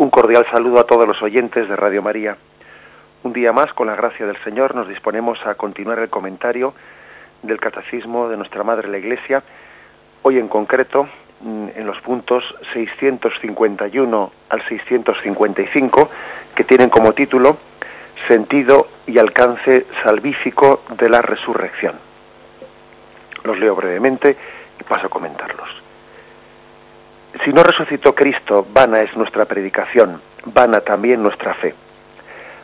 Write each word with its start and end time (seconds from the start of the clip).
Un 0.00 0.08
cordial 0.08 0.46
saludo 0.50 0.80
a 0.80 0.84
todos 0.84 1.06
los 1.06 1.20
oyentes 1.20 1.68
de 1.68 1.76
Radio 1.76 2.00
María. 2.00 2.34
Un 3.22 3.34
día 3.34 3.52
más, 3.52 3.70
con 3.74 3.86
la 3.86 3.94
gracia 3.94 4.24
del 4.24 4.42
Señor, 4.42 4.74
nos 4.74 4.88
disponemos 4.88 5.38
a 5.44 5.56
continuar 5.56 5.98
el 5.98 6.08
comentario 6.08 6.72
del 7.42 7.60
Catecismo 7.60 8.26
de 8.30 8.38
nuestra 8.38 8.64
Madre 8.64 8.88
la 8.88 8.96
Iglesia, 8.96 9.42
hoy 10.22 10.38
en 10.38 10.48
concreto 10.48 11.06
mm, 11.42 11.68
en 11.76 11.86
los 11.86 12.00
puntos 12.00 12.42
651 12.72 14.32
al 14.48 14.68
655, 14.68 16.10
que 16.54 16.64
tienen 16.64 16.88
como 16.88 17.12
título 17.12 17.58
Sentido 18.26 18.86
y 19.06 19.18
alcance 19.18 19.84
salvífico 20.02 20.82
de 20.96 21.10
la 21.10 21.20
resurrección. 21.20 21.96
Los 23.44 23.58
leo 23.58 23.76
brevemente 23.76 24.34
y 24.80 24.82
paso 24.84 25.08
a 25.08 25.10
comentarlos. 25.10 25.89
Si 27.44 27.52
no 27.52 27.62
resucitó 27.62 28.14
Cristo, 28.14 28.66
vana 28.72 29.00
es 29.00 29.16
nuestra 29.16 29.44
predicación, 29.44 30.20
vana 30.46 30.80
también 30.80 31.22
nuestra 31.22 31.54
fe. 31.54 31.74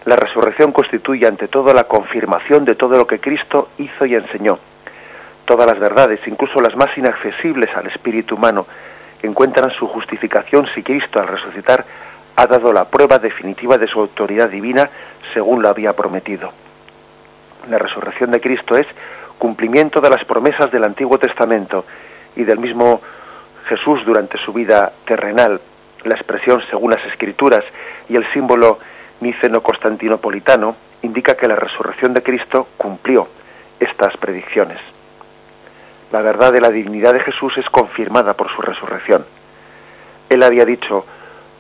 La 0.04 0.16
resurrección 0.16 0.72
constituye 0.72 1.26
ante 1.26 1.48
todo 1.48 1.72
la 1.72 1.84
confirmación 1.84 2.64
de 2.64 2.74
todo 2.74 2.96
lo 2.96 3.06
que 3.06 3.20
Cristo 3.20 3.68
hizo 3.78 4.06
y 4.06 4.14
enseñó. 4.14 4.58
Todas 5.44 5.66
las 5.66 5.78
verdades, 5.78 6.20
incluso 6.26 6.60
las 6.60 6.76
más 6.76 6.96
inaccesibles 6.96 7.74
al 7.76 7.86
espíritu 7.86 8.34
humano, 8.34 8.66
encuentran 9.22 9.70
su 9.70 9.86
justificación 9.86 10.66
si 10.74 10.82
Cristo 10.82 11.20
al 11.20 11.28
resucitar 11.28 11.84
ha 12.36 12.46
dado 12.46 12.72
la 12.72 12.84
prueba 12.84 13.18
definitiva 13.18 13.78
de 13.78 13.86
su 13.86 14.00
autoridad 14.00 14.48
divina 14.48 14.90
según 15.32 15.62
lo 15.62 15.68
había 15.68 15.92
prometido. 15.92 16.52
La 17.70 17.78
resurrección 17.78 18.30
de 18.30 18.40
Cristo 18.40 18.76
es 18.76 18.86
cumplimiento 19.38 20.00
de 20.00 20.10
las 20.10 20.24
promesas 20.24 20.70
del 20.70 20.84
Antiguo 20.84 21.18
Testamento 21.18 21.84
y 22.36 22.44
del 22.44 22.58
mismo 22.58 23.00
Jesús 23.68 24.04
durante 24.04 24.38
su 24.38 24.52
vida 24.52 24.92
terrenal, 25.06 25.60
la 26.04 26.14
expresión 26.14 26.62
según 26.70 26.92
las 26.92 27.04
Escrituras 27.06 27.64
y 28.08 28.16
el 28.16 28.24
símbolo 28.32 28.78
niceno-constantinopolitano 29.20 30.76
indica 31.02 31.34
que 31.34 31.48
la 31.48 31.56
resurrección 31.56 32.14
de 32.14 32.22
Cristo 32.22 32.68
cumplió 32.76 33.28
estas 33.80 34.16
predicciones. 34.18 34.78
La 36.12 36.22
verdad 36.22 36.52
de 36.52 36.60
la 36.60 36.70
dignidad 36.70 37.12
de 37.12 37.20
Jesús 37.20 37.52
es 37.58 37.68
confirmada 37.70 38.34
por 38.34 38.54
su 38.54 38.62
resurrección. 38.62 39.26
Él 40.28 40.42
había 40.42 40.64
dicho, 40.64 41.04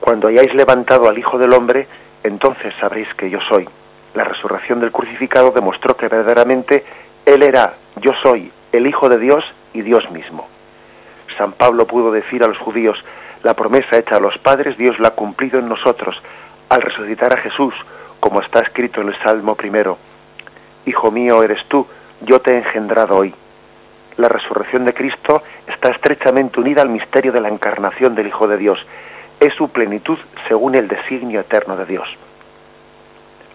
cuando 0.00 0.28
hayáis 0.28 0.54
levantado 0.54 1.08
al 1.08 1.18
Hijo 1.18 1.38
del 1.38 1.52
Hombre, 1.52 1.88
entonces 2.22 2.72
sabréis 2.80 3.08
que 3.14 3.30
yo 3.30 3.38
soy. 3.48 3.68
La 4.14 4.24
resurrección 4.24 4.80
del 4.80 4.92
crucificado 4.92 5.50
demostró 5.50 5.96
que 5.96 6.08
verdaderamente 6.08 6.84
Él 7.24 7.42
era, 7.42 7.74
yo 7.96 8.12
soy, 8.22 8.50
el 8.72 8.86
Hijo 8.86 9.08
de 9.08 9.18
Dios 9.18 9.44
y 9.74 9.82
Dios 9.82 10.08
mismo. 10.10 10.48
San 11.36 11.52
Pablo 11.52 11.86
pudo 11.86 12.10
decir 12.10 12.42
a 12.42 12.48
los 12.48 12.58
judíos, 12.58 12.98
la 13.42 13.54
promesa 13.54 13.96
hecha 13.96 14.16
a 14.16 14.20
los 14.20 14.36
padres 14.38 14.76
Dios 14.76 14.98
la 14.98 15.08
ha 15.08 15.14
cumplido 15.14 15.58
en 15.58 15.68
nosotros 15.68 16.16
al 16.68 16.82
resucitar 16.82 17.32
a 17.32 17.42
Jesús, 17.42 17.74
como 18.20 18.40
está 18.40 18.60
escrito 18.60 19.00
en 19.00 19.08
el 19.08 19.22
Salmo 19.22 19.54
primero. 19.54 19.98
Hijo 20.84 21.10
mío 21.10 21.42
eres 21.42 21.60
tú, 21.68 21.86
yo 22.22 22.40
te 22.40 22.52
he 22.52 22.58
engendrado 22.58 23.16
hoy. 23.16 23.34
La 24.16 24.28
resurrección 24.28 24.84
de 24.84 24.94
Cristo 24.94 25.42
está 25.66 25.90
estrechamente 25.90 26.58
unida 26.58 26.82
al 26.82 26.88
misterio 26.88 27.32
de 27.32 27.40
la 27.40 27.48
encarnación 27.48 28.14
del 28.14 28.28
Hijo 28.28 28.48
de 28.48 28.56
Dios. 28.56 28.78
Es 29.38 29.52
su 29.54 29.68
plenitud 29.68 30.18
según 30.48 30.74
el 30.74 30.88
designio 30.88 31.40
eterno 31.40 31.76
de 31.76 31.84
Dios. 31.84 32.08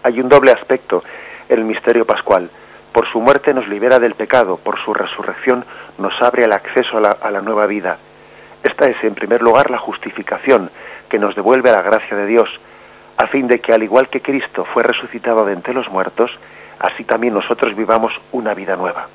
Hay 0.04 0.20
un 0.20 0.28
doble 0.28 0.52
aspecto 0.52 1.02
el 1.48 1.64
misterio 1.64 2.06
pascual. 2.06 2.48
Por 2.92 3.10
su 3.10 3.20
muerte 3.20 3.54
nos 3.54 3.66
libera 3.68 3.98
del 3.98 4.14
pecado, 4.14 4.58
por 4.58 4.78
su 4.84 4.92
resurrección 4.92 5.64
nos 5.96 6.12
abre 6.20 6.44
el 6.44 6.52
acceso 6.52 6.98
a 6.98 7.30
la, 7.30 7.40
nueva 7.40 7.66
vida. 7.66 7.96
Esta 8.62 8.86
es, 8.86 9.02
en 9.02 9.14
primer 9.14 9.40
lugar, 9.40 9.70
la 9.70 9.78
justificación 9.78 10.70
que 11.08 11.18
nos 11.18 11.34
devuelve 11.34 11.70
a 11.70 11.76
la 11.76 11.82
gracia 11.82 12.16
de 12.16 12.26
Dios, 12.26 12.48
a 13.16 13.26
fin 13.28 13.48
de 13.48 13.60
que, 13.60 13.72
al 13.72 13.82
igual 13.82 14.08
que 14.08 14.20
Cristo 14.20 14.66
fue 14.74 14.82
resucitado 14.82 15.46
de 15.46 15.54
entre 15.54 15.72
los 15.72 15.88
muertos, 15.88 16.30
así 16.78 17.04
también 17.04 17.32
nosotros 17.32 17.74
vivamos 17.74 18.12
una 18.30 18.52
vida 18.52 18.76
nueva. 18.76 19.08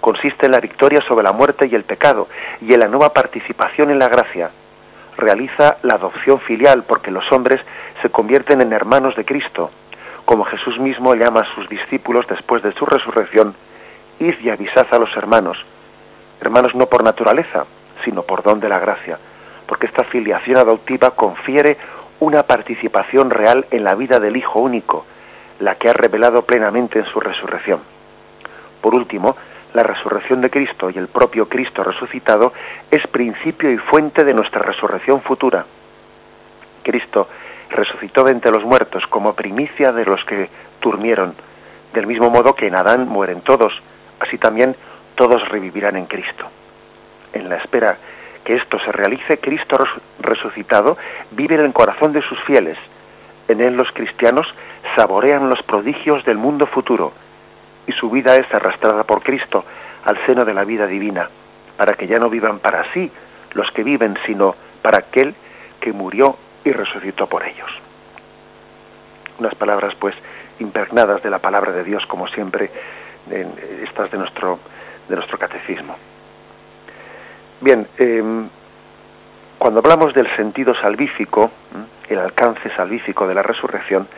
Consiste 0.00 0.44
en 0.44 0.52
la 0.52 0.60
victoria 0.60 1.00
sobre 1.08 1.24
la 1.24 1.32
muerte 1.32 1.66
y 1.66 1.74
el 1.74 1.84
pecado, 1.84 2.28
y 2.60 2.74
en 2.74 2.80
la 2.80 2.88
nueva 2.88 3.14
participación 3.14 3.90
en 3.90 3.98
la 3.98 4.08
gracia. 4.08 4.50
Realiza 5.16 5.78
la 5.82 5.94
adopción 5.94 6.38
filial, 6.40 6.84
porque 6.86 7.10
los 7.10 7.24
hombres 7.32 7.62
se 8.02 8.10
convierten 8.10 8.60
en 8.60 8.74
hermanos 8.74 9.16
de 9.16 9.24
Cristo, 9.24 9.70
como 10.24 10.44
Jesús 10.44 10.78
mismo 10.78 11.14
llama 11.14 11.40
a 11.40 11.54
sus 11.54 11.68
discípulos 11.68 12.26
después 12.28 12.62
de 12.62 12.72
su 12.72 12.86
resurrección, 12.86 13.54
id 14.18 14.34
y 14.42 14.50
avisad 14.50 14.86
a 14.90 14.98
los 14.98 15.14
hermanos, 15.16 15.58
hermanos 16.40 16.74
no 16.74 16.86
por 16.86 17.04
naturaleza, 17.04 17.66
sino 18.04 18.22
por 18.22 18.42
don 18.42 18.60
de 18.60 18.68
la 18.68 18.78
gracia, 18.78 19.18
porque 19.66 19.86
esta 19.86 20.04
filiación 20.04 20.56
adoptiva 20.56 21.10
confiere 21.10 21.76
una 22.20 22.44
participación 22.44 23.30
real 23.30 23.66
en 23.70 23.84
la 23.84 23.94
vida 23.94 24.18
del 24.18 24.36
Hijo 24.36 24.60
único, 24.60 25.04
la 25.60 25.76
que 25.76 25.88
ha 25.88 25.92
revelado 25.92 26.42
plenamente 26.42 26.98
en 26.98 27.06
su 27.06 27.20
resurrección. 27.20 27.80
Por 28.80 28.94
último, 28.94 29.36
la 29.72 29.82
resurrección 29.82 30.40
de 30.40 30.50
Cristo 30.50 30.90
y 30.90 30.98
el 30.98 31.08
propio 31.08 31.48
Cristo 31.48 31.82
resucitado 31.82 32.52
es 32.90 33.04
principio 33.08 33.70
y 33.70 33.78
fuente 33.78 34.24
de 34.24 34.34
nuestra 34.34 34.62
resurrección 34.62 35.20
futura. 35.22 35.64
Cristo 36.82 37.28
resucitó 37.74 38.24
de 38.24 38.32
entre 38.32 38.50
los 38.50 38.64
muertos 38.64 39.04
como 39.10 39.34
primicia 39.34 39.92
de 39.92 40.04
los 40.04 40.24
que 40.24 40.48
durmieron, 40.80 41.34
del 41.92 42.06
mismo 42.06 42.30
modo 42.30 42.54
que 42.54 42.68
en 42.68 42.76
Adán 42.76 43.08
mueren 43.08 43.42
todos, 43.42 43.72
así 44.20 44.38
también 44.38 44.76
todos 45.14 45.46
revivirán 45.48 45.96
en 45.96 46.06
Cristo. 46.06 46.46
En 47.32 47.48
la 47.48 47.56
espera 47.56 47.98
que 48.44 48.56
esto 48.56 48.78
se 48.80 48.92
realice, 48.92 49.38
Cristo 49.38 49.76
resucitado 50.20 50.96
vive 51.32 51.54
en 51.54 51.62
el 51.62 51.72
corazón 51.72 52.12
de 52.12 52.22
sus 52.22 52.40
fieles. 52.44 52.78
En 53.48 53.60
él 53.60 53.74
los 53.74 53.90
cristianos 53.92 54.46
saborean 54.96 55.48
los 55.48 55.62
prodigios 55.62 56.24
del 56.24 56.38
mundo 56.38 56.66
futuro 56.66 57.12
y 57.86 57.92
su 57.92 58.10
vida 58.10 58.36
es 58.36 58.46
arrastrada 58.54 59.04
por 59.04 59.22
Cristo 59.22 59.64
al 60.04 60.18
seno 60.26 60.44
de 60.44 60.54
la 60.54 60.64
vida 60.64 60.86
divina, 60.86 61.28
para 61.76 61.94
que 61.94 62.06
ya 62.06 62.16
no 62.16 62.28
vivan 62.28 62.58
para 62.58 62.92
sí 62.92 63.10
los 63.52 63.70
que 63.72 63.82
viven, 63.82 64.16
sino 64.26 64.54
para 64.82 64.98
aquel 64.98 65.34
que 65.80 65.92
murió 65.92 66.36
y 66.64 66.72
resucitó 66.72 67.26
por 67.26 67.44
ellos. 67.44 67.70
Unas 69.38 69.54
palabras 69.54 69.94
pues 69.98 70.14
impregnadas 70.58 71.22
de 71.22 71.30
la 71.30 71.38
palabra 71.38 71.72
de 71.72 71.84
Dios 71.84 72.04
como 72.06 72.28
siempre 72.28 72.70
estas 73.82 74.10
de 74.10 74.18
nuestro 74.18 74.58
de 75.08 75.16
nuestro 75.16 75.38
catecismo. 75.38 75.96
Bien, 77.60 77.86
em, 77.98 78.48
cuando 79.58 79.80
hablamos 79.80 80.14
del 80.14 80.34
sentido 80.36 80.74
salvífico, 80.74 81.50
el 82.08 82.18
alcance 82.18 82.70
salvífico 82.76 83.26
de 83.26 83.34
la 83.34 83.42
resurrección, 83.42 84.08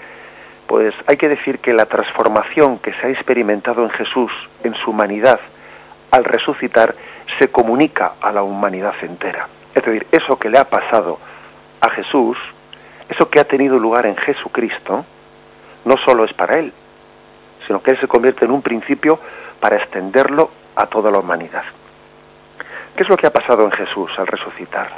pues 0.66 0.94
hay 1.06 1.16
que 1.16 1.28
decir 1.28 1.60
que 1.60 1.72
la 1.72 1.86
transformación 1.86 2.78
que 2.78 2.92
se 2.94 3.06
ha 3.06 3.10
experimentado 3.10 3.84
en 3.84 3.90
Jesús, 3.90 4.32
en 4.64 4.74
su 4.74 4.90
humanidad, 4.90 5.38
al 6.10 6.24
resucitar, 6.24 6.94
se 7.38 7.48
comunica 7.48 8.14
a 8.20 8.32
la 8.32 8.42
humanidad 8.42 8.94
entera. 9.02 9.48
Es 9.74 9.84
decir, 9.84 10.06
eso 10.10 10.38
que 10.38 10.48
le 10.48 10.58
ha 10.58 10.64
pasado 10.64 11.18
a 11.80 11.90
Jesús, 11.90 12.36
eso 13.08 13.28
que 13.30 13.40
ha 13.40 13.44
tenido 13.44 13.78
lugar 13.78 14.06
en 14.06 14.16
Jesucristo, 14.16 15.04
no 15.84 15.94
solo 16.04 16.24
es 16.24 16.32
para 16.32 16.58
Él, 16.58 16.72
sino 17.66 17.82
que 17.82 17.92
Él 17.92 18.00
se 18.00 18.08
convierte 18.08 18.44
en 18.44 18.50
un 18.50 18.62
principio 18.62 19.18
para 19.60 19.76
extenderlo 19.76 20.50
a 20.74 20.86
toda 20.86 21.10
la 21.10 21.18
humanidad. 21.18 21.64
¿Qué 22.96 23.02
es 23.02 23.08
lo 23.08 23.16
que 23.16 23.26
ha 23.26 23.32
pasado 23.32 23.64
en 23.64 23.72
Jesús 23.72 24.10
al 24.18 24.26
resucitar? 24.26 24.88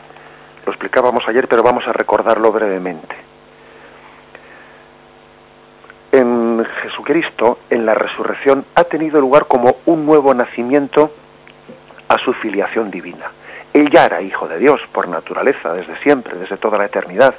Lo 0.65 0.73
explicábamos 0.73 1.27
ayer, 1.29 1.49
pero 1.49 1.63
vamos 1.63 1.87
a 1.87 1.93
recordarlo 1.93 2.53
brevemente. 2.53 3.17
En 6.13 6.65
Jesucristo, 6.83 7.59
en 7.71 7.85
la 7.85 7.95
resurrección, 7.95 8.65
ha 8.75 8.85
tenido 8.85 9.21
lugar 9.21 9.47
como 9.47 9.77
un 9.87 10.07
nuevo 10.07 10.33
nacimiento 10.33 11.13
a 12.09 12.17
su 12.25 12.33
filiación 12.35 12.91
divina. 12.91 13.31
Él 13.79 13.91
ya 13.91 14.07
era 14.07 14.21
hijo 14.21 14.49
de 14.49 14.59
Dios 14.59 14.81
por 14.93 15.07
naturaleza, 15.07 15.73
desde 15.73 15.97
siempre, 16.03 16.37
desde 16.37 16.57
toda 16.57 16.79
la 16.79 16.87
eternidad, 16.87 17.33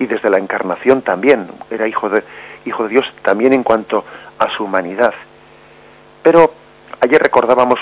y 0.00 0.06
desde 0.06 0.28
la 0.28 0.38
encarnación 0.38 1.02
también, 1.02 1.48
era 1.70 1.86
hijo 1.86 2.08
de, 2.08 2.24
hijo 2.64 2.82
de 2.82 2.88
Dios 2.88 3.06
también 3.22 3.52
en 3.52 3.62
cuanto 3.62 4.04
a 4.36 4.56
su 4.56 4.64
humanidad. 4.64 5.14
Pero 6.24 6.52
ayer 7.00 7.22
recordábamos 7.22 7.78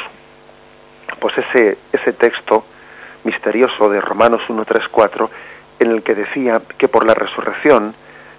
pues 1.18 1.34
ese, 1.38 1.78
ese 1.92 2.12
texto 2.12 2.66
misterioso 3.24 3.88
de 3.88 4.02
Romanos 4.02 4.42
1, 4.50 4.64
3, 4.66 4.82
4, 4.90 5.30
en 5.78 5.90
el 5.90 6.02
que 6.02 6.14
decía 6.14 6.60
que 6.76 6.88
por 6.88 7.06
la 7.06 7.14
resurrección 7.14 7.94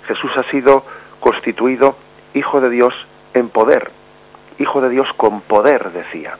Jesús 0.07 0.31
ha 0.37 0.49
sido 0.51 0.85
constituido 1.19 1.97
Hijo 2.35 2.61
de 2.61 2.69
Dios 2.69 2.93
en 3.33 3.49
poder, 3.49 3.89
Hijo 4.59 4.79
de 4.81 4.89
Dios 4.89 5.07
con 5.17 5.41
poder, 5.41 5.91
decía. 5.91 6.37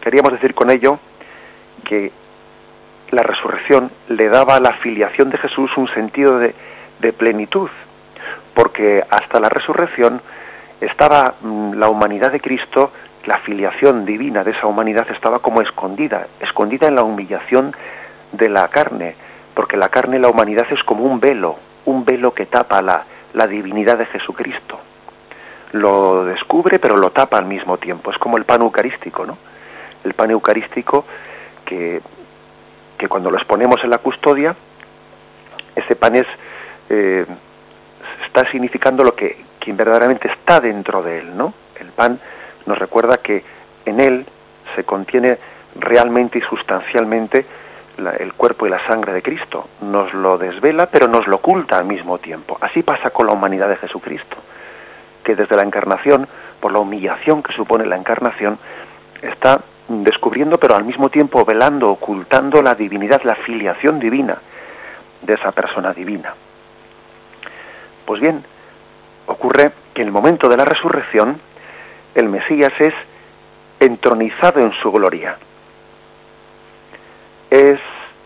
Queríamos 0.00 0.32
decir 0.32 0.54
con 0.54 0.70
ello 0.70 1.00
que 1.88 2.12
la 3.10 3.22
resurrección 3.22 3.90
le 4.08 4.28
daba 4.28 4.56
a 4.56 4.60
la 4.60 4.74
filiación 4.74 5.30
de 5.30 5.38
Jesús 5.38 5.70
un 5.76 5.88
sentido 5.94 6.38
de, 6.38 6.54
plenitud, 7.16 7.70
porque 8.54 9.02
hasta 9.08 9.40
la 9.40 9.48
resurrección 9.48 10.20
estaba 10.80 11.34
mm, 11.40 11.74
la 11.74 11.88
humanidad 11.88 12.30
de 12.32 12.40
Cristo 12.40 12.92
la 13.24 13.38
filiación 13.40 14.04
divina 14.04 14.44
de 14.44 14.52
esa 14.52 14.66
humanidad 14.66 15.06
estaba 15.10 15.38
como 15.38 15.60
escondida, 15.60 16.28
escondida 16.40 16.86
en 16.86 16.94
la 16.94 17.02
humillación 17.02 17.74
de 18.32 18.48
la 18.48 18.68
carne, 18.68 19.14
porque 19.54 19.76
la 19.76 19.88
carne 19.88 20.18
la 20.18 20.28
humanidad 20.28 20.66
es 20.70 20.82
como 20.84 21.04
un 21.04 21.20
velo, 21.20 21.56
un 21.86 22.04
velo 22.04 22.32
que 22.32 22.46
tapa 22.46 22.80
la, 22.82 23.04
la 23.34 23.46
divinidad 23.46 23.98
de 23.98 24.06
Jesucristo. 24.06 24.80
Lo 25.72 26.24
descubre 26.24 26.78
pero 26.78 26.96
lo 26.96 27.10
tapa 27.10 27.38
al 27.38 27.46
mismo 27.46 27.76
tiempo. 27.78 28.10
Es 28.10 28.18
como 28.18 28.36
el 28.38 28.44
pan 28.44 28.62
eucarístico, 28.62 29.26
¿no? 29.26 29.36
El 30.04 30.14
pan 30.14 30.30
eucarístico 30.30 31.04
que, 31.68 33.08
cuando 33.08 33.30
lo 33.30 33.36
exponemos 33.36 33.76
en 33.84 33.90
la 33.90 33.98
custodia, 33.98 34.56
ese 35.76 35.96
pan 35.96 36.16
es, 36.16 36.26
eh, 36.88 37.26
está 38.26 38.50
significando 38.50 39.04
lo 39.04 39.14
que 39.14 39.44
quien 39.60 39.76
verdaderamente 39.76 40.28
está 40.28 40.60
dentro 40.60 41.02
de 41.02 41.20
él, 41.20 41.36
¿no? 41.36 41.54
El 41.78 41.88
pan 41.88 42.18
nos 42.66 42.78
recuerda 42.78 43.18
que 43.18 43.44
en 43.84 44.00
él 44.00 44.26
se 44.74 44.84
contiene 44.84 45.38
realmente 45.76 46.38
y 46.38 46.42
sustancialmente 46.42 47.46
el 48.18 48.32
cuerpo 48.34 48.66
y 48.66 48.70
la 48.70 48.84
sangre 48.86 49.12
de 49.12 49.22
Cristo. 49.22 49.68
Nos 49.80 50.12
lo 50.14 50.38
desvela, 50.38 50.86
pero 50.86 51.08
nos 51.08 51.26
lo 51.26 51.36
oculta 51.36 51.78
al 51.78 51.84
mismo 51.84 52.18
tiempo. 52.18 52.56
Así 52.60 52.82
pasa 52.82 53.10
con 53.10 53.26
la 53.26 53.32
humanidad 53.32 53.68
de 53.68 53.76
Jesucristo, 53.76 54.36
que 55.24 55.34
desde 55.34 55.56
la 55.56 55.62
encarnación, 55.62 56.28
por 56.60 56.72
la 56.72 56.78
humillación 56.78 57.42
que 57.42 57.52
supone 57.54 57.86
la 57.86 57.96
encarnación, 57.96 58.58
está 59.22 59.60
descubriendo, 59.88 60.58
pero 60.58 60.76
al 60.76 60.84
mismo 60.84 61.08
tiempo 61.08 61.44
velando, 61.44 61.90
ocultando 61.90 62.62
la 62.62 62.74
divinidad, 62.74 63.22
la 63.24 63.36
filiación 63.36 63.98
divina 63.98 64.38
de 65.22 65.34
esa 65.34 65.52
persona 65.52 65.92
divina. 65.92 66.34
Pues 68.04 68.20
bien, 68.20 68.44
ocurre 69.26 69.72
que 69.94 70.02
en 70.02 70.08
el 70.08 70.12
momento 70.12 70.48
de 70.48 70.56
la 70.56 70.64
resurrección, 70.64 71.40
el 72.14 72.28
Mesías 72.28 72.72
es 72.78 72.94
entronizado 73.80 74.60
en 74.60 74.72
su 74.82 74.90
gloria. 74.90 75.36
Es 77.50 77.78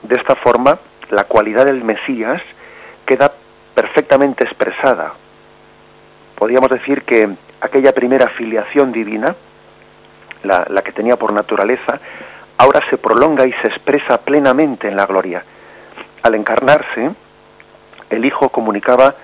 de 0.02 0.14
esta 0.16 0.34
forma 0.36 0.78
la 1.10 1.24
cualidad 1.24 1.66
del 1.66 1.84
Mesías 1.84 2.42
queda 3.06 3.32
perfectamente 3.74 4.44
expresada. 4.44 5.14
Podríamos 6.36 6.70
decir 6.70 7.02
que 7.02 7.28
aquella 7.60 7.92
primera 7.92 8.28
filiación 8.30 8.92
divina, 8.92 9.34
la, 10.42 10.82
que 10.82 10.92
tenía 10.92 11.16
por 11.16 11.32
naturaleza, 11.32 12.00
ahora 12.58 12.80
se 12.90 12.98
prolonga 12.98 13.46
y 13.46 13.52
se 13.52 13.68
expresa 13.68 14.18
plenamente 14.18 14.88
en 14.88 14.96
la 14.96 15.06
gloria. 15.06 15.44
Al 16.22 16.34
encarnarse, 16.34 17.10
el 18.10 18.24
Hijo 18.24 18.48
comunicaba 18.50 19.14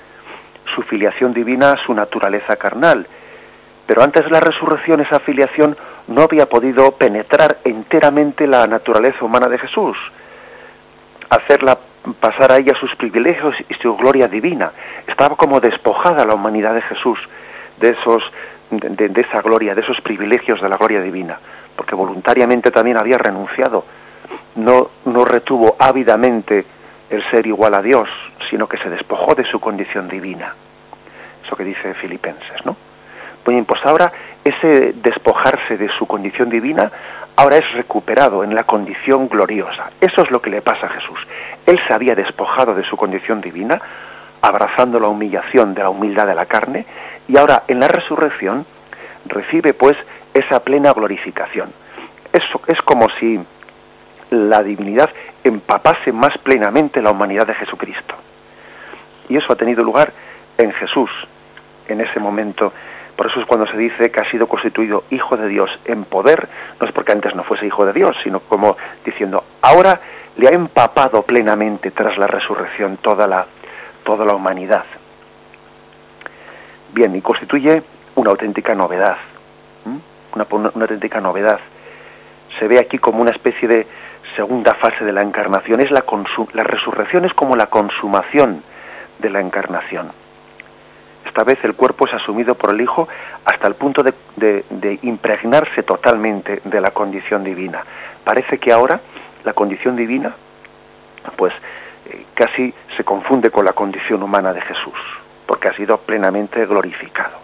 su 0.75 0.83
filiación 0.83 1.33
divina 1.33 1.73
a 1.73 1.87
su 1.87 1.95
naturaleza 1.95 2.57
carnal, 2.57 3.07
pero 3.87 4.03
antes 4.03 4.25
de 4.25 4.31
la 4.31 4.41
resurrección 4.41 5.01
esa 5.01 5.21
filiación 5.21 5.77
no 6.09 6.23
había 6.23 6.47
podido 6.47 6.93
penetrar 6.93 7.59
enteramente 7.65 8.47
la 8.47 8.67
naturaleza 8.67 9.25
humana 9.25 9.49
de 9.49 9.59
Jesús, 9.59 9.97
hacerla 11.31 11.79
pasar 12.21 12.53
a 12.53 12.57
ella 12.57 12.75
sus 12.81 12.95
privilegios 12.97 13.55
y 13.69 13.75
su 13.75 13.97
gloria 13.97 14.29
divina. 14.29 14.73
Estaba 15.07 15.37
como 15.37 15.61
despojada 15.61 16.25
la 16.25 16.35
humanidad 16.35 16.75
de 16.75 16.83
Jesús 16.83 17.19
de 17.81 17.91
esos 17.91 18.23
de, 18.71 19.13
esa 19.21 19.41
gloria, 19.43 19.75
de 19.75 19.81
esos 19.81 20.01
privilegios 20.01 20.61
de 20.61 20.69
la 20.69 20.77
gloria 20.77 21.01
divina, 21.01 21.39
porque 21.77 21.95
voluntariamente 21.95 22.71
también 22.71 22.99
había 22.99 23.19
renunciado, 23.19 23.85
no, 24.57 24.91
no 25.07 25.25
retuvo 25.25 25.77
ávidamente 25.79 26.65
el 27.11 27.23
ser 27.31 27.47
igual 27.47 27.75
a 27.75 27.83
Dios, 27.83 28.09
sino 28.51 28.69
que 28.69 28.79
se 28.79 28.91
despojó 28.91 29.35
de 29.35 29.45
su 29.45 29.61
condición 29.61 30.09
divina. 30.09 30.55
Eso 31.45 31.57
que 31.57 31.65
dice 31.65 31.95
Filipenses, 31.95 32.65
¿no? 32.65 32.77
pues 33.67 33.81
ahora 33.85 34.13
ese 34.45 34.93
despojarse 34.93 35.77
de 35.77 35.89
su 35.99 36.07
condición 36.07 36.51
divina 36.51 36.91
ahora 37.37 37.57
es 37.57 37.73
recuperado 37.73 38.45
en 38.45 38.55
la 38.55 38.65
condición 38.65 39.29
gloriosa. 39.29 39.91
Eso 40.01 40.23
es 40.23 40.31
lo 40.31 40.43
que 40.43 40.51
le 40.51 40.61
pasa 40.61 40.87
a 40.87 40.91
Jesús. 40.91 41.19
Él 41.65 41.79
se 41.87 41.95
había 41.95 42.15
despojado 42.15 42.75
de 42.75 42.85
su 42.85 42.97
condición 42.97 43.41
divina, 43.41 43.81
abrazando 44.43 45.01
la 45.01 45.09
humillación 45.09 45.75
de 45.75 45.83
la 45.83 45.89
humildad 45.89 46.27
de 46.27 46.35
la 46.35 46.47
carne, 46.47 46.85
y 47.29 47.39
ahora 47.39 47.65
en 47.69 47.81
la 47.81 47.89
resurrección 47.89 48.67
recibe 49.27 49.75
pues 49.75 49.97
esa 50.35 50.61
plena 50.61 50.93
glorificación. 50.93 51.73
Es 52.33 52.83
como 52.85 53.07
si 53.21 53.39
la 54.31 54.63
divinidad 54.63 55.11
empapase 55.45 56.13
más 56.13 56.37
plenamente 56.39 57.01
la 57.01 57.11
humanidad 57.11 57.47
de 57.47 57.55
Jesucristo. 57.55 58.15
Y 59.29 59.37
eso 59.37 59.53
ha 59.53 59.57
tenido 59.57 59.83
lugar 59.85 60.13
en 60.57 60.73
Jesús, 60.73 61.11
en 61.89 62.01
ese 62.01 62.19
momento 62.21 62.73
por 63.19 63.27
eso 63.27 63.41
es 63.41 63.47
cuando 63.47 63.67
se 63.67 63.77
dice 63.77 64.13
que 64.13 64.21
ha 64.21 64.31
sido 64.31 64.47
constituido 64.47 65.03
hijo 65.11 65.37
de 65.37 65.49
Dios 65.49 65.69
en 65.87 66.05
poder, 66.05 66.49
no 66.81 66.87
es 66.87 66.93
porque 66.93 67.11
antes 67.11 67.35
no 67.35 67.43
fuese 67.43 67.67
hijo 67.67 67.85
de 67.85 67.93
Dios, 67.93 68.17
sino 68.23 68.39
como 68.39 68.77
diciendo, 69.05 69.43
ahora 69.61 70.01
le 70.37 70.47
ha 70.47 70.53
empapado 70.53 71.23
plenamente 71.23 71.91
tras 71.91 72.17
la 72.17 72.29
resurrección 72.29 72.99
toda 72.99 73.27
la, 73.27 73.45
toda 74.05 74.25
la 74.25 74.35
humanidad. 74.35 74.85
Bien, 76.93 77.15
y 77.15 77.21
constituye 77.21 77.83
una 78.15 78.31
auténtica 78.31 78.75
novedad, 78.75 79.17
una, 80.35 80.47
auténtica 80.51 81.21
novedad. 81.21 81.61
Se 82.59 82.67
ve 82.67 82.79
aquí 82.79 82.99
como 82.99 83.21
una 83.23 83.31
especie 83.31 83.69
de 83.69 83.87
segunda 84.37 84.75
fase 84.75 85.05
de 85.05 85.13
la 85.13 85.23
encarnación, 85.23 85.81
es 85.81 85.91
la, 85.91 86.05
la 86.53 86.65
resurrección 86.65 87.25
es 87.25 87.33
como 87.35 87.57
la 87.57 87.67
consumación 87.67 88.63
de 89.19 89.31
la 89.31 89.41
encarnación 89.41 90.11
esta 91.39 91.45
vez 91.45 91.63
el 91.63 91.75
cuerpo 91.75 92.05
es 92.05 92.15
asumido 92.15 92.57
por 92.57 92.75
el 92.75 92.81
Hijo 92.81 93.07
hasta 93.45 93.69
el 93.69 93.75
punto 93.75 94.03
de, 94.03 94.99
impregnarse 95.03 95.85
totalmente 95.85 96.63
de 96.65 96.81
la 96.81 96.91
condición 96.91 97.45
divina. 97.45 97.85
Parece 98.25 98.59
que 98.59 98.73
ahora 98.73 99.01
la 99.45 99.53
condición 99.53 99.95
divina, 99.95 100.35
pues 101.37 101.53
eh, 102.07 102.25
casi 102.35 102.75
se 102.97 103.05
confunde 103.05 103.51
con 103.51 103.65
la 103.65 103.73
condición 103.73 104.21
humana 104.21 104.53
de 104.53 104.63
Jesús, 104.63 104.99
porque 105.49 105.69
ha 105.69 105.73
sido 105.75 105.97
plenamente 105.97 106.67
glorificado. 106.67 107.39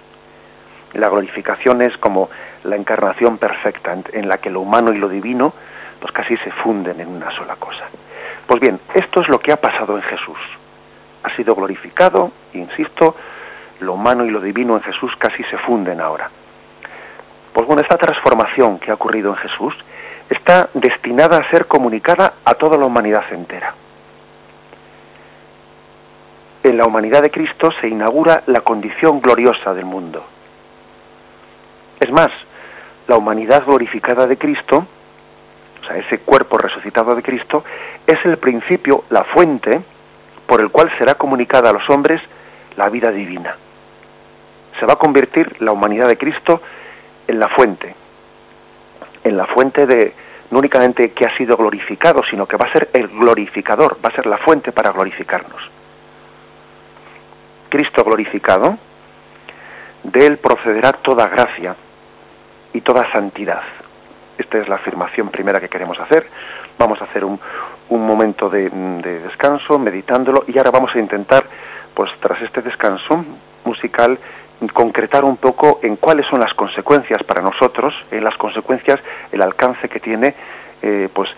La 0.93 1.09
glorificación 1.09 1.81
es 1.81 1.97
como 1.97 2.29
la 2.65 2.77
encarnación 2.77 3.39
perfecta 3.39 3.97
en 4.13 4.29
la 4.29 4.37
que 4.37 4.51
lo 4.51 4.61
humano 4.61 4.93
y 4.93 4.99
lo 4.99 5.09
divino 5.09 5.55
pues 6.01 6.13
casi 6.13 6.37
se 6.37 6.51
funden 6.63 7.01
en 7.01 7.09
una 7.09 7.35
sola 7.35 7.57
cosa. 7.57 7.87
Pues 8.47 8.61
bien, 8.61 8.79
esto 8.93 9.23
es 9.23 9.29
lo 9.29 9.39
que 9.39 9.53
ha 9.53 9.57
pasado 9.57 9.97
en 9.97 10.03
Jesús. 10.03 10.37
Ha 11.23 11.35
sido 11.35 11.55
glorificado, 11.55 12.31
insisto, 12.53 13.17
lo 13.81 13.95
humano 13.95 14.27
y 14.27 14.31
lo 14.31 14.41
divino 14.43 14.75
en 14.75 14.83
Jesús 14.83 15.11
casi 15.19 15.43
se 15.45 15.57
funden 15.57 15.99
ahora. 15.99 16.31
Pues 17.55 17.67
bueno, 17.67 17.81
esta 17.81 17.97
transformación 17.97 18.79
que 18.81 18.91
ha 18.91 18.95
ocurrido 18.95 19.31
en 19.31 19.37
Jesús 19.37 19.75
está 20.29 20.69
destinada 20.75 21.39
a 21.39 21.51
ser 21.51 21.67
comunicada 21.67 22.35
a 22.45 22.53
toda 22.53 22.77
la 22.77 22.85
humanidad 22.85 23.25
entera. 23.31 23.75
En 26.65 26.77
la 26.77 26.87
humanidad 26.87 27.23
de 27.23 27.31
Cristo 27.31 27.71
se 27.81 27.87
inaugura 27.87 28.43
la 28.47 28.63
condición 28.63 29.21
gloriosa 29.21 29.73
del 29.73 29.85
mundo. 29.85 30.25
Es 32.01 32.11
más, 32.11 32.31
la 33.07 33.17
humanidad 33.17 33.65
glorificada 33.65 34.27
de 34.27 34.37
Cristo, 34.37 34.85
o 35.83 35.87
sea, 35.87 35.97
ese 35.99 36.19
cuerpo 36.19 36.59
resucitado 36.59 37.15
de 37.15 37.23
Cristo, 37.23 37.63
es 38.05 38.17
el 38.25 38.39
principio, 38.39 39.05
la 39.11 39.23
fuente, 39.25 39.81
por 40.47 40.61
el 40.61 40.71
cual 40.71 40.91
será 40.99 41.15
comunicada 41.15 41.71
a 41.71 41.73
los 41.73 41.89
hombres 41.89 42.21
la 42.77 42.89
vida 42.89 43.13
divina 43.13 43.57
se 44.79 44.87
va 44.87 44.95
a 44.95 44.97
convertir 44.97 45.57
la 45.61 45.73
humanidad 45.73 46.09
de 46.09 46.19
Cristo 46.19 46.61
en 47.27 47.39
la 47.39 47.49
fuente, 47.49 47.95
en 49.23 49.37
la 49.37 49.47
fuente 49.47 49.87
de 49.87 50.13
no 50.51 50.59
únicamente 50.59 51.13
que 51.13 51.25
ha 51.25 51.37
sido 51.37 51.57
glorificado, 51.57 52.23
sino 52.31 52.47
que 52.47 52.57
va 52.57 52.69
a 52.69 52.73
ser 52.73 52.91
el 52.93 53.09
glorificador, 53.09 53.97
va 54.05 54.11
a 54.11 54.15
ser 54.15 54.27
la 54.27 54.39
fuente 54.39 54.73
para 54.73 54.93
glorificarnos. 54.93 55.63
Cristo 57.75 58.05
glorificado, 58.05 58.79
de 60.05 60.27
él 60.27 60.39
procederá 60.39 60.93
toda 60.93 61.27
gracia 61.27 61.75
y 62.73 62.81
toda 62.83 63.11
santidad. 63.13 63.63
Esta 64.39 64.59
es 64.59 64.69
la 64.69 64.77
afirmación 64.77 65.29
primera 65.31 65.59
que 65.59 65.69
queremos 65.69 65.99
hacer. 65.99 66.25
Vamos 66.79 67.01
a 67.03 67.07
hacer 67.07 67.25
un, 67.25 67.41
un 67.89 68.07
momento 68.07 68.49
de, 68.49 68.71
de 68.71 69.19
descanso, 69.19 69.77
meditándolo, 69.77 70.45
y 70.47 70.57
ahora 70.57 70.71
vamos 70.71 70.95
a 70.95 71.01
intentar, 71.01 71.47
pues 71.95 72.13
tras 72.21 72.41
este 72.43 72.63
descanso 72.63 73.25
musical, 73.65 74.21
concretar 74.73 75.25
un 75.25 75.39
poco 75.39 75.81
en 75.83 75.97
cuáles 75.97 76.27
son 76.29 76.39
las 76.39 76.55
consecuencias 76.55 77.25
para 77.25 77.43
nosotros, 77.43 77.93
en 78.13 78.23
las 78.23 78.37
consecuencias, 78.37 79.01
el 79.33 79.43
alcance 79.43 79.89
que 79.89 79.99
tiene, 79.99 80.33
eh, 80.81 81.09
pues, 81.13 81.29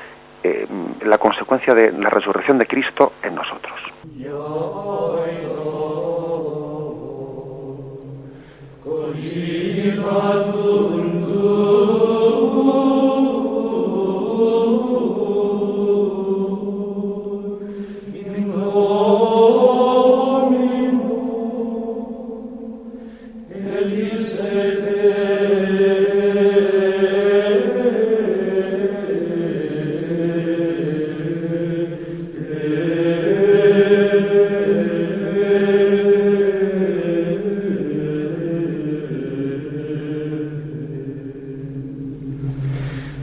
eh, 0.43 0.67
la 1.03 1.17
consecuencia 1.17 1.73
de 1.73 1.93
la 1.93 2.11
resurrección 2.11 2.59
de 2.59 2.67
Cristo 2.67 3.15
en 3.23 3.35
nosotros. 3.35 3.81
Cogitatum 9.07 10.91
tuum 11.23 11.96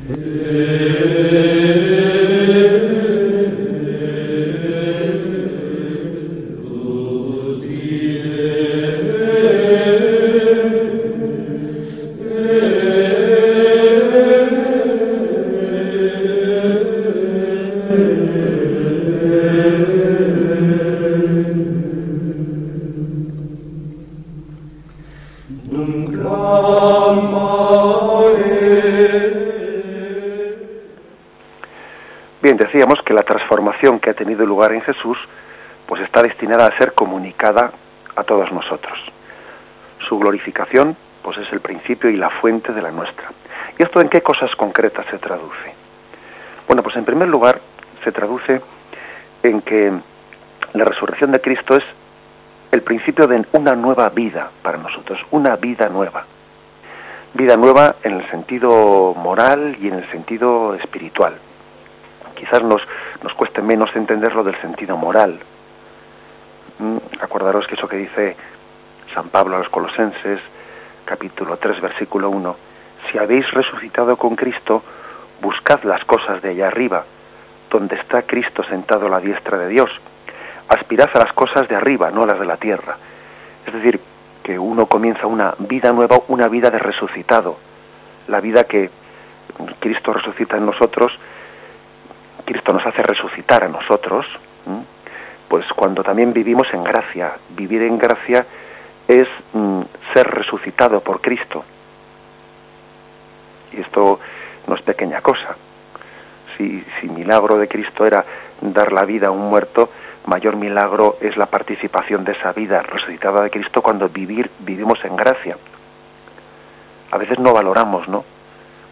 Amen. 0.09 1.12
Que 33.99 34.09
ha 34.09 34.13
tenido 34.13 34.45
lugar 34.45 34.71
en 34.73 34.81
Jesús, 34.81 35.17
pues 35.85 36.01
está 36.01 36.21
destinada 36.21 36.67
a 36.67 36.77
ser 36.77 36.93
comunicada 36.93 37.71
a 38.15 38.23
todos 38.23 38.51
nosotros. 38.51 38.97
Su 40.07 40.17
glorificación, 40.17 40.95
pues 41.21 41.37
es 41.37 41.51
el 41.51 41.59
principio 41.59 42.09
y 42.09 42.15
la 42.15 42.29
fuente 42.29 42.71
de 42.71 42.81
la 42.81 42.91
nuestra. 42.91 43.29
¿Y 43.77 43.83
esto 43.83 43.99
en 43.99 44.09
qué 44.09 44.21
cosas 44.21 44.55
concretas 44.55 45.05
se 45.11 45.17
traduce? 45.17 45.73
Bueno, 46.67 46.81
pues 46.81 46.95
en 46.95 47.05
primer 47.05 47.27
lugar 47.27 47.59
se 48.03 48.11
traduce 48.11 48.61
en 49.43 49.61
que 49.61 49.91
la 50.73 50.85
resurrección 50.85 51.31
de 51.31 51.41
Cristo 51.41 51.75
es 51.75 51.83
el 52.71 52.81
principio 52.81 53.27
de 53.27 53.45
una 53.51 53.75
nueva 53.75 54.09
vida 54.09 54.49
para 54.61 54.77
nosotros, 54.77 55.19
una 55.31 55.55
vida 55.57 55.89
nueva. 55.89 56.25
Vida 57.33 57.57
nueva 57.57 57.95
en 58.03 58.13
el 58.13 58.29
sentido 58.29 59.13
moral 59.15 59.77
y 59.81 59.87
en 59.87 59.95
el 59.95 60.11
sentido 60.11 60.73
espiritual. 60.75 61.33
Quizás 62.35 62.63
nos 62.63 62.81
menos 63.61 63.95
entenderlo 63.95 64.43
del 64.43 64.59
sentido 64.61 64.97
moral. 64.97 65.39
Mm, 66.79 66.97
acordaros 67.21 67.67
que 67.67 67.75
eso 67.75 67.87
que 67.87 67.97
dice 67.97 68.35
San 69.13 69.29
Pablo 69.29 69.55
a 69.55 69.59
los 69.59 69.69
Colosenses, 69.69 70.39
capítulo 71.05 71.57
3, 71.57 71.81
versículo 71.81 72.29
1, 72.29 72.55
si 73.11 73.17
habéis 73.17 73.49
resucitado 73.51 74.17
con 74.17 74.35
Cristo, 74.35 74.83
buscad 75.41 75.83
las 75.83 76.03
cosas 76.05 76.41
de 76.41 76.49
allá 76.49 76.67
arriba, 76.67 77.05
donde 77.69 77.95
está 77.95 78.23
Cristo 78.23 78.63
sentado 78.63 79.07
a 79.07 79.09
la 79.09 79.19
diestra 79.19 79.57
de 79.57 79.67
Dios. 79.67 79.89
Aspirad 80.69 81.09
a 81.13 81.19
las 81.19 81.33
cosas 81.33 81.67
de 81.67 81.75
arriba, 81.75 82.09
no 82.11 82.23
a 82.23 82.27
las 82.27 82.39
de 82.39 82.45
la 82.45 82.57
tierra. 82.57 82.97
Es 83.65 83.73
decir, 83.73 83.99
que 84.43 84.59
uno 84.59 84.85
comienza 84.87 85.25
una 85.25 85.55
vida 85.57 85.91
nueva, 85.91 86.17
una 86.27 86.47
vida 86.47 86.69
de 86.69 86.79
resucitado. 86.79 87.57
La 88.27 88.39
vida 88.39 88.65
que 88.65 88.89
Cristo 89.79 90.13
resucita 90.13 90.57
en 90.57 90.65
nosotros, 90.65 91.11
Cristo 92.45 92.73
nos 92.73 92.85
hace 92.85 93.01
resucitar 93.03 93.63
a 93.63 93.67
nosotros, 93.67 94.25
pues 95.47 95.65
cuando 95.75 96.03
también 96.03 96.33
vivimos 96.33 96.67
en 96.73 96.83
gracia. 96.83 97.33
Vivir 97.49 97.83
en 97.83 97.97
gracia 97.97 98.45
es 99.07 99.27
mm, 99.53 99.81
ser 100.13 100.27
resucitado 100.27 101.01
por 101.01 101.21
Cristo. 101.21 101.63
Y 103.71 103.81
esto 103.81 104.19
no 104.67 104.75
es 104.75 104.81
pequeña 104.81 105.21
cosa 105.21 105.55
si, 106.57 106.83
si 106.99 107.07
milagro 107.07 107.57
de 107.57 107.67
Cristo 107.67 108.05
era 108.05 108.25
dar 108.61 108.91
la 108.91 109.03
vida 109.03 109.27
a 109.27 109.31
un 109.31 109.49
muerto, 109.49 109.89
mayor 110.25 110.55
milagro 110.55 111.17
es 111.21 111.35
la 111.37 111.47
participación 111.47 112.23
de 112.23 112.33
esa 112.33 112.51
vida 112.53 112.81
resucitada 112.81 113.43
de 113.43 113.49
Cristo 113.49 113.81
cuando 113.81 114.09
vivir, 114.09 114.49
vivimos 114.59 115.03
en 115.03 115.15
gracia. 115.15 115.57
A 117.11 117.17
veces 117.17 117.39
no 117.39 117.53
valoramos, 117.53 118.07
¿no? 118.07 118.23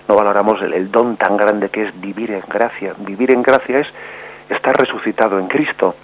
No 0.07 0.15
valoramos 0.15 0.61
el, 0.61 0.91
don 0.91 1.17
tan 1.17 1.37
grande 1.37 1.69
que 1.69 1.83
es 1.83 2.01
vivir 2.01 2.31
en 2.31 2.43
gracia. 2.47 2.93
Vivir 2.97 3.31
en 3.31 3.41
gracia 3.41 3.79
es 3.79 3.87
estar 4.49 4.75
resucitado 4.75 5.39
en 5.39 5.47
Cristo. 5.47 5.95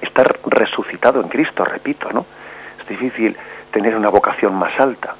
Estar 0.00 0.38
resucitado 0.46 1.20
en 1.20 1.28
Cristo, 1.28 1.64
repito, 1.64 2.10
¿no? 2.12 2.26
Es 2.80 2.88
difícil 2.88 3.36
tener 3.72 3.96
una 3.96 4.08
vocación 4.08 4.54
más 4.54 4.78
alta. 4.78 5.14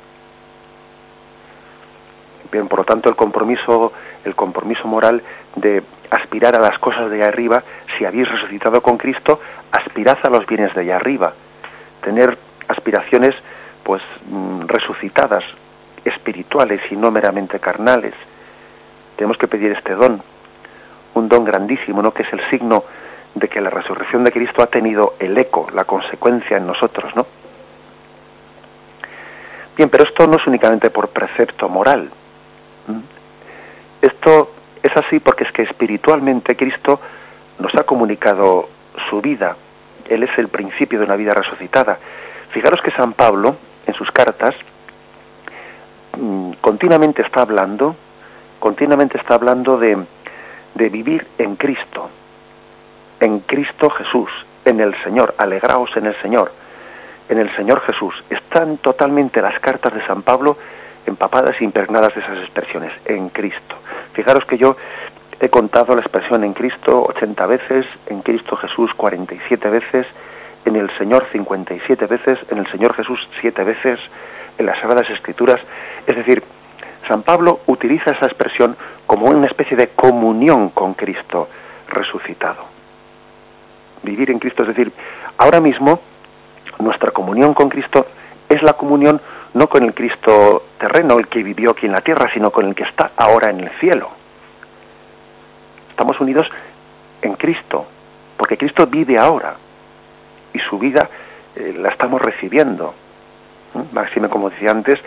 Bien, 2.50 2.68
por 2.68 2.80
lo 2.80 2.84
tanto, 2.84 3.08
el 3.08 3.16
compromiso 3.16 3.92
el 4.24 4.34
compromiso 4.34 4.86
moral 4.88 5.22
de 5.56 5.82
aspirar 6.10 6.56
a 6.56 6.60
las 6.60 6.78
cosas 6.78 7.10
de 7.10 7.16
allá 7.16 7.28
arriba, 7.28 7.62
si 7.96 8.04
habéis 8.04 8.28
resucitado 8.28 8.80
con 8.82 8.96
Cristo, 8.96 9.40
aspirad 9.70 10.18
a 10.22 10.30
los 10.30 10.46
bienes 10.46 10.74
de 10.74 10.82
allá 10.82 10.96
arriba. 10.96 11.34
Tener 12.02 12.36
aspiraciones 12.68 13.34
pues 13.82 14.02
mm, 14.26 14.62
resucitadas, 14.66 15.44
espirituales 16.04 16.80
y 16.90 16.96
no 16.96 17.10
meramente 17.10 17.58
carnales. 17.60 18.14
Tenemos 19.16 19.38
que 19.38 19.48
pedir 19.48 19.72
este 19.72 19.94
don, 19.94 20.22
un 21.14 21.28
don 21.28 21.44
grandísimo, 21.44 22.02
¿no? 22.02 22.12
que 22.12 22.22
es 22.22 22.32
el 22.32 22.40
signo 22.50 22.84
de 23.34 23.48
que 23.48 23.60
la 23.60 23.70
resurrección 23.70 24.24
de 24.24 24.32
Cristo 24.32 24.62
ha 24.62 24.66
tenido 24.66 25.14
el 25.18 25.36
eco, 25.36 25.68
la 25.74 25.84
consecuencia 25.84 26.56
en 26.56 26.66
nosotros, 26.66 27.14
¿no? 27.16 27.26
Bien, 29.76 29.88
pero 29.88 30.04
esto 30.04 30.26
no 30.28 30.36
es 30.36 30.46
únicamente 30.46 30.90
por 30.90 31.08
precepto 31.08 31.68
moral. 31.68 32.08
Esto 34.00 34.52
es 34.80 34.92
así 34.96 35.18
porque 35.18 35.44
es 35.44 35.52
que 35.52 35.62
espiritualmente 35.62 36.56
Cristo 36.56 37.00
nos 37.58 37.74
ha 37.74 37.82
comunicado 37.82 38.68
su 39.10 39.20
vida. 39.20 39.56
Él 40.08 40.22
es 40.22 40.30
el 40.38 40.48
principio 40.48 41.00
de 41.00 41.06
una 41.06 41.16
vida 41.16 41.32
resucitada. 41.34 41.98
Fijaros 42.50 42.80
que 42.82 42.92
San 42.92 43.14
Pablo, 43.14 43.56
en 43.86 43.94
sus 43.94 44.10
cartas, 44.12 44.54
mm, 46.16 46.52
continuamente 46.60 47.22
está 47.22 47.42
hablando, 47.42 47.96
continuamente 48.58 49.18
está 49.18 49.34
hablando 49.34 49.76
de, 49.76 49.98
de 50.74 50.88
vivir 50.88 51.26
en 51.38 51.56
Cristo, 51.56 52.10
en 53.20 53.40
Cristo 53.40 53.90
Jesús, 53.90 54.30
en 54.64 54.80
el 54.80 54.94
Señor, 55.02 55.34
alegraos 55.38 55.90
en 55.96 56.06
el 56.06 56.20
Señor, 56.22 56.52
en 57.28 57.38
el 57.38 57.54
Señor 57.56 57.80
Jesús. 57.82 58.14
Están 58.30 58.78
totalmente 58.78 59.40
las 59.42 59.58
cartas 59.60 59.94
de 59.94 60.06
San 60.06 60.22
Pablo 60.22 60.56
empapadas 61.06 61.60
e 61.60 61.64
impregnadas 61.64 62.14
de 62.14 62.20
esas 62.20 62.38
expresiones, 62.38 62.92
en 63.04 63.28
Cristo. 63.28 63.76
Fijaros 64.14 64.44
que 64.46 64.58
yo 64.58 64.76
he 65.40 65.48
contado 65.48 65.94
la 65.94 66.00
expresión 66.00 66.44
en 66.44 66.52
Cristo 66.54 67.04
80 67.08 67.46
veces, 67.46 67.86
en 68.06 68.22
Cristo 68.22 68.56
Jesús 68.56 68.90
47 68.96 69.68
veces, 69.68 70.06
en 70.64 70.76
el 70.76 70.90
Señor 70.96 71.26
57 71.32 72.06
veces, 72.06 72.38
en 72.50 72.58
el 72.58 72.70
Señor 72.70 72.94
Jesús 72.94 73.20
7 73.40 73.64
veces, 73.64 74.00
en 74.58 74.66
las 74.66 74.78
Sagradas 74.80 75.08
Escrituras. 75.10 75.60
Es 76.06 76.16
decir, 76.16 76.42
San 77.08 77.22
Pablo 77.22 77.60
utiliza 77.66 78.10
esa 78.12 78.26
expresión 78.26 78.76
como 79.06 79.26
una 79.26 79.46
especie 79.46 79.76
de 79.76 79.88
comunión 79.88 80.70
con 80.70 80.94
Cristo 80.94 81.48
resucitado. 81.88 82.64
Vivir 84.02 84.30
en 84.30 84.38
Cristo, 84.38 84.62
es 84.62 84.68
decir, 84.68 84.92
ahora 85.38 85.60
mismo 85.60 86.00
nuestra 86.78 87.10
comunión 87.10 87.54
con 87.54 87.68
Cristo 87.68 88.06
es 88.48 88.62
la 88.62 88.74
comunión 88.74 89.20
no 89.54 89.68
con 89.68 89.84
el 89.84 89.94
Cristo 89.94 90.66
terreno, 90.78 91.18
el 91.18 91.28
que 91.28 91.42
vivió 91.42 91.70
aquí 91.70 91.86
en 91.86 91.92
la 91.92 92.00
tierra, 92.00 92.30
sino 92.34 92.50
con 92.50 92.66
el 92.66 92.74
que 92.74 92.82
está 92.82 93.12
ahora 93.16 93.50
en 93.50 93.60
el 93.60 93.70
cielo. 93.78 94.10
Estamos 95.90 96.18
unidos 96.20 96.46
en 97.22 97.34
Cristo, 97.34 97.86
porque 98.36 98.56
Cristo 98.56 98.86
vive 98.86 99.16
ahora 99.16 99.54
y 100.52 100.58
su 100.58 100.78
vida 100.78 101.08
eh, 101.54 101.74
la 101.78 101.90
estamos 101.90 102.20
recibiendo. 102.20 102.94
Máxime, 103.92 104.28
como 104.28 104.50
decía 104.50 104.70
antes, 104.70 104.98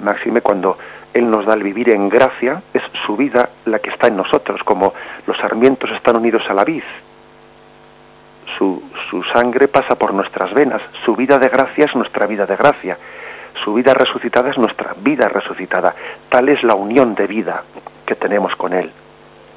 máxime 0.00 0.40
cuando 0.40 0.78
Él 1.14 1.30
nos 1.30 1.46
da 1.46 1.54
el 1.54 1.62
vivir 1.62 1.90
en 1.90 2.08
gracia, 2.08 2.62
es 2.72 2.82
su 3.06 3.16
vida 3.16 3.50
la 3.64 3.78
que 3.78 3.90
está 3.90 4.08
en 4.08 4.16
nosotros, 4.16 4.60
como 4.64 4.92
los 5.26 5.36
sarmientos 5.38 5.90
están 5.92 6.16
unidos 6.16 6.42
a 6.48 6.54
la 6.54 6.64
vid. 6.64 6.82
Su, 8.58 8.82
su 9.10 9.22
sangre 9.32 9.68
pasa 9.68 9.96
por 9.96 10.12
nuestras 10.12 10.52
venas, 10.52 10.82
su 11.04 11.16
vida 11.16 11.38
de 11.38 11.48
gracia 11.48 11.86
es 11.86 11.94
nuestra 11.94 12.26
vida 12.26 12.46
de 12.46 12.56
gracia 12.56 12.98
su 13.64 13.74
vida 13.74 13.94
resucitada 13.94 14.50
es 14.50 14.58
nuestra 14.58 14.94
vida 14.98 15.28
resucitada. 15.28 15.94
Tal 16.28 16.48
es 16.48 16.62
la 16.62 16.74
unión 16.74 17.14
de 17.14 17.26
vida 17.26 17.62
que 18.06 18.14
tenemos 18.14 18.54
con 18.56 18.72
Él. 18.72 18.90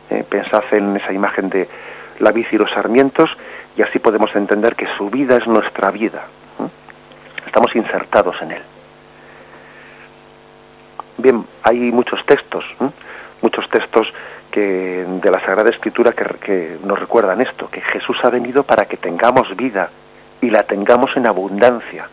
Eh, 0.10 0.24
pensad 0.30 0.64
en 0.72 0.96
esa 0.98 1.12
imagen 1.12 1.50
de 1.50 1.68
la 2.20 2.32
vid 2.32 2.46
y 2.52 2.58
los 2.58 2.72
sarmientos 2.72 3.30
y 3.76 3.82
así 3.82 4.00
podemos 4.00 4.34
entender 4.36 4.76
que 4.76 4.88
su 4.98 5.10
vida 5.10 5.38
es 5.38 5.48
nuestra 5.48 5.92
vida. 5.92 6.28
Estamos 7.56 7.74
insertados 7.74 8.36
en 8.42 8.52
Él. 8.52 8.62
Bien, 11.20 11.46
hay 11.64 11.90
muchos 11.90 12.20
textos, 12.26 12.66
muchos 13.42 13.70
textos 13.70 14.06
que 14.52 15.06
de 15.08 15.32
la 15.32 15.40
Sagrada 15.40 15.70
Escritura 15.70 16.12
que, 16.12 16.26
que 16.42 16.78
nos 16.84 17.00
recuerdan 17.00 17.40
esto, 17.40 17.70
que 17.70 17.80
Jesús 17.80 18.18
ha 18.24 18.30
venido 18.30 18.64
para 18.64 18.84
que 18.88 18.98
tengamos 18.98 19.56
vida 19.56 19.90
y 20.42 20.50
la 20.50 20.64
tengamos 20.64 21.16
en 21.16 21.28
abundancia 21.28 22.10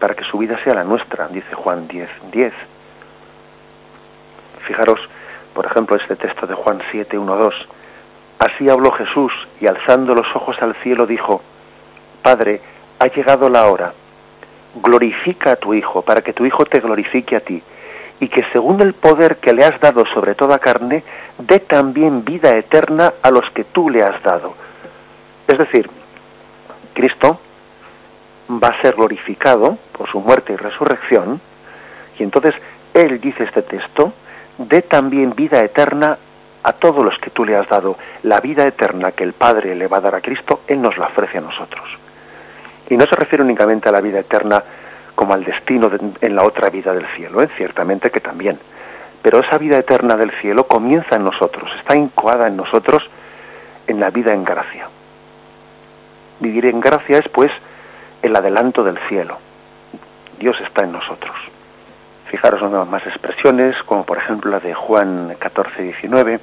para 0.00 0.16
que 0.16 0.24
su 0.24 0.38
vida 0.38 0.58
sea 0.64 0.74
la 0.74 0.82
nuestra, 0.82 1.28
dice 1.28 1.54
Juan 1.54 1.86
10, 1.86 2.10
10. 2.32 2.52
Fijaros, 4.66 4.98
por 5.54 5.66
ejemplo, 5.66 5.94
este 5.94 6.16
texto 6.16 6.48
de 6.48 6.54
Juan 6.54 6.82
7, 6.90 7.16
1, 7.16 7.36
2. 7.36 7.54
Así 8.40 8.68
habló 8.68 8.90
Jesús 8.90 9.32
y 9.60 9.68
alzando 9.68 10.16
los 10.16 10.26
ojos 10.34 10.56
al 10.60 10.74
cielo 10.82 11.06
dijo, 11.06 11.42
Padre, 12.24 12.73
ha 12.98 13.06
llegado 13.06 13.48
la 13.48 13.66
hora, 13.66 13.92
glorifica 14.82 15.52
a 15.52 15.56
tu 15.56 15.74
Hijo, 15.74 16.02
para 16.02 16.22
que 16.22 16.32
tu 16.32 16.44
Hijo 16.46 16.64
te 16.64 16.80
glorifique 16.80 17.36
a 17.36 17.40
ti, 17.40 17.62
y 18.20 18.28
que 18.28 18.42
según 18.52 18.80
el 18.80 18.94
poder 18.94 19.36
que 19.36 19.52
le 19.52 19.64
has 19.64 19.78
dado 19.80 20.04
sobre 20.14 20.34
toda 20.34 20.58
carne, 20.58 21.02
dé 21.38 21.60
también 21.60 22.24
vida 22.24 22.50
eterna 22.50 23.14
a 23.22 23.30
los 23.30 23.48
que 23.50 23.64
tú 23.64 23.90
le 23.90 24.02
has 24.02 24.22
dado. 24.22 24.54
Es 25.46 25.58
decir, 25.58 25.90
Cristo 26.94 27.40
va 28.50 28.68
a 28.68 28.82
ser 28.82 28.94
glorificado 28.94 29.78
por 29.92 30.10
su 30.10 30.20
muerte 30.20 30.52
y 30.52 30.56
resurrección, 30.56 31.40
y 32.18 32.22
entonces 32.22 32.54
Él 32.94 33.20
dice 33.20 33.44
este 33.44 33.62
texto, 33.62 34.12
dé 34.58 34.82
también 34.82 35.34
vida 35.34 35.58
eterna 35.58 36.18
a 36.62 36.72
todos 36.72 37.04
los 37.04 37.18
que 37.18 37.30
tú 37.30 37.44
le 37.44 37.56
has 37.56 37.68
dado. 37.68 37.96
La 38.22 38.40
vida 38.40 38.62
eterna 38.66 39.12
que 39.12 39.24
el 39.24 39.34
Padre 39.34 39.74
le 39.74 39.86
va 39.86 39.98
a 39.98 40.00
dar 40.00 40.14
a 40.14 40.20
Cristo, 40.20 40.60
Él 40.66 40.80
nos 40.80 40.96
la 40.96 41.06
ofrece 41.06 41.38
a 41.38 41.42
nosotros. 41.42 41.84
Y 42.88 42.96
no 42.96 43.04
se 43.04 43.16
refiere 43.16 43.42
únicamente 43.42 43.88
a 43.88 43.92
la 43.92 44.00
vida 44.00 44.20
eterna 44.20 44.62
como 45.14 45.34
al 45.34 45.44
destino 45.44 45.90
en 46.20 46.36
la 46.36 46.44
otra 46.44 46.70
vida 46.70 46.92
del 46.92 47.06
cielo, 47.16 47.42
¿eh? 47.42 47.48
ciertamente 47.56 48.10
que 48.10 48.20
también, 48.20 48.58
Pero 49.22 49.40
esa 49.40 49.58
vida 49.58 49.78
eterna 49.78 50.16
del 50.16 50.30
cielo 50.40 50.64
comienza 50.66 51.16
en 51.16 51.24
nosotros, 51.24 51.70
está 51.78 51.96
incoada 51.96 52.48
en 52.48 52.56
nosotros 52.56 53.02
en 53.86 54.00
la 54.00 54.10
vida 54.10 54.32
en 54.32 54.44
gracia. 54.44 54.88
Vivir 56.40 56.66
en 56.66 56.80
gracia 56.80 57.18
es 57.18 57.28
pues 57.32 57.50
el 58.22 58.34
adelanto 58.36 58.82
del 58.82 58.98
cielo. 59.08 59.38
Dios 60.38 60.56
está 60.66 60.84
en 60.84 60.92
nosotros. 60.92 61.36
Fijaros 62.30 62.60
en 62.62 62.90
más 62.90 63.06
expresiones, 63.06 63.76
como 63.86 64.04
por 64.04 64.18
ejemplo 64.18 64.50
la 64.50 64.60
de 64.60 64.74
Juan 64.74 65.36
14, 65.38 65.82
19. 65.82 66.40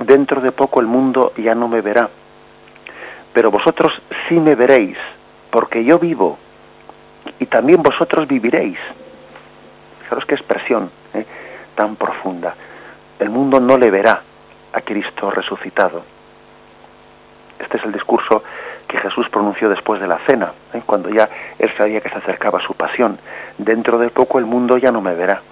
Dentro 0.00 0.40
de 0.40 0.52
poco 0.52 0.80
el 0.80 0.86
mundo 0.86 1.32
ya 1.36 1.54
no 1.54 1.68
me 1.68 1.80
verá, 1.80 2.08
pero 3.32 3.50
vosotros 3.50 3.92
sí 4.28 4.36
me 4.36 4.54
veréis, 4.54 4.96
porque 5.50 5.84
yo 5.84 5.98
vivo, 5.98 6.38
y 7.38 7.46
también 7.46 7.82
vosotros 7.82 8.26
viviréis. 8.26 8.78
Fijaros 10.02 10.24
qué 10.26 10.34
expresión 10.34 10.90
¿eh? 11.14 11.26
tan 11.74 11.96
profunda. 11.96 12.54
El 13.18 13.30
mundo 13.30 13.60
no 13.60 13.76
le 13.76 13.90
verá 13.90 14.22
a 14.72 14.80
Cristo 14.80 15.30
resucitado. 15.30 16.02
Este 17.58 17.76
es 17.76 17.84
el 17.84 17.92
discurso 17.92 18.42
que 18.86 18.98
Jesús 18.98 19.28
pronunció 19.30 19.68
después 19.68 20.00
de 20.00 20.06
la 20.06 20.18
cena, 20.26 20.52
¿eh? 20.72 20.82
cuando 20.86 21.10
ya 21.10 21.28
él 21.58 21.70
sabía 21.76 22.00
que 22.00 22.08
se 22.08 22.16
acercaba 22.16 22.58
a 22.58 22.66
su 22.66 22.74
pasión. 22.74 23.18
Dentro 23.58 23.98
de 23.98 24.10
poco 24.10 24.38
el 24.38 24.46
mundo 24.46 24.78
ya 24.78 24.90
no 24.90 25.00
me 25.00 25.14
verá, 25.14 25.42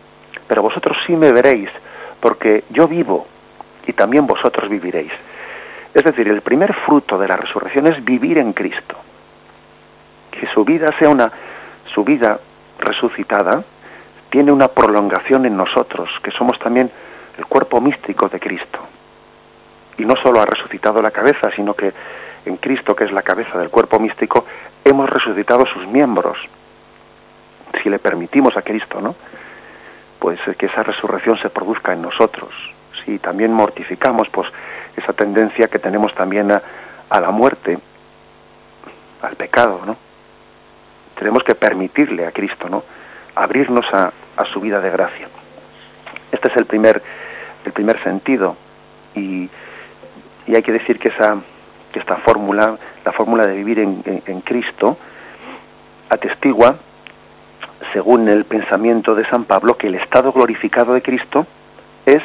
pero 0.46 0.62
vosotros 0.62 0.96
sí 1.06 1.14
me 1.14 1.32
veréis, 1.32 1.68
porque 2.20 2.64
yo 2.70 2.86
vivo 2.88 3.26
y 3.86 3.92
también 3.92 4.26
vosotros 4.26 4.68
viviréis. 4.70 5.12
Es 5.92 6.04
decir, 6.04 6.28
el 6.28 6.42
primer 6.42 6.74
fruto 6.86 7.18
de 7.18 7.28
la 7.28 7.36
resurrección 7.36 7.86
es 7.86 8.04
vivir 8.04 8.38
en 8.38 8.52
Cristo. 8.52 8.96
Que 10.38 10.46
su 10.48 10.64
vida 10.64 10.88
sea 10.98 11.08
una, 11.08 11.30
su 11.94 12.04
vida 12.04 12.38
resucitada, 12.78 13.64
tiene 14.30 14.52
una 14.52 14.68
prolongación 14.68 15.46
en 15.46 15.56
nosotros, 15.56 16.10
que 16.22 16.30
somos 16.32 16.58
también 16.58 16.90
el 17.38 17.46
cuerpo 17.46 17.80
místico 17.80 18.28
de 18.28 18.40
Cristo. 18.40 18.80
Y 19.98 20.04
no 20.04 20.14
solo 20.22 20.40
ha 20.40 20.46
resucitado 20.46 21.00
la 21.00 21.10
cabeza, 21.10 21.50
sino 21.54 21.74
que 21.74 21.92
en 22.44 22.56
Cristo, 22.58 22.94
que 22.94 23.04
es 23.04 23.12
la 23.12 23.22
cabeza 23.22 23.58
del 23.58 23.70
cuerpo 23.70 23.98
místico, 23.98 24.44
hemos 24.84 25.08
resucitado 25.08 25.64
sus 25.66 25.86
miembros. 25.86 26.38
Si 27.82 27.88
le 27.88 27.98
permitimos 27.98 28.56
a 28.56 28.62
Cristo, 28.62 29.00
¿no? 29.00 29.14
Pues 30.18 30.38
que 30.58 30.66
esa 30.66 30.82
resurrección 30.82 31.38
se 31.40 31.50
produzca 31.50 31.92
en 31.92 32.02
nosotros. 32.02 32.50
Si 33.04 33.18
también 33.18 33.52
mortificamos, 33.52 34.28
pues 34.28 34.48
esa 34.96 35.12
tendencia 35.12 35.68
que 35.68 35.78
tenemos 35.78 36.14
también 36.14 36.52
a, 36.52 36.62
a 37.10 37.20
la 37.20 37.30
muerte, 37.30 37.78
al 39.22 39.36
pecado, 39.36 39.80
¿no? 39.84 40.05
Tenemos 41.18 41.42
que 41.44 41.54
permitirle 41.54 42.26
a 42.26 42.32
Cristo, 42.32 42.68
¿no? 42.68 42.82
Abrirnos 43.34 43.86
a, 43.92 44.12
su 44.52 44.60
vida 44.60 44.80
de 44.80 44.90
gracia. 44.90 45.28
Este 46.30 46.48
es 46.48 46.56
el 46.56 46.66
primer, 46.66 47.02
el 47.64 47.72
primer 47.72 48.02
sentido 48.02 48.56
y, 49.14 49.48
y 50.46 50.54
hay 50.54 50.62
que 50.62 50.72
decir 50.72 50.98
que 50.98 51.08
esa 51.08 51.36
que 51.96 52.00
esta 52.00 52.16
fórmula, 52.16 52.76
la 53.06 53.12
fórmula 53.12 53.46
de 53.46 53.56
vivir 53.56 53.78
en, 53.78 54.02
en, 54.26 54.40
Cristo, 54.42 54.98
atestigua, 56.10 56.76
según 57.94 58.28
el 58.28 58.44
pensamiento 58.44 59.14
de 59.14 59.26
San 59.30 59.44
Pablo, 59.44 59.78
que 59.78 59.86
el 59.86 59.94
estado 59.94 60.30
glorificado 60.30 60.92
de 60.92 61.00
Cristo 61.00 61.46
es 62.04 62.22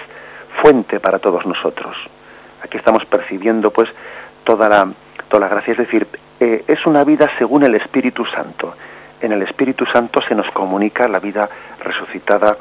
fuente 0.61 0.99
para 0.99 1.19
todos 1.19 1.45
nosotros. 1.45 1.95
Aquí 2.61 2.77
estamos 2.77 3.05
percibiendo 3.05 3.71
pues 3.71 3.89
toda 4.43 4.67
la, 4.67 4.91
toda 5.29 5.47
la 5.47 5.47
gracia, 5.47 5.71
es 5.71 5.77
decir, 5.77 6.05
eh, 6.41 6.63
es 6.67 6.83
una 6.87 7.03
vida 7.03 7.29
según 7.37 7.63
el 7.63 7.75
Espíritu 7.75 8.25
Santo. 8.25 8.73
En 9.21 9.31
el 9.31 9.43
Espíritu 9.43 9.85
Santo 9.85 10.19
se 10.27 10.33
nos 10.33 10.49
comunica 10.53 11.07
la 11.07 11.19
vida 11.19 11.47
resucitada 11.79 12.57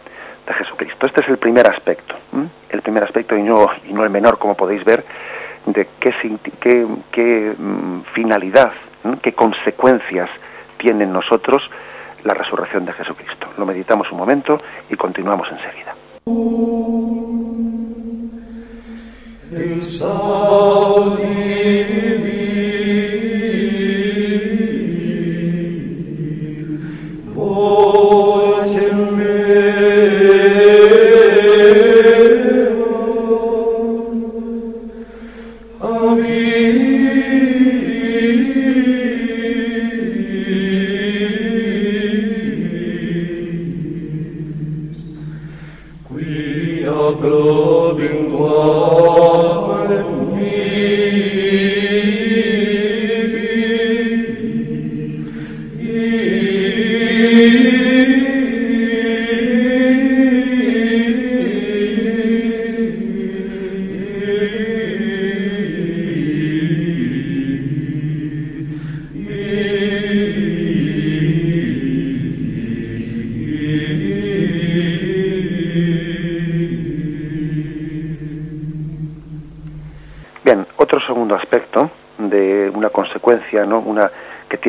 de 0.47 0.53
Jesucristo. 0.53 1.07
Este 1.07 1.23
es 1.23 1.29
el 1.31 1.39
primer 1.39 1.67
aspecto, 1.67 2.15
el 2.69 2.83
primer 2.83 3.05
aspecto 3.05 3.35
y 3.35 3.43
no, 3.43 3.67
y 3.89 3.95
no 3.95 4.05
el 4.05 4.11
menor, 4.11 4.39
como 4.39 4.55
podéis 4.55 4.85
ver, 4.85 5.03
de 5.65 5.89
qué, 5.99 6.13
mm, 7.57 8.03
finalidad, 8.13 8.71
qué 9.23 9.33
consecuencias 9.33 10.29
tiene 10.77 11.05
en 11.05 11.15
nosotros 11.15 11.63
la 12.25 12.35
resurrección 12.35 12.85
de 12.85 12.93
Jesucristo. 12.93 13.47
Lo 13.57 13.65
meditamos 13.65 14.13
un 14.13 14.19
momento 14.19 14.61
y 14.91 14.97
continuamos 14.97 15.49
enseguida. 15.51 15.95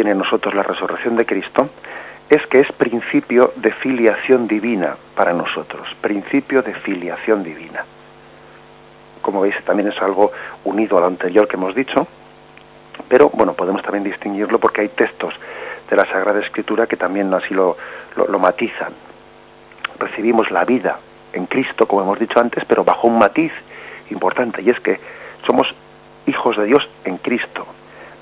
Tiene 0.01 0.13
en 0.13 0.17
nosotros 0.17 0.55
la 0.55 0.63
resurrección 0.63 1.15
de 1.15 1.27
Cristo, 1.27 1.69
es 2.27 2.43
que 2.47 2.61
es 2.61 2.71
principio 2.71 3.53
de 3.55 3.71
filiación 3.71 4.47
divina 4.47 4.95
para 5.15 5.31
nosotros, 5.31 5.87
principio 6.01 6.63
de 6.63 6.73
filiación 6.73 7.43
divina. 7.43 7.85
Como 9.21 9.41
veis, 9.41 9.53
también 9.63 9.89
es 9.89 10.01
algo 10.01 10.31
unido 10.63 10.97
a 10.97 11.01
lo 11.01 11.05
anterior 11.05 11.47
que 11.47 11.55
hemos 11.55 11.75
dicho, 11.75 12.07
pero 13.07 13.29
bueno, 13.29 13.53
podemos 13.53 13.83
también 13.83 14.03
distinguirlo 14.03 14.57
porque 14.57 14.81
hay 14.81 14.87
textos 14.87 15.35
de 15.87 15.95
la 15.95 16.05
Sagrada 16.05 16.39
Escritura 16.39 16.87
que 16.87 16.97
también 16.97 17.31
así 17.35 17.53
lo, 17.53 17.77
lo, 18.15 18.25
lo 18.25 18.39
matizan. 18.39 18.93
Recibimos 19.99 20.49
la 20.49 20.65
vida 20.65 20.97
en 21.31 21.45
Cristo, 21.45 21.85
como 21.85 22.01
hemos 22.01 22.17
dicho 22.17 22.39
antes, 22.39 22.65
pero 22.65 22.83
bajo 22.83 23.07
un 23.07 23.19
matiz 23.19 23.51
importante, 24.09 24.63
y 24.63 24.71
es 24.71 24.79
que 24.79 24.99
somos 25.45 25.67
hijos 26.25 26.57
de 26.57 26.65
Dios 26.65 26.89
en 27.05 27.17
Cristo, 27.17 27.67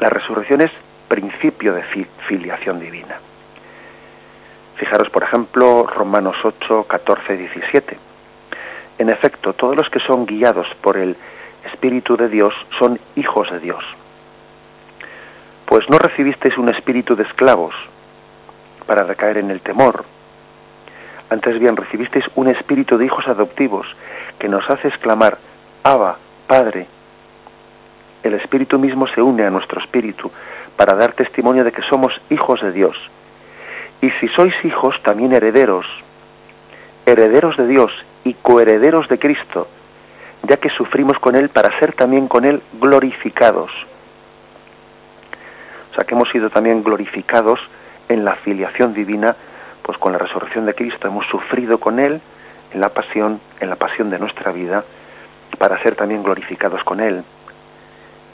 la 0.02 0.10
resurrección 0.10 0.60
es 0.60 0.72
principio 1.10 1.74
de 1.74 1.84
filiación 2.28 2.80
divina. 2.80 3.20
Fijaros, 4.78 5.10
por 5.10 5.24
ejemplo, 5.24 5.86
Romanos 5.86 6.38
8, 6.42 6.86
14, 6.88 7.36
17. 7.36 7.98
En 9.00 9.10
efecto, 9.10 9.54
todos 9.54 9.76
los 9.76 9.90
que 9.90 10.00
son 10.00 10.26
guiados 10.26 10.68
por 10.82 10.96
el 10.96 11.18
Espíritu 11.66 12.16
de 12.16 12.30
Dios 12.30 12.54
son 12.78 12.98
hijos 13.18 13.52
de 13.52 13.60
Dios. 13.60 13.84
Pues 15.66 15.84
no 15.90 15.98
recibisteis 15.98 16.58
un 16.58 16.70
espíritu 16.70 17.16
de 17.16 17.24
esclavos 17.24 17.76
para 18.86 19.04
recaer 19.04 19.38
en 19.38 19.52
el 19.52 19.62
temor. 19.62 20.06
Antes 21.30 21.60
bien 21.60 21.76
recibisteis 21.76 22.26
un 22.36 22.48
espíritu 22.48 22.98
de 22.98 23.06
hijos 23.06 23.28
adoptivos 23.28 23.86
que 24.40 24.48
nos 24.48 24.68
hace 24.70 24.88
exclamar, 24.88 25.38
Abba, 25.84 26.18
Padre, 26.48 26.88
el 28.24 28.34
Espíritu 28.34 28.80
mismo 28.80 29.08
se 29.08 29.22
une 29.22 29.46
a 29.46 29.50
nuestro 29.50 29.82
espíritu 29.82 30.32
para 30.80 30.96
dar 30.96 31.12
testimonio 31.12 31.66
de 31.66 31.74
que 31.74 31.82
somos 31.90 32.14
hijos 32.30 32.62
de 32.62 32.72
Dios. 32.72 32.96
Y 34.00 34.10
si 34.12 34.30
sois 34.30 34.54
hijos, 34.64 34.96
también 35.04 35.34
herederos, 35.34 35.86
herederos 37.06 37.58
de 37.58 37.68
Dios 37.68 37.92
y 38.24 38.34
coherederos 38.36 39.10
de 39.10 39.20
Cristo, 39.20 39.68
ya 40.44 40.56
que 40.56 40.70
sufrimos 40.70 41.20
con 41.20 41.36
Él 41.36 41.50
para 41.50 41.78
ser 41.80 41.92
también 41.96 42.30
con 42.30 42.46
Él 42.46 42.62
glorificados. 42.80 43.70
O 45.92 45.96
sea 45.96 46.06
que 46.08 46.16
hemos 46.16 46.30
sido 46.30 46.50
también 46.50 46.82
glorificados 46.82 47.60
en 48.08 48.24
la 48.24 48.36
filiación 48.38 48.94
divina, 48.94 49.36
pues 49.82 49.98
con 49.98 50.14
la 50.14 50.18
resurrección 50.18 50.66
de 50.66 50.76
Cristo 50.76 51.10
hemos 51.10 51.26
sufrido 51.28 51.78
con 51.82 52.00
Él 52.00 52.22
en 52.72 52.80
la 52.80 52.88
pasión, 52.88 53.42
en 53.60 53.70
la 53.70 53.76
pasión 53.76 54.10
de 54.10 54.18
nuestra 54.18 54.54
vida, 54.54 54.86
para 55.58 55.84
ser 55.84 55.96
también 55.98 56.24
glorificados 56.24 56.82
con 56.86 57.02
Él 57.02 57.26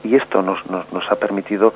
y 0.05 0.15
esto 0.15 0.41
nos, 0.41 0.63
nos, 0.69 0.91
nos 0.93 1.11
ha 1.11 1.15
permitido 1.15 1.73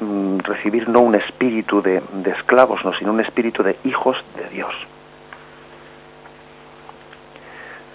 mm, 0.00 0.38
recibir 0.38 0.88
no 0.88 1.00
un 1.00 1.14
espíritu 1.14 1.82
de, 1.82 2.02
esclavos, 2.38 2.84
no, 2.84 2.92
sino 2.94 3.12
un 3.12 3.20
espíritu 3.20 3.62
de 3.62 3.76
hijos 3.84 4.16
de 4.36 4.48
Dios. 4.50 4.74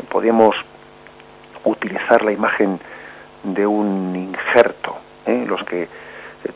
podemos 0.10 0.56
utilizar 1.64 2.22
la 2.24 2.34
imagen 2.34 2.80
de 3.44 3.66
un 3.66 4.14
injerto, 4.16 4.98
¿eh? 5.26 5.46
los 5.48 5.64
que 5.64 5.88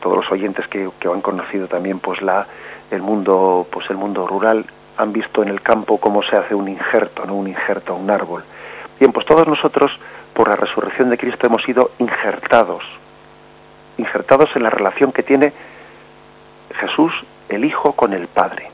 todos 0.00 0.16
los 0.16 0.32
oyentes 0.32 0.66
que, 0.68 0.90
que, 1.00 1.08
han 1.08 1.22
conocido 1.22 1.66
también 1.68 2.00
pues 2.00 2.20
la 2.20 2.46
el 2.90 3.02
mundo 3.02 3.66
pues 3.70 3.88
el 3.88 3.96
mundo 3.96 4.26
rural 4.26 4.66
han 4.96 5.12
visto 5.12 5.42
en 5.42 5.48
el 5.48 5.62
campo 5.62 5.98
cómo 5.98 6.22
se 6.22 6.36
hace 6.36 6.54
un 6.54 6.68
injerto, 6.68 7.24
no 7.24 7.34
un 7.34 7.48
injerto 7.48 7.92
a 7.92 7.96
un 7.96 8.10
árbol. 8.10 8.44
Bien, 8.98 9.12
pues 9.12 9.26
todos 9.26 9.46
nosotros 9.46 9.90
por 10.32 10.48
la 10.48 10.56
resurrección 10.56 11.10
de 11.10 11.18
Cristo 11.18 11.46
hemos 11.46 11.62
sido 11.62 11.90
injertados, 11.98 12.82
injertados 13.98 14.50
en 14.54 14.62
la 14.62 14.70
relación 14.70 15.12
que 15.12 15.22
tiene 15.22 15.52
Jesús, 16.80 17.12
el 17.48 17.64
Hijo, 17.64 17.92
con 17.92 18.12
el 18.12 18.28
Padre. 18.28 18.70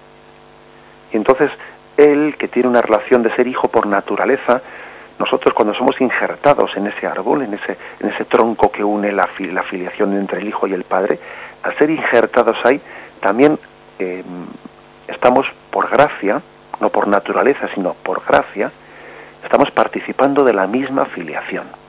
Y 1.13 1.17
entonces 1.17 1.51
él, 1.97 2.37
que 2.39 2.49
tiene 2.49 2.69
una 2.69 2.83
relación 2.83 3.23
de 3.23 3.35
ser 3.37 3.47
hijo 3.47 3.69
por 3.69 3.87
naturaleza, 3.87 4.63
nosotros 5.19 5.55
cuando 5.55 5.75
somos 5.75 6.01
injertados 6.01 6.71
en 6.77 6.87
ese 6.87 7.07
árbol, 7.07 7.43
en 7.43 7.55
ese, 7.55 7.77
en 8.01 8.09
ese 8.09 8.25
tronco 8.25 8.73
que 8.73 8.83
une 8.83 9.13
la, 9.13 9.29
la 9.39 9.63
filiación 9.65 10.17
entre 10.17 10.41
el 10.41 10.49
Hijo 10.49 10.67
y 10.67 10.73
el 10.73 10.85
Padre, 10.85 11.19
al 11.63 11.77
ser 11.79 11.91
injertados 11.91 12.57
ahí, 12.65 12.81
también 13.21 13.59
eh, 13.99 14.25
estamos 15.07 15.47
por 15.71 15.89
gracia, 15.91 16.43
no 16.81 16.89
por 16.89 17.07
naturaleza, 17.07 17.69
sino 17.75 17.95
por 17.95 18.25
gracia, 18.25 18.73
estamos 19.45 19.71
participando 19.71 20.43
de 20.43 20.55
la 20.55 20.67
misma 20.67 21.05
filiación. 21.07 21.82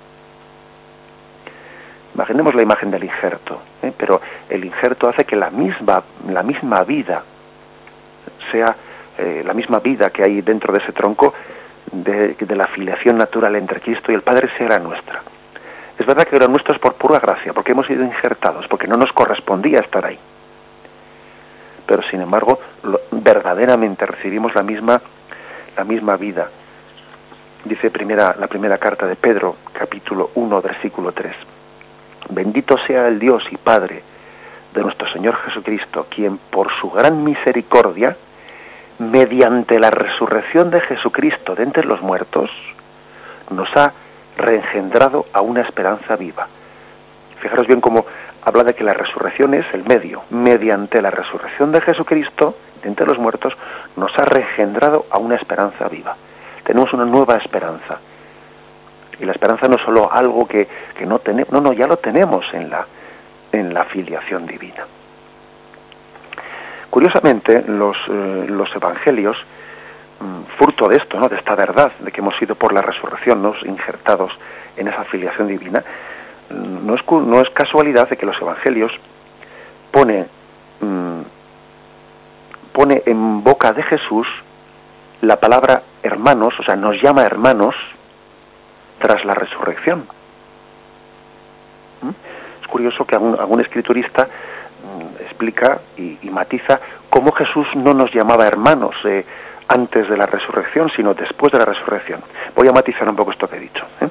Imaginemos 2.16 2.54
la 2.54 2.62
imagen 2.62 2.92
del 2.92 3.04
injerto, 3.04 3.62
¿eh? 3.82 3.92
pero 3.98 4.22
el 4.50 4.64
injerto 4.64 5.10
hace 5.10 5.26
que 5.26 5.36
la 5.36 5.50
misma, 5.50 6.04
la 6.30 6.44
misma 6.44 6.84
vida 6.84 7.24
sea 8.52 8.76
eh, 9.18 9.44
la 9.46 9.54
misma 9.54 9.80
vida 9.80 10.10
que 10.10 10.24
hay 10.24 10.42
dentro 10.42 10.74
de 10.74 10.80
ese 10.80 10.92
tronco 10.92 11.34
de, 11.92 12.36
la 12.56 12.66
filiación 12.66 13.18
natural 13.18 13.56
entre 13.56 13.80
Cristo 13.80 14.12
y 14.12 14.16
el 14.16 14.22
Padre 14.22 14.50
sea 14.58 14.80
nuestra. 14.80 15.22
Es 15.98 16.06
verdad 16.06 16.24
que 16.24 16.36
era 16.36 16.48
nuestro 16.48 16.74
es 16.74 16.82
por 16.82 16.96
pura 16.96 17.20
gracia, 17.20 17.54
porque 17.54 17.72
hemos 17.72 17.86
sido 17.86 18.04
injertados, 18.04 18.66
porque 18.68 18.88
no 18.88 18.96
nos 18.96 19.12
correspondía 19.12 19.80
estar 19.80 20.06
ahí. 20.06 20.18
Pero 21.86 22.02
sin 22.10 22.22
embargo, 22.22 22.60
verdaderamente 23.12 24.06
recibimos 24.06 24.56
la 24.56 24.64
misma, 24.64 25.02
la 25.78 25.84
misma 25.84 26.16
vida. 26.18 26.50
Dice 27.66 27.92
primera, 27.92 28.36
la 28.40 28.48
primera 28.48 28.78
carta 28.78 29.06
de 29.06 29.16
Pedro, 29.16 29.58
capítulo 29.74 30.32
1, 30.36 30.62
versículo 30.62 31.12
3. 31.12 31.36
Bendito 32.30 32.78
sea 32.88 33.08
el 33.08 33.20
Dios 33.20 33.44
y 33.52 33.58
Padre 33.58 34.04
de 34.74 34.82
nuestro 34.82 35.08
Señor 35.12 35.36
Jesucristo, 35.46 36.08
quien 36.10 36.38
por 36.50 36.68
su 36.80 36.90
gran 36.90 37.24
misericordia, 37.24 38.16
mediante 39.00 39.80
la 39.80 39.92
resurrección 39.92 40.70
de 40.72 40.82
Jesucristo 40.82 41.56
de 41.56 41.64
entre 41.64 41.86
los 41.86 42.02
muertos, 42.02 42.50
nos 43.50 43.70
ha 43.76 43.94
reengendrado 44.38 45.26
a 45.34 45.42
una 45.42 45.62
esperanza 45.62 46.16
viva. 46.16 46.48
Fijaros 47.40 47.68
bien 47.68 47.82
cómo 47.82 48.06
habla 48.44 48.64
de 48.64 48.74
que 48.74 48.84
la 48.84 48.94
resurrección 48.94 49.54
es 49.54 49.66
el 49.74 49.84
medio. 49.84 50.24
Mediante 50.30 51.02
la 51.02 51.12
resurrección 51.12 51.72
de 51.72 51.82
Jesucristo 51.82 52.56
de 52.82 52.90
entre 52.90 53.06
los 53.06 53.18
muertos, 53.18 53.54
nos 53.96 54.12
ha 54.18 54.24
reengendrado 54.26 55.06
a 55.10 55.18
una 55.18 55.36
esperanza 55.36 55.88
viva. 55.88 56.16
Tenemos 56.64 56.92
una 56.94 57.06
nueva 57.06 57.36
esperanza. 57.36 58.00
Y 59.20 59.26
la 59.26 59.32
esperanza 59.32 59.68
no 59.68 59.76
es 59.76 59.82
solo 59.84 60.12
algo 60.12 60.48
que, 60.48 60.68
que 60.98 61.06
no 61.06 61.20
tenemos, 61.20 61.52
no, 61.52 61.62
no, 61.62 61.74
ya 61.74 61.88
lo 61.88 61.98
tenemos 61.98 62.46
en 62.54 62.70
la, 62.70 62.86
en 63.52 63.74
la 63.74 63.86
filiación 63.86 64.46
divina. 64.46 64.86
Curiosamente, 66.90 67.64
los, 67.68 67.98
eh, 68.08 68.46
los 68.50 68.70
evangelios, 68.76 69.36
mm, 70.20 70.58
fruto 70.58 70.88
de 70.88 70.98
esto, 70.98 71.20
¿no? 71.20 71.28
de 71.28 71.38
esta 71.38 71.56
verdad, 71.56 71.92
de 72.00 72.12
que 72.12 72.22
hemos 72.22 72.36
sido 72.38 72.56
por 72.56 72.74
la 72.74 72.82
resurrección 72.82 73.42
¿no? 73.42 73.56
injertados 73.66 74.32
en 74.78 74.88
esa 74.88 75.04
filiación 75.06 75.48
divina, 75.48 75.84
mm, 76.50 76.86
no 76.86 76.96
es, 76.96 77.02
no 77.10 77.40
es 77.40 77.50
casualidad 77.52 78.10
de 78.10 78.18
que 78.18 78.26
los 78.26 78.40
evangelios 78.40 78.92
pone, 79.92 80.28
mm, 80.82 81.22
pone 82.74 83.04
en 83.06 83.44
boca 83.44 83.72
de 83.72 83.84
Jesús 83.84 84.28
la 85.22 85.38
palabra 85.38 85.84
hermanos, 86.04 86.54
o 86.60 86.64
sea, 86.64 86.76
nos 86.76 87.02
llama 87.02 87.24
hermanos 87.24 87.74
tras 89.04 89.26
la 89.26 89.34
resurrección. 89.34 90.06
Es 92.62 92.68
curioso 92.68 93.06
que 93.06 93.16
algún, 93.18 93.60
escriturista 93.60 94.30
explica 95.20 95.82
y, 95.98 96.30
matiza 96.30 96.80
cómo 97.10 97.34
Jesús 97.34 97.68
no 97.76 97.94
nos 97.94 98.14
llamaba 98.14 98.48
hermanos 98.48 98.96
eh, 99.04 99.26
antes 99.68 100.10
de 100.10 100.16
la 100.16 100.26
resurrección, 100.26 100.90
sino 100.96 101.14
después 101.14 101.52
de 101.52 101.60
la 101.60 101.66
resurrección. 101.66 102.22
Voy 102.56 102.70
a 102.70 102.72
matizar 102.72 103.08
un 103.10 103.18
poco 103.18 103.32
esto 103.32 103.48
que 103.50 103.58
he 103.58 103.60
dicho. 103.60 103.86
¿eh? 104.00 104.08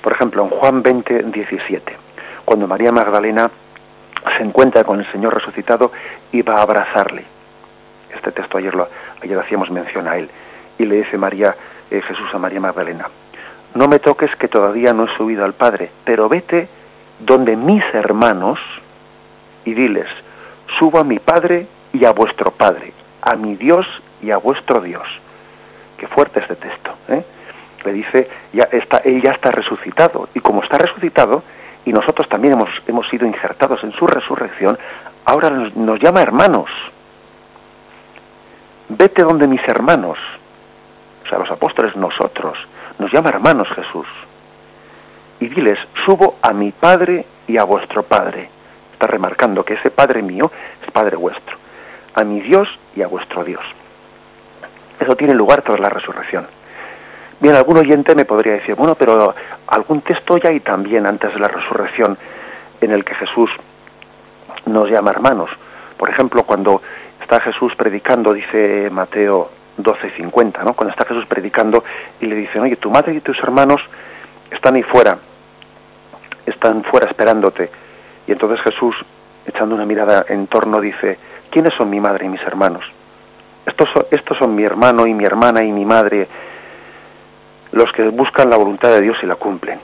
Por 0.00 0.12
ejemplo, 0.12 0.44
en 0.44 0.50
Juan 0.50 0.82
20, 0.82 1.24
17, 1.24 1.96
cuando 2.44 2.68
María 2.68 2.92
Magdalena 2.92 3.50
se 4.38 4.44
encuentra 4.44 4.84
con 4.84 5.00
el 5.00 5.10
Señor 5.10 5.34
resucitado 5.34 5.90
y 6.30 6.42
va 6.42 6.54
a 6.54 6.62
abrazarle. 6.62 7.24
Este 8.14 8.30
texto 8.30 8.58
ayer, 8.58 8.74
lo, 8.74 8.88
ayer 9.22 9.38
hacíamos 9.38 9.70
mención 9.70 10.06
a 10.06 10.16
él. 10.16 10.30
Y 10.78 10.86
le 10.86 10.96
dice 10.96 11.18
María, 11.18 11.54
eh, 11.90 12.00
Jesús 12.00 12.28
a 12.32 12.38
María 12.38 12.60
Magdalena, 12.60 13.08
no 13.74 13.86
me 13.86 13.98
toques 13.98 14.34
que 14.36 14.48
todavía 14.48 14.92
no 14.92 15.04
he 15.04 15.16
subido 15.16 15.44
al 15.44 15.54
Padre, 15.54 15.90
pero 16.04 16.28
vete 16.28 16.68
donde 17.20 17.56
mis 17.56 17.84
hermanos 17.92 18.58
y 19.64 19.74
diles, 19.74 20.08
subo 20.78 20.98
a 20.98 21.04
mi 21.04 21.18
Padre 21.18 21.66
y 21.92 22.04
a 22.04 22.12
vuestro 22.12 22.50
Padre, 22.50 22.92
a 23.22 23.36
mi 23.36 23.56
Dios 23.56 23.86
y 24.22 24.30
a 24.30 24.38
vuestro 24.38 24.80
Dios. 24.80 25.06
Qué 25.98 26.06
fuerte 26.08 26.40
este 26.40 26.56
texto. 26.56 26.92
¿eh? 27.08 27.24
Le 27.84 27.92
dice, 27.92 28.28
ya 28.52 28.64
está, 28.72 28.98
él 28.98 29.22
ya 29.22 29.30
está 29.32 29.50
resucitado, 29.50 30.28
y 30.34 30.40
como 30.40 30.62
está 30.62 30.78
resucitado, 30.78 31.42
y 31.84 31.92
nosotros 31.92 32.28
también 32.28 32.54
hemos, 32.54 32.70
hemos 32.86 33.08
sido 33.08 33.26
injertados 33.26 33.82
en 33.84 33.92
su 33.92 34.06
resurrección, 34.06 34.78
ahora 35.24 35.50
nos, 35.50 35.74
nos 35.76 36.00
llama 36.00 36.22
hermanos. 36.22 36.68
Vete 38.88 39.22
donde 39.22 39.46
mis 39.46 39.62
hermanos, 39.68 40.18
o 41.24 41.28
sea, 41.28 41.38
los 41.38 41.50
apóstoles 41.50 41.94
nosotros, 41.96 42.58
nos 42.98 43.12
llama 43.12 43.30
hermanos 43.30 43.68
Jesús. 43.74 44.06
Y 45.40 45.48
diles, 45.48 45.78
subo 46.04 46.36
a 46.42 46.52
mi 46.52 46.72
Padre 46.72 47.24
y 47.46 47.58
a 47.58 47.64
vuestro 47.64 48.02
Padre 48.02 48.48
está 49.00 49.06
remarcando 49.06 49.64
que 49.64 49.74
ese 49.74 49.90
Padre 49.90 50.20
mío 50.20 50.50
es 50.84 50.90
Padre 50.90 51.16
vuestro, 51.16 51.56
a 52.14 52.22
mi 52.22 52.40
Dios 52.42 52.68
y 52.94 53.00
a 53.00 53.06
vuestro 53.06 53.42
Dios. 53.44 53.62
Eso 54.98 55.16
tiene 55.16 55.32
lugar 55.32 55.62
tras 55.62 55.80
la 55.80 55.88
resurrección. 55.88 56.46
Bien, 57.40 57.54
algún 57.54 57.78
oyente 57.78 58.14
me 58.14 58.26
podría 58.26 58.52
decir, 58.52 58.74
bueno, 58.74 58.94
pero 58.96 59.34
algún 59.68 60.02
texto 60.02 60.36
ya 60.36 60.50
hay 60.50 60.60
también 60.60 61.06
antes 61.06 61.32
de 61.32 61.40
la 61.40 61.48
resurrección 61.48 62.18
en 62.82 62.92
el 62.92 63.02
que 63.02 63.14
Jesús 63.14 63.50
nos 64.66 64.90
llama 64.90 65.12
hermanos. 65.12 65.48
Por 65.96 66.10
ejemplo, 66.10 66.42
cuando 66.42 66.82
está 67.22 67.40
Jesús 67.40 67.72
predicando, 67.76 68.34
dice 68.34 68.90
Mateo 68.90 69.50
12:50, 69.82 70.64
¿no? 70.64 70.74
Cuando 70.74 70.92
está 70.92 71.06
Jesús 71.06 71.26
predicando 71.26 71.84
y 72.20 72.26
le 72.26 72.36
dicen, 72.36 72.62
oye, 72.62 72.76
tu 72.76 72.90
madre 72.90 73.14
y 73.14 73.20
tus 73.20 73.38
hermanos 73.38 73.80
están 74.50 74.74
ahí 74.74 74.82
fuera, 74.82 75.18
están 76.46 76.84
fuera 76.84 77.08
esperándote. 77.08 77.70
Y 78.26 78.32
entonces 78.32 78.60
Jesús, 78.62 78.94
echando 79.46 79.74
una 79.74 79.86
mirada 79.86 80.24
en 80.28 80.46
torno, 80.46 80.80
dice, 80.80 81.18
¿quiénes 81.50 81.72
son 81.74 81.90
mi 81.90 82.00
madre 82.00 82.26
y 82.26 82.28
mis 82.28 82.42
hermanos? 82.42 82.84
Estos 83.66 83.88
son, 83.92 84.06
estos 84.10 84.38
son 84.38 84.54
mi 84.54 84.64
hermano 84.64 85.06
y 85.06 85.14
mi 85.14 85.24
hermana 85.24 85.62
y 85.62 85.72
mi 85.72 85.84
madre, 85.84 86.28
los 87.72 87.90
que 87.92 88.08
buscan 88.08 88.50
la 88.50 88.56
voluntad 88.56 88.90
de 88.90 89.00
Dios 89.00 89.16
y 89.22 89.26
la 89.26 89.36
cumplen. 89.36 89.80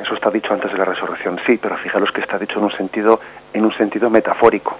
Eso 0.00 0.14
está 0.14 0.30
dicho 0.30 0.52
antes 0.54 0.72
de 0.72 0.78
la 0.78 0.84
resurrección, 0.84 1.38
sí, 1.46 1.58
pero 1.60 1.76
fijaros 1.76 2.10
que 2.12 2.22
está 2.22 2.38
dicho 2.38 2.58
en 2.58 2.64
un 2.64 2.72
sentido, 2.72 3.20
en 3.52 3.64
un 3.64 3.76
sentido 3.76 4.08
metafórico. 4.08 4.76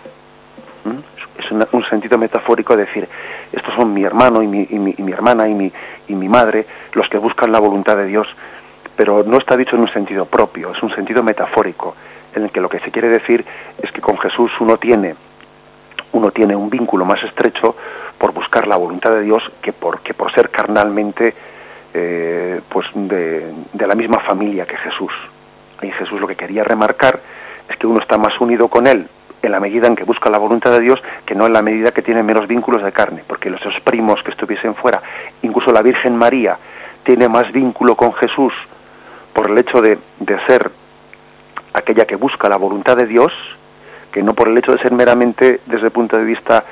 ¿Mm? 0.84 0.98
Es 1.38 1.50
un 1.72 1.84
sentido 1.84 2.18
metafórico 2.18 2.76
de 2.76 2.86
decir, 2.86 3.08
estos 3.52 3.74
son 3.74 3.92
mi 3.92 4.04
hermano 4.04 4.42
y 4.42 4.46
mi, 4.46 4.66
y 4.70 4.78
mi, 4.78 4.94
y 4.96 5.02
mi 5.02 5.12
hermana 5.12 5.48
y 5.48 5.54
mi, 5.54 5.72
y 6.08 6.14
mi 6.14 6.28
madre, 6.28 6.66
los 6.92 7.08
que 7.08 7.18
buscan 7.18 7.52
la 7.52 7.60
voluntad 7.60 7.96
de 7.96 8.06
Dios, 8.06 8.26
pero 8.96 9.22
no 9.24 9.38
está 9.38 9.56
dicho 9.56 9.76
en 9.76 9.82
un 9.82 9.92
sentido 9.92 10.26
propio, 10.26 10.72
es 10.72 10.82
un 10.82 10.94
sentido 10.94 11.22
metafórico 11.22 11.94
en 12.34 12.44
el 12.44 12.50
que 12.50 12.60
lo 12.60 12.68
que 12.68 12.80
se 12.80 12.90
quiere 12.90 13.08
decir 13.08 13.44
es 13.82 13.90
que 13.92 14.00
con 14.00 14.18
Jesús 14.18 14.50
uno 14.60 14.76
tiene 14.76 15.14
uno 16.12 16.30
tiene 16.30 16.54
un 16.54 16.68
vínculo 16.68 17.04
más 17.04 17.22
estrecho 17.24 17.74
por 18.18 18.32
buscar 18.32 18.66
la 18.66 18.76
voluntad 18.76 19.14
de 19.14 19.22
Dios 19.22 19.42
que 19.62 19.72
por, 19.72 20.00
que 20.00 20.14
por 20.14 20.32
ser 20.34 20.50
carnalmente 20.50 21.34
eh, 21.94 22.60
pues 22.68 22.86
de, 22.94 23.52
de, 23.72 23.86
la 23.86 23.94
misma 23.94 24.20
familia 24.20 24.66
que 24.66 24.76
Jesús. 24.76 25.12
Y 25.82 25.90
Jesús 25.90 26.20
lo 26.20 26.26
que 26.26 26.36
quería 26.36 26.64
remarcar 26.64 27.20
es 27.68 27.76
que 27.76 27.86
uno 27.86 28.00
está 28.00 28.18
más 28.18 28.38
unido 28.40 28.68
con 28.68 28.86
Él 28.86 29.08
en 29.42 29.52
la 29.52 29.60
medida 29.60 29.88
en 29.88 29.96
que 29.96 30.04
busca 30.04 30.30
la 30.30 30.38
voluntad 30.38 30.70
de 30.70 30.80
Dios 30.80 31.02
que 31.26 31.34
no 31.34 31.46
en 31.46 31.52
la 31.52 31.62
medida 31.62 31.90
que 31.90 32.02
tiene 32.02 32.22
menos 32.22 32.46
vínculos 32.46 32.82
de 32.82 32.92
carne, 32.92 33.24
porque 33.26 33.50
los 33.50 33.60
primos 33.84 34.22
que 34.22 34.30
estuviesen 34.30 34.74
fuera, 34.76 35.02
incluso 35.42 35.72
la 35.72 35.82
Virgen 35.82 36.16
María, 36.16 36.56
tiene 37.04 37.28
más 37.28 37.50
vínculo 37.52 37.96
con 37.96 38.12
Jesús 38.14 38.52
por 39.32 39.50
el 39.50 39.58
hecho 39.58 39.80
de, 39.80 39.98
de 40.20 40.38
ser 40.46 40.70
aquella 41.74 42.04
que 42.04 42.16
busca 42.16 42.48
la 42.48 42.56
voluntad 42.56 42.96
de 42.96 43.06
Dios, 43.06 43.32
que 44.12 44.22
no 44.22 44.34
por 44.34 44.48
el 44.48 44.58
hecho 44.58 44.72
de 44.72 44.82
ser 44.82 44.92
meramente 44.92 45.60
desde 45.66 45.86
el 45.86 45.90
punto 45.92 46.16
de 46.16 46.24
vista 46.24 46.64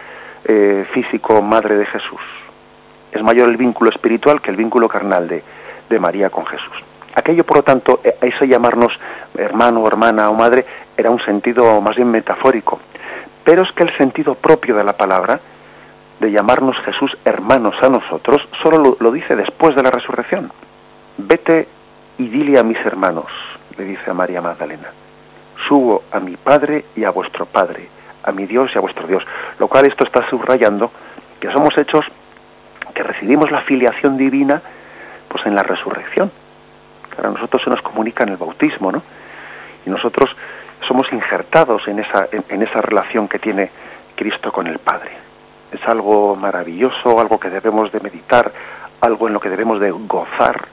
eh, 0.44 0.86
físico 0.92 1.42
madre 1.42 1.76
de 1.76 1.86
Jesús. 1.86 2.20
Es 3.12 3.22
mayor 3.22 3.48
el 3.48 3.56
vínculo 3.56 3.90
espiritual 3.90 4.40
que 4.40 4.50
el 4.50 4.56
vínculo 4.56 4.88
carnal 4.88 5.26
de, 5.26 5.42
de 5.88 5.98
María 5.98 6.30
con 6.30 6.46
Jesús. 6.46 6.76
Aquello, 7.14 7.44
por 7.44 7.58
lo 7.58 7.62
tanto, 7.62 8.00
eh, 8.04 8.16
eso 8.22 8.44
llamarnos 8.44 8.92
hermano, 9.36 9.86
hermana 9.86 10.30
o 10.30 10.34
madre, 10.34 10.64
era 10.96 11.10
un 11.10 11.20
sentido 11.24 11.80
más 11.80 11.96
bien 11.96 12.10
metafórico. 12.10 12.80
Pero 13.44 13.62
es 13.62 13.72
que 13.72 13.84
el 13.84 13.96
sentido 13.96 14.34
propio 14.34 14.76
de 14.76 14.84
la 14.84 14.96
palabra, 14.96 15.40
de 16.20 16.30
llamarnos 16.30 16.76
Jesús 16.84 17.10
hermanos 17.24 17.74
a 17.82 17.88
nosotros, 17.88 18.38
solo 18.62 18.78
lo, 18.78 18.96
lo 19.00 19.10
dice 19.10 19.34
después 19.34 19.74
de 19.74 19.82
la 19.82 19.90
resurrección. 19.90 20.52
Vete 21.16 21.66
y 22.18 22.28
dile 22.28 22.58
a 22.58 22.62
mis 22.62 22.78
hermanos, 22.84 23.26
le 23.76 23.84
dice 23.84 24.10
a 24.10 24.14
María 24.14 24.40
Magdalena, 24.40 24.90
subo 25.68 26.04
a 26.12 26.20
mi 26.20 26.36
Padre 26.36 26.84
y 26.94 27.04
a 27.04 27.10
vuestro 27.10 27.46
Padre, 27.46 27.88
a 28.22 28.32
mi 28.32 28.46
Dios 28.46 28.70
y 28.74 28.78
a 28.78 28.80
vuestro 28.80 29.06
Dios. 29.06 29.24
Lo 29.58 29.68
cual 29.68 29.86
esto 29.86 30.04
está 30.04 30.28
subrayando 30.28 30.90
que 31.40 31.50
somos 31.50 31.70
hechos, 31.78 32.04
que 32.94 33.02
recibimos 33.02 33.50
la 33.50 33.62
filiación 33.62 34.16
divina, 34.16 34.60
pues 35.28 35.46
en 35.46 35.54
la 35.54 35.62
resurrección. 35.62 36.30
Que 37.14 37.26
a 37.26 37.30
nosotros 37.30 37.62
se 37.62 37.70
nos 37.70 37.82
comunica 37.82 38.24
en 38.24 38.30
el 38.30 38.36
bautismo, 38.36 38.92
¿no? 38.92 39.02
Y 39.86 39.90
nosotros 39.90 40.30
somos 40.86 41.06
injertados 41.12 41.86
en 41.88 42.00
esa, 42.00 42.28
en, 42.32 42.62
esa 42.62 42.80
relación 42.80 43.28
que 43.28 43.38
tiene 43.38 43.70
Cristo 44.16 44.52
con 44.52 44.66
el 44.66 44.78
Padre. 44.78 45.10
Es 45.72 45.80
algo 45.88 46.36
maravilloso, 46.36 47.20
algo 47.20 47.38
que 47.38 47.48
debemos 47.48 47.92
de 47.92 48.00
meditar, 48.00 48.52
algo 49.00 49.28
en 49.28 49.34
lo 49.34 49.40
que 49.40 49.48
debemos 49.48 49.80
de 49.80 49.90
gozar. 49.90 50.66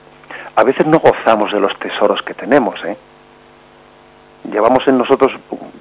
A 0.56 0.64
veces 0.64 0.86
no 0.86 0.98
gozamos 0.98 1.52
de 1.52 1.60
los 1.60 1.76
tesoros 1.78 2.20
que 2.22 2.34
tenemos, 2.34 2.82
¿eh? 2.84 2.96
Llevamos 4.50 4.86
en 4.88 4.98
nosotros 4.98 5.32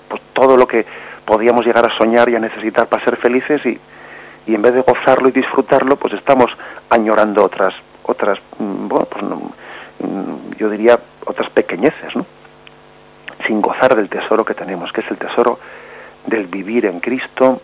pues, 0.08 0.22
todo 0.34 0.56
lo 0.56 0.68
que 0.68 0.86
podíamos 1.26 1.66
llegar 1.66 1.86
a 1.90 1.98
soñar 1.98 2.30
y 2.30 2.36
a 2.36 2.40
necesitar 2.40 2.88
para 2.88 3.04
ser 3.04 3.18
felices 3.18 3.66
y, 3.66 3.80
y 4.48 4.56
en 4.56 4.62
vez 4.62 4.74
de 4.74 4.82
gozarlo 4.82 5.30
y 5.30 5.32
disfrutarlo, 5.32 5.96
pues 5.96 6.14
estamos 6.14 6.48
añorando 6.90 7.44
otras, 7.44 7.74
otras, 8.04 8.40
mm, 8.60 8.88
bueno, 8.88 9.08
pues 9.10 9.24
mm, 9.24 9.48
yo 10.58 10.70
diría 10.70 11.00
otras 11.26 11.50
pequeñeces, 11.52 12.16
¿no? 12.16 12.26
Sin 13.46 13.62
gozar 13.62 13.96
del 13.96 14.10
tesoro 14.10 14.44
que 14.44 14.54
tenemos, 14.54 14.92
que 14.92 15.02
es 15.02 15.12
el 15.12 15.18
tesoro 15.18 15.60
del 16.26 16.48
vivir 16.48 16.86
en 16.86 17.00
Cristo, 17.00 17.62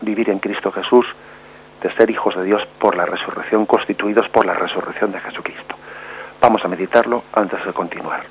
vivir 0.00 0.30
en 0.30 0.38
Cristo 0.38 0.70
Jesús, 0.72 1.06
de 1.82 1.94
ser 1.94 2.10
hijos 2.10 2.34
de 2.36 2.44
Dios 2.44 2.62
por 2.78 2.96
la 2.96 3.06
resurrección, 3.06 3.66
constituidos 3.66 4.28
por 4.30 4.46
la 4.46 4.54
resurrección 4.54 5.12
de 5.12 5.20
Jesucristo. 5.20 5.76
Vamos 6.40 6.64
a 6.64 6.68
meditarlo 6.68 7.24
antes 7.32 7.64
de 7.64 7.72
continuar. 7.72 8.24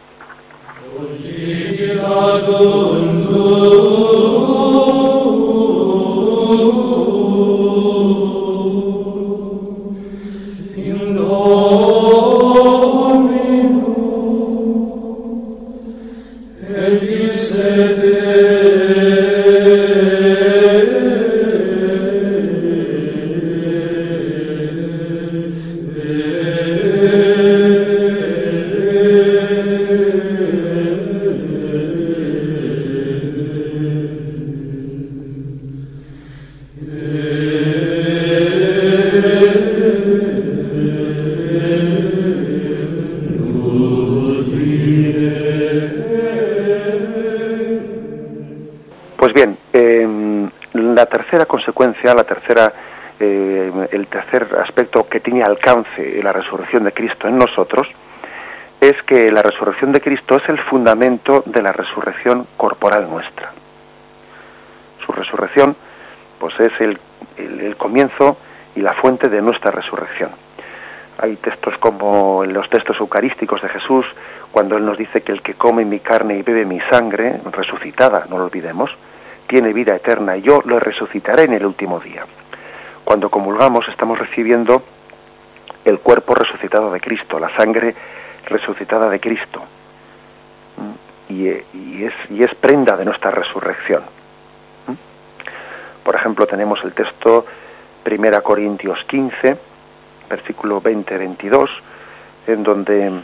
Aspecto 54.74 55.08
que 55.08 55.20
tiene 55.20 55.44
alcance 55.44 56.20
la 56.24 56.34
resurrección 56.34 56.84
de 56.84 56.94
Cristo 56.94 57.28
en 57.28 57.38
nosotros, 57.38 57.88
es 58.82 58.96
que 59.04 59.32
la 59.32 59.44
resurrección 59.44 59.92
de 59.92 60.02
Cristo 60.02 60.38
es 60.38 60.50
el 60.50 60.60
fundamento 60.64 61.44
de 61.46 61.62
la 61.62 61.72
resurrección 61.72 62.48
corporal 62.58 63.08
nuestra. 63.08 63.52
Su 65.06 65.12
resurrección, 65.12 65.76
pues 66.40 66.60
es 66.60 66.72
el, 66.80 66.98
el 67.38 67.76
comienzo 67.78 68.38
y 68.76 68.82
la 68.82 68.94
fuente 68.94 69.30
de 69.30 69.44
nuestra 69.44 69.70
resurrección. 69.70 70.32
Hay 71.20 71.36
textos 71.36 71.78
como 71.78 72.44
en 72.44 72.52
los 72.52 72.68
textos 72.72 72.98
eucarísticos 73.00 73.62
de 73.62 73.70
Jesús, 73.70 74.08
cuando 74.52 74.76
Él 74.76 74.86
nos 74.86 74.98
dice 74.98 75.22
que 75.22 75.34
el 75.34 75.44
que 75.44 75.54
come 75.54 75.86
mi 75.86 76.00
carne 76.00 76.40
y 76.40 76.42
bebe 76.42 76.66
mi 76.66 76.80
sangre, 76.92 77.42
resucitada, 77.52 78.26
no 78.28 78.40
lo 78.40 78.46
olvidemos, 78.46 78.90
tiene 79.48 79.72
vida 79.72 79.96
eterna 79.96 80.36
y 80.36 80.42
yo 80.42 80.64
lo 80.66 80.80
resucitaré 80.80 81.44
en 81.44 81.54
el 81.54 81.66
último 81.66 82.00
día. 82.00 82.26
Cuando 83.04 83.30
comulgamos 83.30 83.88
estamos 83.90 84.18
recibiendo 84.18 84.84
el 85.86 86.00
cuerpo 86.00 86.36
resucitado 86.36 86.92
de 86.92 87.00
Cristo, 87.00 87.40
la 87.40 87.56
sangre 87.58 87.96
resucitada 88.46 89.10
de 89.10 89.20
Cristo. 89.20 89.64
Y, 91.30 91.48
es, 91.48 92.14
y 92.30 92.44
es 92.44 92.54
prenda 92.56 92.96
de 92.96 93.06
nuestra 93.06 93.32
resurrección. 93.32 94.04
Por 96.04 96.16
ejemplo, 96.16 96.46
tenemos 96.46 96.80
el 96.84 96.94
texto 96.94 97.46
1 98.06 98.44
Corintios 98.44 99.00
15, 99.08 99.58
versículo 100.30 100.82
20-22, 100.82 101.70
en 102.48 102.64
donde, 102.64 103.22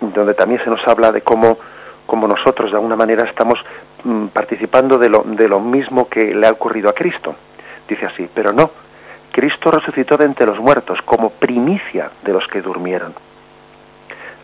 donde 0.00 0.34
también 0.34 0.62
se 0.62 0.70
nos 0.70 0.86
habla 0.86 1.12
de 1.12 1.20
cómo, 1.20 1.58
cómo 2.06 2.26
nosotros 2.28 2.70
de 2.70 2.76
alguna 2.76 2.96
manera 2.96 3.28
estamos 3.28 3.58
Mm, 4.04 4.28
participando 4.28 4.96
de 4.96 5.08
lo, 5.08 5.24
de 5.24 5.48
lo 5.48 5.58
mismo 5.58 6.08
que 6.08 6.32
le 6.32 6.46
ha 6.46 6.52
ocurrido 6.52 6.88
a 6.88 6.92
Cristo. 6.92 7.34
Dice 7.88 8.06
así, 8.06 8.28
pero 8.32 8.52
no, 8.52 8.70
Cristo 9.32 9.70
resucitó 9.70 10.16
de 10.16 10.24
entre 10.24 10.46
los 10.46 10.58
muertos 10.58 10.98
como 11.04 11.30
primicia 11.30 12.10
de 12.22 12.32
los 12.32 12.46
que 12.48 12.62
durmieron. 12.62 13.14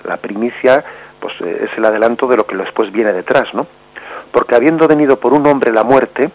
La 0.05 0.17
primicia 0.19 0.85
pues 1.19 1.35
eh, 1.41 1.69
es 1.71 1.79
el 1.79 1.85
adelanto 1.85 2.27
de 2.27 2.37
lo 2.37 2.47
que 2.47 2.57
después 2.57 2.93
viene 2.93 3.13
detrás, 3.13 3.53
¿no? 3.55 3.67
Porque 4.31 4.55
habiendo 4.55 4.87
venido 4.87 5.19
por 5.19 5.33
un 5.33 5.47
hombre 5.47 5.73
la 5.73 5.85
muerte, 5.85 6.31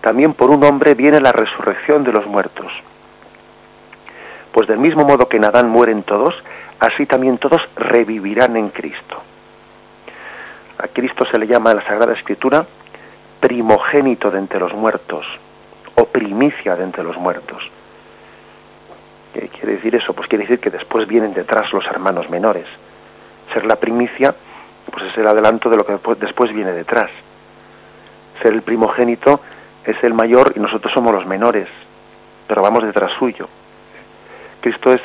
también 0.00 0.34
por 0.34 0.50
un 0.50 0.64
hombre 0.64 0.94
viene 0.94 1.20
la 1.20 1.32
resurrección 1.32 2.04
de 2.04 2.12
los 2.12 2.26
muertos. 2.26 2.70
Pues 4.52 4.66
del 4.68 4.78
mismo 4.78 5.04
modo 5.04 5.28
que 5.28 5.36
en 5.36 5.44
Adán 5.44 5.68
mueren 5.68 6.02
todos, 6.02 6.34
así 6.80 7.06
también 7.06 7.38
todos 7.38 7.60
revivirán 7.76 8.56
en 8.56 8.70
Cristo. 8.70 9.22
A 10.78 10.88
Cristo 10.88 11.24
se 11.30 11.38
le 11.38 11.46
llama 11.46 11.70
en 11.70 11.78
la 11.78 11.86
Sagrada 11.86 12.14
Escritura 12.14 12.66
primogénito 13.40 14.30
de 14.30 14.38
entre 14.38 14.60
los 14.60 14.72
muertos 14.74 15.24
primicia 16.06 16.76
de 16.76 16.84
entre 16.84 17.04
los 17.04 17.16
muertos. 17.16 17.62
¿Qué 19.34 19.48
quiere 19.48 19.74
decir 19.74 19.94
eso? 19.94 20.12
Pues 20.12 20.28
quiere 20.28 20.44
decir 20.44 20.60
que 20.60 20.70
después 20.70 21.06
vienen 21.06 21.34
detrás 21.34 21.72
los 21.72 21.84
hermanos 21.86 22.28
menores. 22.30 22.66
Ser 23.52 23.64
la 23.64 23.76
primicia, 23.76 24.34
pues 24.90 25.04
es 25.10 25.18
el 25.18 25.26
adelanto 25.26 25.70
de 25.70 25.76
lo 25.76 25.84
que 25.84 25.98
después, 26.20 26.52
viene 26.52 26.72
detrás. 26.72 27.10
Ser 28.42 28.52
el 28.52 28.62
primogénito 28.62 29.40
es 29.84 29.96
el 30.02 30.14
mayor 30.14 30.52
y 30.56 30.60
nosotros 30.60 30.92
somos 30.92 31.12
los 31.12 31.26
menores, 31.26 31.68
pero 32.46 32.62
vamos 32.62 32.84
detrás 32.84 33.12
suyo. 33.18 33.48
Cristo 34.60 34.92
es, 34.92 35.00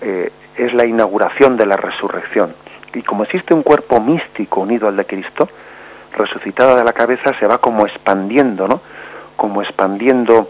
eh, 0.00 0.30
es 0.56 0.72
la 0.74 0.86
inauguración 0.86 1.56
de 1.56 1.66
la 1.66 1.76
resurrección 1.76 2.54
y 2.94 3.02
como 3.02 3.24
existe 3.24 3.54
un 3.54 3.62
cuerpo 3.62 4.00
místico 4.00 4.60
unido 4.60 4.88
al 4.88 4.96
de 4.96 5.04
Cristo, 5.04 5.48
resucitada 6.16 6.76
de 6.76 6.84
la 6.84 6.92
cabeza, 6.92 7.32
se 7.38 7.46
va 7.46 7.58
como 7.58 7.86
expandiendo, 7.86 8.68
¿no? 8.68 8.80
Como 9.36 9.62
expandiendo 9.62 10.48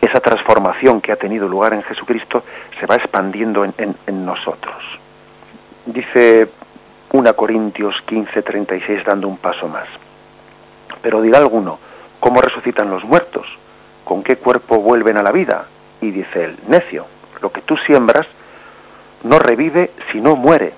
esa 0.00 0.20
transformación 0.20 1.00
que 1.00 1.12
ha 1.12 1.16
tenido 1.16 1.48
lugar 1.48 1.74
en 1.74 1.82
Jesucristo, 1.82 2.44
se 2.78 2.86
va 2.86 2.96
expandiendo 2.96 3.64
en, 3.64 4.24
nosotros. 4.24 4.76
Dice 5.86 6.50
1 7.12 7.36
Corintios 7.36 7.94
15, 8.06 8.42
36, 8.42 9.04
dando 9.04 9.28
un 9.28 9.38
paso 9.38 9.68
más. 9.68 9.88
Pero 11.02 11.20
dirá 11.22 11.38
alguno, 11.38 11.78
¿cómo 12.20 12.40
resucitan 12.40 12.90
los 12.90 13.02
muertos? 13.04 13.46
¿Con 14.04 14.22
qué 14.22 14.36
cuerpo 14.36 14.78
vuelven 14.78 15.16
a 15.16 15.22
la 15.22 15.32
vida? 15.32 15.66
Y 16.00 16.10
dice 16.10 16.44
el 16.44 16.58
necio, 16.68 17.06
lo 17.40 17.50
que 17.50 17.62
tú 17.62 17.76
siembras 17.86 18.26
no 19.24 19.38
revive 19.38 19.90
si 20.12 20.20
no 20.20 20.36
muere 20.36 20.72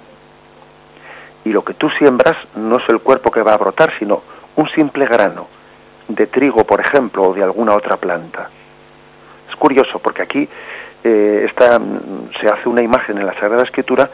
y 1.45 1.51
lo 1.51 1.65
que 1.65 1.75
tú 1.75 1.89
siembras 1.99 2.37
no 2.55 2.77
es 2.77 2.85
el 2.89 3.01
cuerpo 3.01 3.31
que 3.31 3.43
va 3.43 3.55
a 3.55 3.59
brotar, 3.59 3.93
sino 3.99 4.23
un 4.57 4.69
simple 4.71 5.07
grano 5.07 5.60
de 6.15 6.27
trigo, 6.27 6.65
por 6.65 6.81
ejemplo, 6.81 7.23
o 7.23 7.35
de 7.35 7.43
alguna 7.43 7.75
otra 7.75 7.97
planta. 7.97 8.51
Es 9.49 9.57
curioso 9.57 9.99
porque 9.99 10.23
aquí 10.23 10.49
eh, 11.03 11.47
está, 11.49 11.79
mm, 11.79 12.31
se 12.41 12.49
hace 12.49 12.69
una 12.69 12.83
imagen 12.83 13.19
en 13.19 13.27
la 13.27 13.35
Sagrada 13.35 13.63
Escritura 13.63 14.11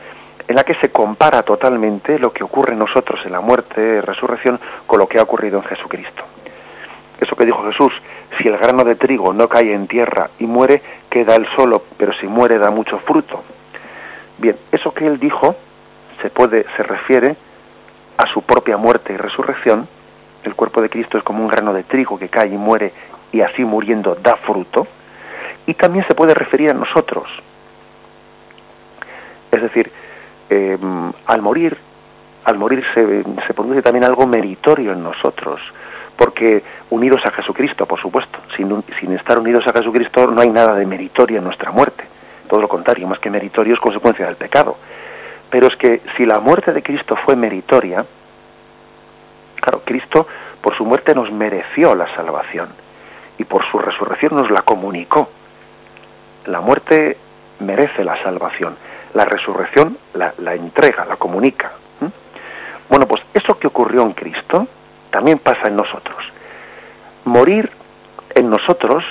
en 0.48 0.54
la 0.54 0.62
que 0.62 0.74
se 0.76 0.90
compara 0.90 1.42
totalmente 1.42 2.18
lo 2.18 2.32
que 2.32 2.44
ocurre 2.44 2.74
en 2.74 2.78
nosotros 2.78 3.20
en 3.24 3.32
la 3.32 3.40
muerte, 3.40 4.00
resurrección, 4.00 4.60
con 4.86 4.98
lo 4.98 5.08
que 5.08 5.18
ha 5.18 5.22
ocurrido 5.22 5.58
en 5.58 5.64
Jesucristo. 5.64 6.22
Eso 7.20 7.34
que 7.34 7.46
dijo 7.46 7.64
Jesús, 7.64 7.92
si 8.38 8.48
el 8.48 8.56
grano 8.58 8.84
de 8.84 8.94
trigo 8.94 9.32
no 9.32 9.48
cae 9.48 9.72
en 9.72 9.88
tierra 9.88 10.30
y 10.38 10.46
muere, 10.46 10.82
queda 11.10 11.34
él 11.34 11.46
solo, 11.56 11.82
pero 11.96 12.12
si 12.20 12.26
muere 12.26 12.58
da 12.58 12.70
mucho 12.70 12.98
fruto. 13.00 13.42
Bien, 14.38 14.56
eso 14.70 14.92
que 14.92 15.06
él 15.06 15.18
dijo 15.18 15.56
se 16.22 16.30
puede, 16.30 16.66
se 16.76 16.82
refiere 16.82 17.36
a 18.18 18.26
su 18.32 18.42
propia 18.42 18.76
muerte 18.76 19.12
y 19.12 19.16
resurrección. 19.16 19.88
El 20.46 20.54
cuerpo 20.54 20.80
de 20.80 20.88
Cristo 20.88 21.18
es 21.18 21.24
como 21.24 21.42
un 21.42 21.48
grano 21.48 21.72
de 21.72 21.82
trigo 21.82 22.18
que 22.18 22.28
cae 22.28 22.48
y 22.48 22.56
muere 22.56 22.92
y 23.32 23.40
así 23.40 23.64
muriendo 23.64 24.14
da 24.14 24.36
fruto. 24.36 24.86
Y 25.66 25.74
también 25.74 26.06
se 26.06 26.14
puede 26.14 26.34
referir 26.34 26.70
a 26.70 26.74
nosotros. 26.74 27.28
Es 29.50 29.60
decir, 29.60 29.90
eh, 30.48 30.78
al 31.26 31.42
morir, 31.42 31.76
al 32.44 32.58
morir 32.58 32.84
se, 32.94 33.24
se 33.46 33.54
produce 33.54 33.82
también 33.82 34.04
algo 34.04 34.26
meritorio 34.26 34.92
en 34.92 35.02
nosotros 35.02 35.60
porque 36.16 36.62
unidos 36.90 37.20
a 37.26 37.32
Jesucristo, 37.32 37.86
por 37.86 38.00
supuesto, 38.00 38.38
sin, 38.56 38.82
sin, 38.98 39.12
estar 39.12 39.38
unidos 39.38 39.64
a 39.66 39.72
Jesucristo 39.72 40.26
no 40.28 40.40
hay 40.40 40.48
nada 40.48 40.74
de 40.74 40.86
meritorio 40.86 41.38
en 41.38 41.44
nuestra 41.44 41.70
muerte, 41.70 42.04
todo 42.48 42.60
lo 42.60 42.68
contrario, 42.68 43.06
más 43.06 43.18
que 43.18 43.30
meritorio 43.30 43.74
es 43.74 43.80
consecuencia 43.80 44.26
del 44.26 44.36
pecado. 44.36 44.78
Pero 45.50 45.68
es 45.68 45.76
que 45.76 46.00
si 46.16 46.24
la 46.24 46.40
muerte 46.40 46.72
de 46.72 46.82
Cristo 46.82 47.16
fue 47.24 47.36
meritoria, 47.36 48.04
claro, 49.66 49.82
Cristo 49.84 50.26
por 50.60 50.76
su 50.76 50.84
muerte 50.84 51.14
nos 51.14 51.30
mereció 51.32 51.94
la 51.94 52.14
salvación 52.14 52.68
y 53.38 53.44
por 53.44 53.68
su 53.70 53.78
resurrección 53.78 54.36
nos 54.36 54.50
la 54.50 54.62
comunicó. 54.62 55.28
La 56.46 56.60
muerte 56.60 57.16
merece 57.58 58.04
la 58.04 58.22
salvación, 58.22 58.76
la 59.14 59.24
resurrección 59.24 59.98
la, 60.14 60.32
la 60.38 60.54
entrega, 60.54 61.04
la 61.04 61.16
comunica. 61.16 61.72
Bueno, 62.88 63.06
pues 63.08 63.20
eso 63.34 63.58
que 63.58 63.66
ocurrió 63.66 64.02
en 64.02 64.12
Cristo 64.12 64.68
también 65.10 65.38
pasa 65.40 65.66
en 65.66 65.74
nosotros. 65.74 66.24
Morir 67.24 67.68
en 68.34 68.48
nosotros 68.48 69.02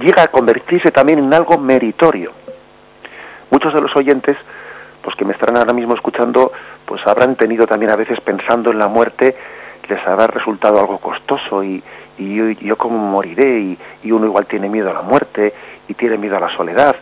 llega 0.00 0.24
a 0.24 0.28
convertirse 0.28 0.90
también 0.90 1.20
en 1.20 1.32
algo 1.32 1.56
meritorio 1.58 2.32
muchos 3.50 3.72
de 3.72 3.80
los 3.80 3.94
oyentes 3.96 4.36
pues 5.02 5.16
que 5.16 5.24
me 5.24 5.32
estarán 5.32 5.56
ahora 5.56 5.72
mismo 5.72 5.94
escuchando 5.94 6.52
pues 6.84 7.00
habrán 7.06 7.36
tenido 7.36 7.66
también 7.66 7.90
a 7.90 7.96
veces 7.96 8.20
pensando 8.20 8.70
en 8.70 8.78
la 8.78 8.88
muerte 8.88 9.36
les 9.88 10.06
habrá 10.06 10.26
resultado 10.26 10.78
algo 10.78 10.98
costoso 10.98 11.64
y, 11.64 11.82
y 12.18 12.56
yo, 12.66 12.76
cómo 12.76 12.98
moriré 12.98 13.60
y, 13.60 13.78
y, 14.04 14.12
uno 14.12 14.26
igual 14.26 14.46
tiene 14.46 14.68
miedo 14.68 14.90
a 14.90 14.94
la 14.94 15.02
muerte 15.02 15.52
y 15.88 15.94
tiene 15.94 16.18
miedo 16.18 16.36
a 16.36 16.40
la 16.40 16.54
soledad. 16.56 16.94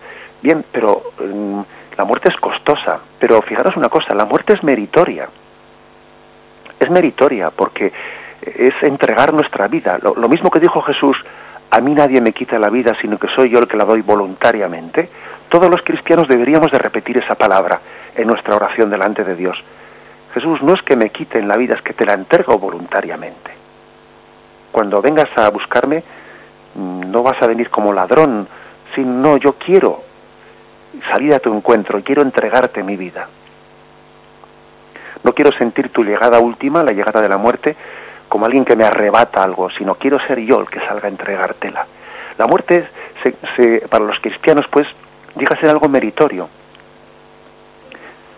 Bien 0.42 0.64
pero 0.70 1.02
mm, 1.18 1.60
la 1.96 2.04
muerte 2.04 2.28
es 2.32 2.40
costosa 2.40 3.00
pero 3.18 3.42
fijaros 3.42 3.76
una 3.76 3.88
cosa 3.88 4.14
la 4.14 4.24
muerte 4.24 4.54
es 4.54 4.62
meritoria. 4.62 5.28
Es 6.78 6.90
meritoria 6.90 7.50
porque 7.50 7.92
es 8.42 8.74
entregar 8.82 9.32
nuestra 9.32 9.66
vida. 9.66 9.98
Lo, 10.00 10.14
lo 10.14 10.28
mismo 10.28 10.50
que 10.50 10.60
dijo 10.60 10.80
Jesús 10.82 11.16
a 11.70 11.80
mí 11.80 11.94
nadie 11.94 12.20
me 12.20 12.32
quita 12.32 12.58
la 12.58 12.68
vida 12.68 12.92
sino 13.00 13.18
que 13.18 13.28
soy 13.34 13.50
yo 13.50 13.58
el 13.58 13.66
que 13.66 13.76
la 13.76 13.84
doy 13.84 14.02
voluntariamente 14.02 15.08
todos 15.48 15.70
los 15.70 15.82
cristianos 15.82 16.28
deberíamos 16.28 16.70
de 16.70 16.78
repetir 16.78 17.18
esa 17.18 17.34
palabra 17.34 17.80
en 18.14 18.26
nuestra 18.26 18.56
oración 18.56 18.90
delante 18.90 19.24
de 19.24 19.34
Dios. 19.34 19.56
Jesús, 20.34 20.62
no 20.62 20.74
es 20.74 20.82
que 20.82 20.96
me 20.96 21.10
quiten 21.10 21.48
la 21.48 21.56
vida, 21.56 21.74
es 21.74 21.82
que 21.82 21.94
te 21.94 22.04
la 22.04 22.14
entrego 22.14 22.58
voluntariamente. 22.58 23.50
Cuando 24.72 25.00
vengas 25.00 25.28
a 25.36 25.48
buscarme, 25.50 26.02
mm, 26.74 27.10
no 27.10 27.22
vas 27.22 27.40
a 27.40 27.46
venir 27.46 27.70
como 27.70 27.92
ladrón, 27.92 28.46
sino 28.94 29.36
yo 29.38 29.54
quiero 29.54 30.02
salir 31.10 31.34
a 31.34 31.38
tu 31.38 31.54
encuentro, 31.54 32.02
quiero 32.02 32.22
entregarte 32.22 32.82
mi 32.82 32.96
vida. 32.96 33.28
No 35.22 35.32
quiero 35.32 35.50
sentir 35.56 35.90
tu 35.90 36.04
llegada 36.04 36.38
última, 36.40 36.82
la 36.82 36.92
llegada 36.92 37.20
de 37.20 37.28
la 37.28 37.38
muerte, 37.38 37.74
como 38.28 38.46
alguien 38.46 38.64
que 38.64 38.76
me 38.76 38.84
arrebata 38.84 39.42
algo, 39.42 39.70
sino 39.70 39.94
quiero 39.94 40.18
ser 40.26 40.40
yo 40.40 40.60
el 40.60 40.68
que 40.68 40.80
salga 40.80 41.08
a 41.08 41.10
entregártela. 41.10 41.86
La 42.38 42.46
muerte, 42.46 42.88
para 43.88 44.04
los 44.04 44.18
cristianos, 44.20 44.66
pues, 44.70 44.86
llega 45.36 45.54
a 45.56 45.60
ser 45.60 45.70
algo 45.70 45.88
meritorio. 45.88 46.48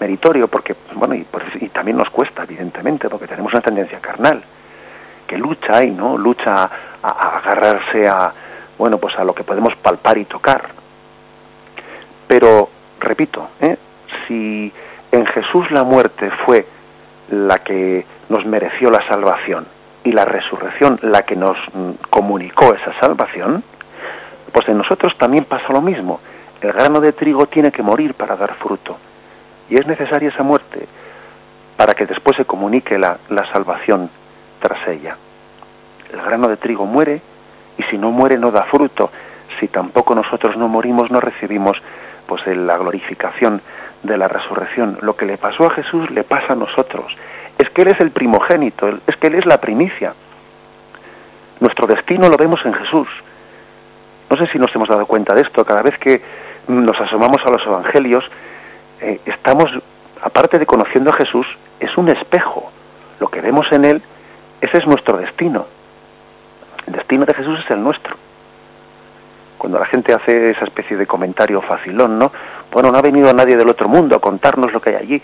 Meritorio 0.01 0.49
porque, 0.49 0.77
bueno, 0.95 1.15
y, 1.15 1.27
y 1.61 1.69
también 1.69 1.97
nos 1.97 2.11
cuesta, 2.11 2.45
evidentemente, 2.45 3.09
porque 3.09 3.27
tenemos 3.27 3.53
una 3.53 3.63
tendencia 3.63 3.99
carnal, 4.01 4.43
que 5.27 5.37
lucha 5.37 5.83
y 5.83 5.91
¿no? 5.91 6.17
Lucha 6.17 6.71
a, 7.03 7.09
agarrarse 7.39 8.09
a, 8.09 8.33
bueno, 8.77 8.99
pues 8.99 9.17
a 9.19 9.25
lo 9.25 9.35
que 9.35 9.45
podemos 9.45 9.75
palpar 9.77 10.19
y 10.19 10.25
tocar. 10.25 10.69
Pero, 12.27 12.69
repito, 13.01 13.49
¿eh? 13.61 13.77
si 14.27 14.73
en 15.11 15.27
Jesús 15.27 15.71
la 15.71 15.85
muerte 15.85 16.31
fue 16.45 16.67
la 17.31 17.59
que 17.59 18.05
nos 18.29 18.45
mereció 18.47 18.91
la 18.91 19.07
salvación 19.09 19.67
y 20.05 20.13
la 20.13 20.25
resurrección 20.25 20.99
la 21.03 21.23
que 21.23 21.37
nos 21.37 21.57
mm, 21.73 21.91
comunicó 22.09 22.75
esa 22.75 22.99
salvación, 23.01 23.65
pues 24.53 24.69
en 24.69 24.79
nosotros 24.79 25.13
también 25.19 25.45
pasa 25.45 25.73
lo 25.73 25.81
mismo 25.81 26.21
el 26.61 26.73
grano 26.73 27.01
de 27.01 27.13
trigo 27.13 27.47
tiene 27.47 27.71
que 27.71 27.83
morir 27.83 28.15
para 28.15 28.37
dar 28.37 28.55
fruto. 28.55 28.97
Y 29.71 29.75
es 29.75 29.87
necesaria 29.87 30.31
esa 30.31 30.43
muerte 30.43 30.87
para 31.77 31.95
que 31.95 32.07
después 32.07 32.37
se 32.37 32.45
comunique 32.45 32.99
la, 32.99 33.19
salvación 33.53 34.11
tras 34.61 34.89
ella. 34.89 35.17
El 36.13 36.21
grano 36.21 36.49
de 36.49 36.57
trigo 36.57 36.87
muere 36.87 37.21
y 37.77 37.83
si 37.85 37.99
no 37.99 38.11
muere 38.11 38.37
no 38.37 38.51
da 38.51 38.65
fruto. 38.65 39.11
Si 39.61 39.69
tampoco 39.69 40.15
nosotros 40.15 40.57
no 40.57 40.69
morimos 40.69 41.11
no 41.11 41.21
recibimos 41.21 41.77
pues 42.27 42.45
la 42.47 42.77
glorificación 42.77 43.63
de 44.03 44.17
la 44.17 44.27
resurrección. 44.27 44.99
Lo 45.03 45.17
que 45.17 45.27
le 45.27 45.39
pasó 45.39 45.67
a 45.67 45.75
Jesús 45.75 46.11
le 46.11 46.25
pasa 46.25 46.55
a 46.55 46.57
nosotros. 46.57 47.13
Es 47.59 47.71
que 47.71 47.83
Él 47.83 47.89
es 47.89 48.01
el 48.01 48.11
primogénito, 48.11 48.89
es 49.07 49.17
que 49.17 49.29
Él 49.29 49.37
es 49.37 49.47
la 49.47 49.61
primicia. 49.61 50.15
Nuestro 51.61 51.87
destino 51.87 52.29
lo 52.29 52.37
vemos 52.37 52.61
en 52.65 52.75
Jesús. 52.75 53.09
No 54.31 54.37
sé 54.37 54.47
si 54.53 54.59
nos 54.59 54.75
hemos 54.75 54.89
dado 54.89 55.07
cuenta 55.07 55.35
de 55.35 55.43
esto. 55.43 55.65
Cada 55.65 55.83
vez 55.83 55.97
que 55.99 56.21
nos 56.69 57.01
asomamos 57.01 57.39
a 57.45 57.51
los 57.51 57.67
evangelios, 57.67 58.25
eh, 59.01 59.21
estamos, 59.25 59.67
aparte 60.23 60.59
de 60.59 60.67
conociendo 60.67 61.11
a 61.11 61.15
Jesús, 61.15 61.47
es 61.81 61.97
un 61.97 62.09
espejo. 62.09 62.71
Lo 63.19 63.29
que 63.29 63.41
vemos 63.41 63.67
en 63.73 63.85
Él, 63.85 64.03
ese 64.61 64.79
es 64.79 64.87
nuestro 64.87 65.17
destino. 65.17 65.67
El 66.87 66.93
destino 66.93 67.25
de 67.25 67.35
Jesús 67.35 67.59
es 67.65 67.71
el 67.71 67.83
nuestro. 67.83 68.17
Cuando 69.57 69.79
la 69.79 69.87
gente 69.87 70.15
hace 70.15 70.51
esa 70.51 70.65
especie 70.65 70.97
de 70.97 71.07
comentario 71.07 71.61
facilón, 71.63 72.19
¿no? 72.19 72.31
Bueno, 72.71 72.93
no 72.93 72.99
ha 72.99 73.03
venido 73.03 73.33
nadie 73.33 73.57
del 73.57 73.69
otro 73.69 73.89
mundo 73.89 74.15
a 74.17 74.21
contarnos 74.21 74.73
lo 74.73 74.81
que 74.81 74.91
hay 74.91 74.97
allí. 74.97 75.23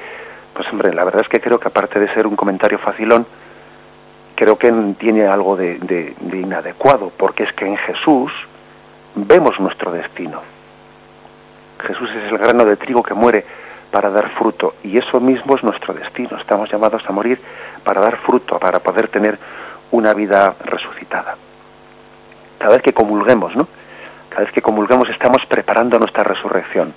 Pues 0.52 0.66
hombre, 0.72 0.92
la 0.92 1.04
verdad 1.04 1.22
es 1.22 1.28
que 1.28 1.40
creo 1.40 1.58
que 1.58 1.68
aparte 1.68 2.00
de 2.00 2.12
ser 2.14 2.26
un 2.26 2.36
comentario 2.36 2.78
facilón, 2.78 3.26
creo 4.34 4.56
que 4.56 4.72
tiene 4.98 5.26
algo 5.26 5.56
de, 5.56 5.78
de 5.78 6.36
inadecuado, 6.36 7.12
porque 7.16 7.44
es 7.44 7.52
que 7.52 7.66
en 7.66 7.76
Jesús 7.76 8.32
vemos 9.14 9.58
nuestro 9.60 9.92
destino 9.92 10.53
Jesús 11.86 12.10
es 12.10 12.32
el 12.32 12.38
grano 12.38 12.64
de 12.64 12.76
trigo 12.76 13.02
que 13.02 13.14
muere 13.14 13.44
para 13.90 14.10
dar 14.10 14.30
fruto 14.30 14.74
y 14.82 14.98
eso 14.98 15.20
mismo 15.20 15.54
es 15.56 15.62
nuestro 15.62 15.94
destino. 15.94 16.36
Estamos 16.38 16.70
llamados 16.70 17.02
a 17.06 17.12
morir 17.12 17.40
para 17.84 18.00
dar 18.00 18.16
fruto, 18.18 18.58
para 18.58 18.80
poder 18.80 19.08
tener 19.08 19.38
una 19.92 20.12
vida 20.14 20.54
resucitada. 20.64 21.36
Cada 22.58 22.72
vez 22.74 22.82
que 22.82 22.92
comulguemos, 22.92 23.54
¿no? 23.54 23.68
Cada 24.30 24.44
vez 24.44 24.52
que 24.52 24.62
comulguemos 24.62 25.08
estamos 25.10 25.38
preparando 25.48 25.98
nuestra 25.98 26.24
resurrección. 26.24 26.92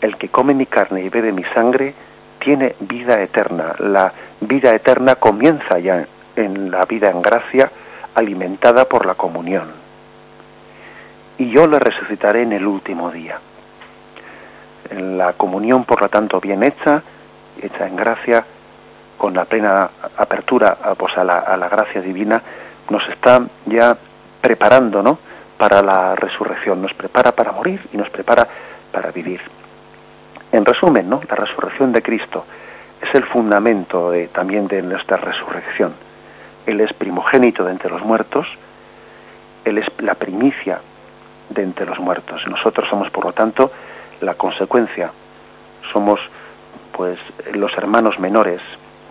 El 0.00 0.16
que 0.16 0.30
come 0.30 0.54
mi 0.54 0.66
carne 0.66 1.02
y 1.02 1.08
bebe 1.08 1.30
mi 1.30 1.44
sangre 1.54 1.94
tiene 2.40 2.74
vida 2.80 3.20
eterna. 3.20 3.74
La 3.78 4.12
vida 4.40 4.72
eterna 4.72 5.16
comienza 5.16 5.78
ya 5.78 6.06
en 6.34 6.70
la 6.70 6.84
vida 6.86 7.10
en 7.10 7.20
gracia 7.20 7.70
alimentada 8.14 8.86
por 8.86 9.06
la 9.06 9.14
comunión 9.14 9.79
y 11.40 11.50
yo 11.50 11.66
le 11.66 11.78
resucitaré 11.78 12.42
en 12.42 12.52
el 12.52 12.66
último 12.66 13.10
día. 13.10 13.38
La 14.90 15.32
comunión, 15.32 15.86
por 15.86 16.02
lo 16.02 16.10
tanto, 16.10 16.38
bien 16.38 16.62
hecha, 16.62 17.02
hecha 17.62 17.86
en 17.86 17.96
gracia, 17.96 18.44
con 19.16 19.32
la 19.32 19.46
plena 19.46 19.90
apertura 20.18 20.76
pues, 20.98 21.16
a, 21.16 21.24
la, 21.24 21.36
a 21.36 21.56
la 21.56 21.70
gracia 21.70 22.02
divina, 22.02 22.42
nos 22.90 23.08
está 23.08 23.40
ya 23.64 23.96
preparando 24.42 25.02
¿no? 25.02 25.18
para 25.56 25.80
la 25.80 26.14
resurrección, 26.14 26.82
nos 26.82 26.92
prepara 26.92 27.32
para 27.32 27.52
morir 27.52 27.88
y 27.90 27.96
nos 27.96 28.10
prepara 28.10 28.46
para 28.92 29.10
vivir. 29.10 29.40
En 30.52 30.66
resumen, 30.66 31.08
¿no? 31.08 31.22
la 31.26 31.36
resurrección 31.36 31.90
de 31.90 32.02
Cristo 32.02 32.44
es 33.00 33.14
el 33.14 33.24
fundamento 33.24 34.12
también 34.34 34.68
de 34.68 34.82
nuestra 34.82 35.16
resurrección. 35.16 35.94
Él 36.66 36.82
es 36.82 36.92
primogénito 36.92 37.64
de 37.64 37.72
entre 37.72 37.88
los 37.88 38.02
muertos, 38.04 38.46
Él 39.64 39.78
es 39.78 39.86
la 40.00 40.16
primicia 40.16 40.80
de 41.50 41.62
entre 41.62 41.86
los 41.86 41.98
muertos. 41.98 42.40
Nosotros 42.48 42.88
somos, 42.88 43.10
por 43.10 43.26
lo 43.26 43.32
tanto, 43.32 43.70
la 44.20 44.34
consecuencia. 44.34 45.10
Somos, 45.92 46.20
pues, 46.92 47.18
los 47.52 47.72
hermanos 47.76 48.18
menores 48.18 48.60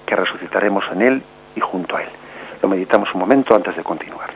que 0.05 0.15
resucitaremos 0.15 0.83
en 0.91 1.01
Él 1.01 1.23
y 1.55 1.59
junto 1.59 1.95
a 1.95 2.03
Él. 2.03 2.09
Lo 2.61 2.69
meditamos 2.69 3.09
un 3.13 3.21
momento 3.21 3.55
antes 3.55 3.75
de 3.75 3.83
continuar. 3.83 4.29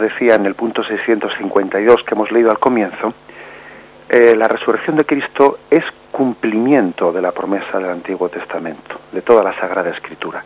Decía 0.00 0.34
en 0.34 0.46
el 0.46 0.54
punto 0.54 0.82
652 0.82 2.02
que 2.04 2.14
hemos 2.14 2.32
leído 2.32 2.50
al 2.50 2.58
comienzo, 2.58 3.14
eh, 4.08 4.34
la 4.36 4.48
resurrección 4.48 4.96
de 4.96 5.04
Cristo 5.04 5.60
es 5.70 5.84
cumplimiento 6.10 7.12
de 7.12 7.22
la 7.22 7.32
promesa 7.32 7.78
del 7.78 7.90
Antiguo 7.90 8.28
Testamento, 8.28 9.00
de 9.12 9.22
toda 9.22 9.44
la 9.44 9.54
Sagrada 9.60 9.90
Escritura. 9.90 10.42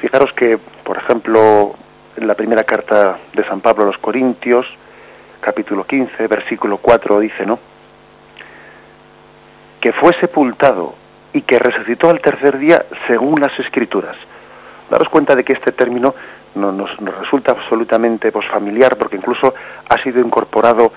Fijaros 0.00 0.32
que, 0.32 0.58
por 0.82 0.96
ejemplo, 0.96 1.74
en 2.16 2.26
la 2.26 2.34
primera 2.34 2.64
carta 2.64 3.18
de 3.34 3.44
San 3.46 3.60
Pablo 3.60 3.84
a 3.84 3.86
los 3.88 3.98
Corintios, 3.98 4.66
capítulo 5.40 5.84
15, 5.84 6.26
versículo 6.26 6.78
4, 6.78 7.20
dice, 7.20 7.44
¿no? 7.44 7.58
Que 9.80 9.92
fue 9.92 10.12
sepultado 10.20 10.94
y 11.34 11.42
que 11.42 11.58
resucitó 11.58 12.08
al 12.08 12.20
tercer 12.20 12.58
día 12.58 12.86
según 13.08 13.34
las 13.40 13.58
Escrituras. 13.58 14.16
Daros 14.88 15.08
cuenta 15.08 15.34
de 15.34 15.44
que 15.44 15.52
este 15.52 15.72
término 15.72 16.14
no, 16.54 16.72
nos, 16.72 16.96
resulta 16.96 17.52
absolutamente 17.52 18.30
pues, 18.32 18.46
familiar 18.48 18.96
porque 18.96 19.16
incluso 19.16 19.54
ha 19.88 20.02
sido 20.02 20.20
incorporado 20.20 20.92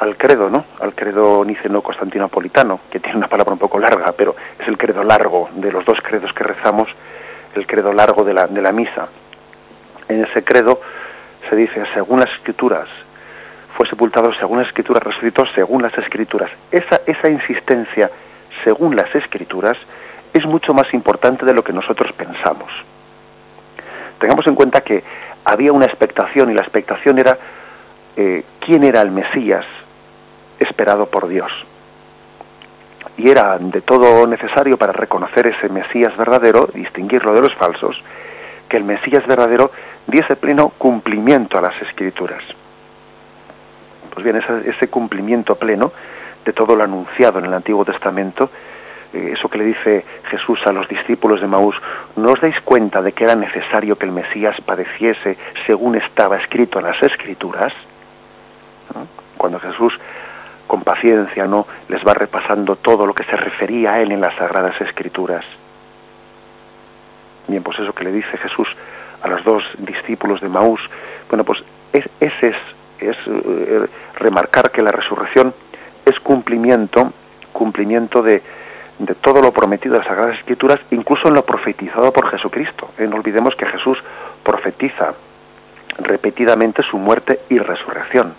al 0.00 0.16
credo, 0.16 0.50
¿no? 0.50 0.64
Al 0.80 0.94
credo 0.94 1.44
niceno-constantinopolitano, 1.44 2.80
que 2.90 2.98
tiene 2.98 3.18
una 3.18 3.28
palabra 3.28 3.52
un 3.52 3.58
poco 3.58 3.78
larga, 3.78 4.12
pero 4.16 4.34
es 4.58 4.66
el 4.66 4.76
credo 4.76 5.04
largo 5.04 5.48
de 5.54 5.70
los 5.70 5.84
dos 5.84 5.98
credos 6.02 6.32
que 6.32 6.42
rezamos, 6.42 6.88
el 7.54 7.66
credo 7.66 7.92
largo 7.92 8.24
de 8.24 8.34
la, 8.34 8.46
de 8.46 8.60
la 8.60 8.72
misa. 8.72 9.08
En 10.08 10.24
ese 10.24 10.42
credo 10.42 10.80
se 11.48 11.54
dice, 11.54 11.84
según 11.94 12.20
las 12.20 12.30
escrituras, 12.30 12.88
fue 13.76 13.88
sepultado 13.88 14.32
según 14.34 14.58
las 14.58 14.68
escrituras, 14.68 15.02
resucitó 15.02 15.44
según 15.54 15.82
las 15.82 15.96
escrituras. 15.96 16.50
Esa, 16.70 17.00
esa 17.06 17.30
insistencia, 17.30 18.10
según 18.64 18.96
las 18.96 19.14
escrituras, 19.14 19.76
es 20.32 20.44
mucho 20.46 20.72
más 20.74 20.92
importante 20.94 21.44
de 21.44 21.54
lo 21.54 21.62
que 21.62 21.72
nosotros 21.72 22.12
pensamos. 22.12 22.70
Tengamos 24.22 24.46
en 24.46 24.54
cuenta 24.54 24.82
que 24.82 25.02
había 25.44 25.72
una 25.72 25.86
expectación 25.86 26.48
y 26.48 26.54
la 26.54 26.60
expectación 26.60 27.18
era 27.18 27.36
eh, 28.16 28.44
quién 28.60 28.84
era 28.84 29.02
el 29.02 29.10
Mesías 29.10 29.66
esperado 30.60 31.06
por 31.06 31.26
Dios. 31.26 31.50
Y 33.16 33.28
era 33.28 33.58
de 33.58 33.80
todo 33.80 34.24
necesario 34.28 34.78
para 34.78 34.92
reconocer 34.92 35.48
ese 35.48 35.68
Mesías 35.68 36.16
verdadero, 36.16 36.68
distinguirlo 36.72 37.34
de 37.34 37.40
los 37.40 37.52
falsos, 37.56 38.00
que 38.68 38.76
el 38.76 38.84
Mesías 38.84 39.26
verdadero 39.26 39.72
diese 40.06 40.36
pleno 40.36 40.68
cumplimiento 40.78 41.58
a 41.58 41.62
las 41.62 41.82
escrituras. 41.82 42.44
Pues 44.14 44.22
bien, 44.22 44.36
ese, 44.36 44.70
ese 44.70 44.86
cumplimiento 44.86 45.56
pleno 45.56 45.90
de 46.44 46.52
todo 46.52 46.76
lo 46.76 46.84
anunciado 46.84 47.40
en 47.40 47.46
el 47.46 47.54
Antiguo 47.54 47.84
Testamento 47.84 48.50
eso 49.12 49.48
que 49.48 49.58
le 49.58 49.64
dice 49.64 50.04
Jesús 50.30 50.58
a 50.66 50.72
los 50.72 50.88
discípulos 50.88 51.40
de 51.40 51.46
Maús, 51.46 51.76
¿no 52.16 52.32
os 52.32 52.40
dais 52.40 52.58
cuenta 52.64 53.02
de 53.02 53.12
que 53.12 53.24
era 53.24 53.34
necesario 53.34 53.96
que 53.96 54.06
el 54.06 54.12
Mesías 54.12 54.56
padeciese 54.64 55.36
según 55.66 55.96
estaba 55.96 56.38
escrito 56.38 56.78
en 56.78 56.86
las 56.86 57.02
Escrituras? 57.02 57.72
Cuando 59.36 59.60
Jesús 59.60 59.92
con 60.66 60.82
paciencia 60.82 61.46
no 61.46 61.66
les 61.88 62.02
va 62.02 62.14
repasando 62.14 62.76
todo 62.76 63.06
lo 63.06 63.14
que 63.14 63.24
se 63.24 63.36
refería 63.36 63.92
a 63.92 64.00
él 64.00 64.12
en 64.12 64.20
las 64.20 64.34
sagradas 64.36 64.80
escrituras. 64.80 65.44
Bien, 67.48 67.62
pues 67.62 67.78
eso 67.78 67.92
que 67.92 68.04
le 68.04 68.12
dice 68.12 68.38
Jesús 68.38 68.68
a 69.20 69.28
los 69.28 69.44
dos 69.44 69.62
discípulos 69.78 70.40
de 70.40 70.48
Maús, 70.48 70.80
bueno, 71.28 71.44
pues 71.44 71.62
es, 71.92 72.04
ese 72.20 72.48
es, 72.48 72.56
es 73.00 73.16
eh, 73.26 73.86
remarcar 74.14 74.70
que 74.70 74.80
la 74.80 74.90
resurrección 74.90 75.52
es 76.06 76.18
cumplimiento, 76.20 77.12
cumplimiento 77.52 78.22
de, 78.22 78.42
de 79.04 79.14
todo 79.16 79.40
lo 79.40 79.52
prometido 79.52 79.94
de 79.94 79.98
las 79.98 80.08
Sagradas 80.08 80.38
Escrituras, 80.38 80.78
incluso 80.90 81.28
en 81.28 81.34
lo 81.34 81.44
profetizado 81.44 82.12
por 82.12 82.30
Jesucristo. 82.30 82.90
Eh, 82.98 83.06
no 83.08 83.16
olvidemos 83.16 83.54
que 83.56 83.66
Jesús 83.66 83.98
profetiza 84.44 85.14
repetidamente 85.98 86.82
su 86.88 86.98
muerte 86.98 87.40
y 87.48 87.58
resurrección. 87.58 88.34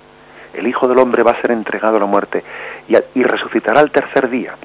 El 0.53 0.67
Hijo 0.67 0.87
del 0.87 0.99
Hombre 0.99 1.23
va 1.23 1.31
a 1.31 1.41
ser 1.41 1.51
entregado 1.51 1.97
a 1.97 1.99
la 1.99 2.05
muerte 2.05 2.43
y, 2.87 3.23
resucitará 3.23 3.81
al 3.81 3.91
tercer 3.91 4.29
día. 4.29 4.55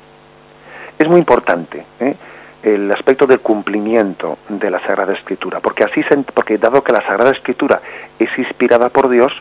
Es 0.99 1.09
muy 1.09 1.19
importante 1.19 1.85
¿eh? 2.01 2.15
el 2.63 2.91
aspecto 2.93 3.27
del 3.27 3.41
cumplimiento 3.41 4.39
de 4.49 4.71
la 4.71 4.81
Sagrada 4.81 5.15
Escritura, 5.15 5.61
porque 5.61 5.85
así 5.85 6.03
porque 6.35 6.59
dado 6.59 6.83
que 6.83 6.93
la 6.93 7.07
Sagrada 7.07 7.31
Escritura 7.31 7.81
es 8.19 8.31
inspirada 8.39 8.89
por 8.91 9.09
Dios, 9.09 9.33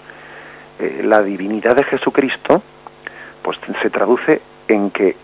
eh, 0.79 1.01
la 1.03 1.21
divinidad 1.21 1.75
de 1.75 1.83
Jesucristo 1.83 2.61
pues 3.41 3.57
se 3.81 3.89
traduce 3.89 4.41
en 4.67 4.91
que 4.91 5.15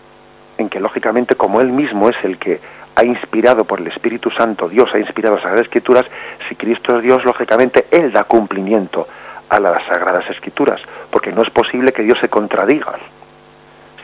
en 0.58 0.68
que 0.68 0.80
lógicamente 0.80 1.34
como 1.34 1.60
él 1.60 1.72
mismo 1.72 2.08
es 2.08 2.16
el 2.22 2.38
que 2.38 2.60
ha 2.96 3.04
inspirado 3.04 3.64
por 3.64 3.80
el 3.80 3.88
Espíritu 3.88 4.30
Santo, 4.30 4.68
Dios 4.68 4.88
ha 4.94 4.98
inspirado 4.98 5.34
las 5.34 5.42
Sagradas 5.42 5.66
Escrituras, 5.66 6.04
si 6.48 6.54
Cristo 6.54 6.96
es 6.96 7.02
Dios, 7.02 7.24
lógicamente 7.24 7.86
Él 7.90 8.12
da 8.12 8.24
cumplimiento 8.24 9.06
a 9.48 9.60
las 9.60 9.84
Sagradas 9.86 10.28
Escrituras, 10.30 10.80
porque 11.10 11.32
no 11.32 11.42
es 11.42 11.50
posible 11.50 11.92
que 11.92 12.02
Dios 12.02 12.18
se 12.20 12.28
contradiga, 12.28 12.94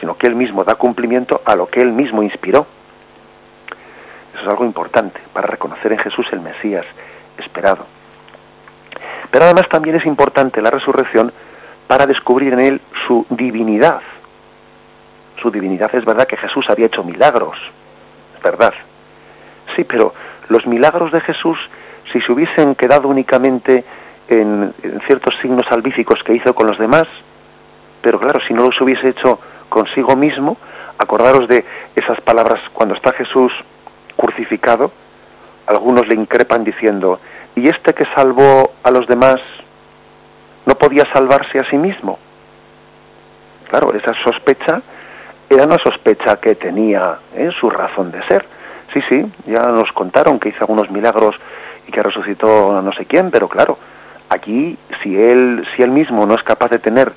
sino 0.00 0.16
que 0.16 0.26
Él 0.26 0.34
mismo 0.34 0.64
da 0.64 0.74
cumplimiento 0.74 1.40
a 1.44 1.54
lo 1.54 1.66
que 1.66 1.80
Él 1.80 1.92
mismo 1.92 2.22
inspiró. 2.22 2.66
Eso 4.34 4.42
es 4.42 4.48
algo 4.48 4.64
importante 4.64 5.20
para 5.32 5.46
reconocer 5.46 5.92
en 5.92 5.98
Jesús 5.98 6.26
el 6.32 6.40
Mesías 6.40 6.86
esperado. 7.38 7.86
Pero 9.30 9.44
además 9.44 9.68
también 9.70 9.96
es 9.96 10.06
importante 10.06 10.60
la 10.60 10.70
resurrección 10.70 11.32
para 11.86 12.06
descubrir 12.06 12.52
en 12.52 12.60
Él 12.60 12.80
su 13.06 13.26
divinidad, 13.30 14.00
su 15.40 15.50
divinidad. 15.50 15.94
Es 15.94 16.04
verdad 16.04 16.26
que 16.26 16.36
Jesús 16.36 16.66
había 16.68 16.86
hecho 16.86 17.02
milagros, 17.02 17.56
es 18.36 18.42
verdad. 18.42 18.72
Sí, 19.76 19.84
pero 19.84 20.14
los 20.48 20.66
milagros 20.66 21.12
de 21.12 21.20
Jesús, 21.20 21.58
si 22.12 22.20
se 22.20 22.32
hubiesen 22.32 22.74
quedado 22.74 23.08
únicamente 23.08 23.84
en, 24.28 24.74
ciertos 25.06 25.34
signos 25.42 25.66
salvíficos 25.68 26.22
que 26.24 26.34
hizo 26.34 26.54
con 26.54 26.66
los 26.66 26.78
demás, 26.78 27.04
pero 28.02 28.18
claro, 28.18 28.40
si 28.46 28.54
no 28.54 28.64
los 28.64 28.80
hubiese 28.80 29.10
hecho 29.10 29.38
consigo 29.68 30.16
mismo, 30.16 30.56
acordaros 30.98 31.48
de 31.48 31.64
esas 31.94 32.20
palabras 32.22 32.60
cuando 32.72 32.94
está 32.94 33.12
Jesús 33.12 33.52
crucificado, 34.16 34.92
algunos 35.66 36.06
le 36.08 36.14
increpan 36.14 36.64
diciendo, 36.64 37.20
¿y 37.54 37.68
este 37.68 37.94
que 37.94 38.04
salvó 38.16 38.72
a 38.82 38.90
los 38.90 39.06
demás 39.06 39.36
no 40.66 40.74
podía 40.74 41.04
salvarse 41.12 41.58
a 41.58 41.70
sí 41.70 41.76
mismo? 41.76 42.18
Claro, 43.68 43.94
esa 43.94 44.12
sospecha 44.24 44.82
era 45.50 45.64
una 45.64 45.78
sospecha 45.82 46.36
que 46.36 46.54
tenía 46.54 47.18
¿eh? 47.34 47.50
su 47.60 47.68
razón 47.68 48.12
de 48.12 48.22
ser. 48.28 48.46
Sí, 48.94 49.00
sí, 49.08 49.24
ya 49.46 49.62
nos 49.62 49.90
contaron 49.92 50.38
que 50.38 50.50
hizo 50.50 50.60
algunos 50.60 50.90
milagros 50.90 51.34
y 51.86 51.92
que 51.92 52.02
resucitó 52.02 52.80
no 52.80 52.92
sé 52.92 53.04
quién, 53.06 53.30
pero 53.30 53.48
claro, 53.48 53.76
aquí 54.28 54.78
si 55.02 55.16
él, 55.16 55.66
si 55.74 55.82
él 55.82 55.90
mismo 55.90 56.24
no 56.24 56.34
es 56.34 56.42
capaz 56.44 56.70
de 56.70 56.78
tener 56.78 57.12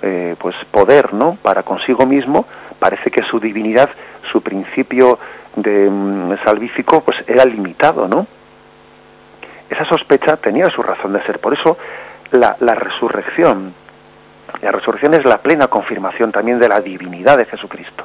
eh, 0.00 0.36
pues 0.38 0.54
poder, 0.70 1.12
¿no? 1.12 1.36
Para 1.42 1.64
consigo 1.64 2.06
mismo, 2.06 2.46
parece 2.78 3.10
que 3.10 3.22
su 3.24 3.40
divinidad, 3.40 3.90
su 4.30 4.42
principio 4.42 5.18
de 5.56 5.90
mm, 5.90 6.44
salvífico, 6.44 7.02
pues 7.02 7.18
era 7.26 7.44
limitado, 7.44 8.06
¿no? 8.06 8.26
Esa 9.68 9.84
sospecha 9.86 10.36
tenía 10.36 10.66
su 10.66 10.82
razón 10.82 11.12
de 11.14 11.22
ser. 11.24 11.40
Por 11.40 11.54
eso 11.54 11.78
la, 12.30 12.56
la 12.60 12.74
resurrección 12.74 13.74
la 14.62 14.70
resurrección 14.70 15.14
es 15.14 15.24
la 15.24 15.38
plena 15.38 15.66
confirmación 15.66 16.30
también 16.30 16.58
de 16.60 16.68
la 16.68 16.80
divinidad 16.80 17.36
de 17.36 17.46
Jesucristo. 17.46 18.04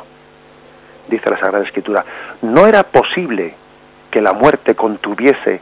Dice 1.07 1.29
la 1.29 1.39
Sagrada 1.39 1.63
Escritura, 1.63 2.03
no 2.41 2.65
era 2.65 2.83
posible 2.83 3.53
que 4.09 4.21
la 4.21 4.33
muerte 4.33 4.75
contuviese 4.75 5.61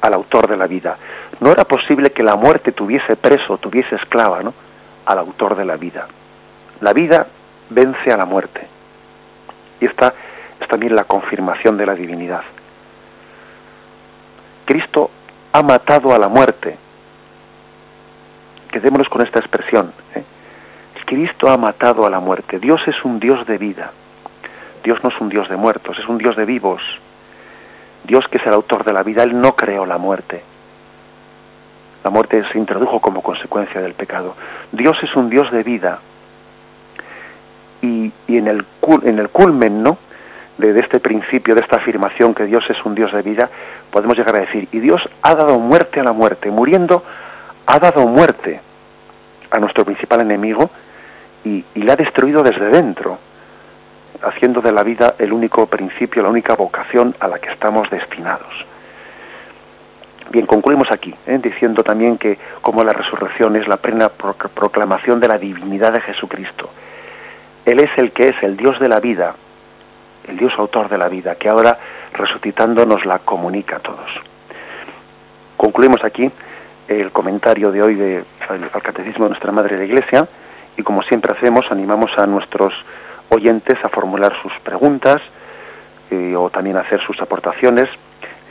al 0.00 0.14
autor 0.14 0.48
de 0.48 0.56
la 0.56 0.66
vida. 0.66 0.96
No 1.38 1.52
era 1.52 1.64
posible 1.64 2.10
que 2.10 2.24
la 2.24 2.34
muerte 2.34 2.72
tuviese 2.72 3.16
preso, 3.16 3.58
tuviese 3.58 3.94
esclava, 3.96 4.42
¿no? 4.42 4.52
Al 5.06 5.18
autor 5.18 5.56
de 5.56 5.64
la 5.64 5.76
vida. 5.76 6.06
La 6.80 6.92
vida 6.92 7.26
vence 7.70 8.12
a 8.12 8.16
la 8.16 8.24
muerte. 8.24 8.66
Y 9.80 9.86
esta 9.86 10.12
es 10.60 10.68
también 10.68 10.94
la 10.94 11.04
confirmación 11.04 11.76
de 11.76 11.86
la 11.86 11.94
divinidad. 11.94 12.42
Cristo 14.64 15.10
ha 15.52 15.62
matado 15.62 16.14
a 16.14 16.18
la 16.18 16.28
muerte. 16.28 16.76
Quedémonos 18.70 19.08
con 19.08 19.22
esta 19.22 19.40
expresión. 19.40 19.92
¿eh? 20.14 20.24
Cristo 21.10 21.50
ha 21.50 21.56
matado 21.56 22.06
a 22.06 22.10
la 22.10 22.20
muerte. 22.20 22.60
Dios 22.60 22.80
es 22.86 22.94
un 23.04 23.18
Dios 23.18 23.44
de 23.48 23.58
vida. 23.58 23.90
Dios 24.84 25.02
no 25.02 25.10
es 25.10 25.20
un 25.20 25.28
Dios 25.28 25.48
de 25.48 25.56
muertos, 25.56 25.98
es 25.98 26.08
un 26.08 26.18
Dios 26.18 26.36
de 26.36 26.44
vivos. 26.44 26.80
Dios 28.04 28.24
que 28.30 28.38
es 28.38 28.46
el 28.46 28.52
autor 28.52 28.84
de 28.84 28.92
la 28.92 29.02
vida, 29.02 29.24
Él 29.24 29.40
no 29.40 29.56
creó 29.56 29.84
la 29.84 29.98
muerte. 29.98 30.40
La 32.04 32.10
muerte 32.10 32.44
se 32.52 32.58
introdujo 32.58 33.00
como 33.00 33.22
consecuencia 33.22 33.80
del 33.80 33.94
pecado. 33.94 34.36
Dios 34.70 34.96
es 35.02 35.14
un 35.16 35.28
Dios 35.28 35.50
de 35.50 35.64
vida. 35.64 35.98
Y, 37.82 38.12
en, 38.28 38.46
el, 38.46 38.64
en 39.02 39.18
el 39.18 39.30
culmen, 39.30 39.82
¿no? 39.82 39.98
De, 40.58 40.72
de, 40.72 40.80
este 40.80 41.00
principio, 41.00 41.56
de 41.56 41.62
esta 41.62 41.78
afirmación 41.78 42.34
que 42.34 42.44
Dios 42.44 42.62
es 42.70 42.76
un 42.84 42.94
Dios 42.94 43.12
de 43.12 43.22
vida, 43.22 43.50
podemos 43.90 44.16
llegar 44.16 44.36
a 44.36 44.40
decir, 44.40 44.68
y 44.70 44.78
Dios 44.78 45.02
ha 45.22 45.34
dado 45.34 45.58
muerte 45.58 45.98
a 45.98 46.04
la 46.04 46.12
muerte, 46.12 46.52
muriendo, 46.52 47.02
ha 47.72 47.78
dado 47.78 48.06
muerte 48.06 48.60
a 49.50 49.58
nuestro 49.58 49.84
principal 49.84 50.20
enemigo, 50.22 50.70
y, 51.44 51.64
la 51.74 51.92
ha 51.92 51.96
destruido 51.96 52.42
desde 52.42 52.68
dentro, 52.68 53.18
haciendo 54.22 54.60
de 54.60 54.72
la 54.72 54.82
vida 54.82 55.14
el 55.18 55.32
único 55.32 55.66
principio, 55.66 56.22
la 56.22 56.28
única 56.28 56.54
vocación 56.54 57.14
a 57.20 57.28
la 57.28 57.38
que 57.38 57.50
estamos 57.50 57.88
destinados. 57.90 58.52
Bien, 60.30 60.46
concluimos 60.46 60.88
aquí, 60.92 61.14
¿eh? 61.26 61.38
diciendo 61.42 61.82
también 61.82 62.18
que 62.18 62.38
como 62.60 62.84
la 62.84 62.92
resurrección 62.92 63.56
es 63.56 63.66
la 63.66 63.78
plena 63.78 64.08
proclamación 64.08 65.18
de 65.20 65.28
la 65.28 65.38
divinidad 65.38 65.92
de 65.92 66.00
Jesucristo. 66.02 66.70
Él 67.64 67.80
es 67.80 67.90
el 67.96 68.12
que 68.12 68.28
es 68.28 68.42
el 68.42 68.56
Dios 68.56 68.78
de 68.78 68.88
la 68.88 69.00
vida, 69.00 69.34
el 70.28 70.36
Dios 70.36 70.52
autor 70.58 70.88
de 70.88 70.98
la 70.98 71.08
vida, 71.08 71.36
que 71.36 71.48
ahora 71.48 71.78
resucitando 72.12 72.84
nos 72.84 73.04
la 73.06 73.20
comunica 73.20 73.76
a 73.76 73.80
todos. 73.80 74.10
Concluimos 75.56 76.04
aquí 76.04 76.30
el 76.90 77.12
comentario 77.12 77.70
de 77.70 77.82
hoy 77.82 77.94
del 77.94 78.24
al 78.48 78.82
Catecismo 78.82 79.24
de 79.24 79.30
nuestra 79.30 79.52
Madre 79.52 79.76
de 79.76 79.86
la 79.86 79.92
Iglesia 79.92 80.28
y 80.76 80.82
como 80.82 81.02
siempre 81.02 81.32
hacemos, 81.36 81.64
animamos 81.70 82.10
a 82.18 82.26
nuestros 82.26 82.74
oyentes 83.28 83.78
a 83.84 83.88
formular 83.88 84.32
sus 84.42 84.52
preguntas 84.64 85.18
eh, 86.10 86.34
o 86.36 86.50
también 86.50 86.76
a 86.76 86.80
hacer 86.80 87.00
sus 87.06 87.20
aportaciones 87.20 87.88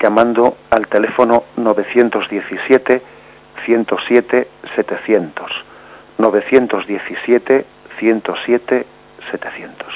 llamando 0.02 0.56
al 0.70 0.88
teléfono 0.88 1.44
917 1.58 3.02
107 3.66 4.48
700 4.76 5.52
917 6.18 7.66
107 8.00 8.86
700 9.32 9.88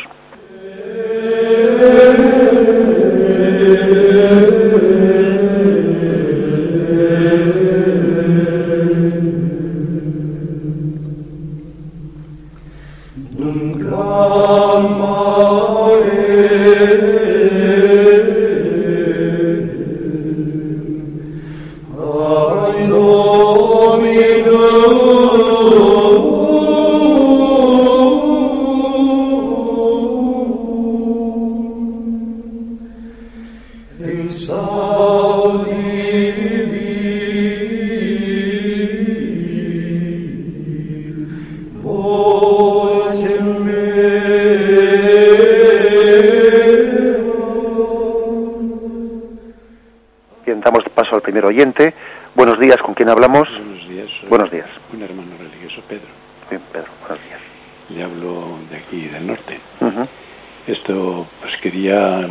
oyente. 51.64 51.94
Buenos 52.36 52.60
días, 52.60 52.78
¿con 52.78 52.94
quién 52.94 53.10
hablamos? 53.10 53.48
Buenos 53.50 53.88
días. 53.88 54.10
Buenos 54.28 54.52
días. 54.52 54.68
Un 54.94 55.02
hermano 55.02 55.32
religioso, 55.38 55.82
Pedro. 55.88 56.08
Bien, 56.50 56.62
Pedro, 56.74 56.88
buenos 57.00 57.24
días. 57.26 57.40
Le 57.90 58.04
hablo 58.04 58.60
de 58.70 58.78
aquí, 58.78 59.08
del 59.08 59.28
norte. 59.28 59.60
Esto, 60.68 61.28
pues 61.42 61.54
quería 61.62 62.28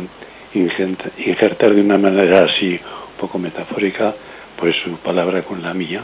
injertar 0.53 1.73
de 1.73 1.81
una 1.81 1.97
manera 1.97 2.43
así, 2.43 2.73
un 2.73 3.19
poco 3.19 3.39
metafórica, 3.39 4.13
pues 4.59 4.75
su 4.83 4.97
palabra 4.97 5.41
con 5.43 5.63
la 5.63 5.73
mía, 5.73 6.03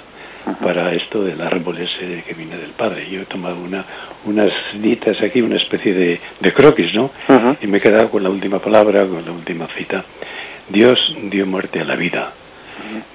para 0.64 0.94
esto 0.94 1.24
del 1.24 1.42
árbol 1.42 1.78
ese 1.78 2.24
que 2.24 2.34
viene 2.34 2.58
del 2.58 2.72
Padre. 2.72 3.08
Yo 3.12 3.22
he 3.22 3.26
tomado 3.26 3.58
una, 3.58 3.86
unas 4.26 4.52
ditas 4.76 5.22
aquí, 5.22 5.42
una 5.42 5.58
especie 5.58 5.94
de, 5.94 6.20
de 6.40 6.54
croquis, 6.54 6.94
¿no? 6.96 7.12
Y 7.62 7.68
me 7.68 7.78
he 7.78 7.82
quedado 7.82 8.10
con 8.10 8.24
la 8.24 8.30
última 8.30 8.58
palabra, 8.58 9.06
con 9.06 9.24
la 9.24 9.32
última 9.32 9.68
cita. 9.78 10.04
Dios 10.70 10.98
dio 11.30 11.46
muerte 11.46 11.82
a 11.82 11.84
la 11.84 11.96
vida 11.96 12.34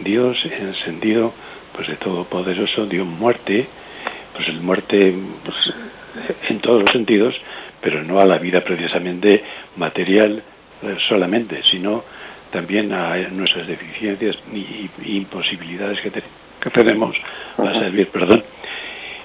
Dios 0.04 0.38
en 0.44 0.68
el 0.68 0.76
sentido 0.84 1.32
pues 1.74 1.88
de 1.88 1.96
todopoderoso 1.96 2.86
dio 2.86 3.04
muerte, 3.04 3.66
pues 4.34 4.48
el 4.48 4.60
muerte 4.60 5.12
pues, 5.44 5.56
en 6.48 6.60
todos 6.60 6.82
los 6.82 6.90
sentidos, 6.92 7.34
pero 7.80 8.02
no 8.02 8.20
a 8.20 8.26
la 8.26 8.38
vida 8.38 8.62
precisamente 8.62 9.42
material 9.76 10.42
eh, 10.82 10.96
solamente, 11.08 11.62
sino 11.70 12.04
también 12.52 12.92
a 12.92 13.16
nuestras 13.28 13.66
deficiencias 13.66 14.36
y, 14.52 14.88
imposibilidades 15.16 15.98
que, 16.00 16.12
tenemos 16.70 17.16
a 17.58 17.72
servir, 17.80 18.08
perdón. 18.08 18.44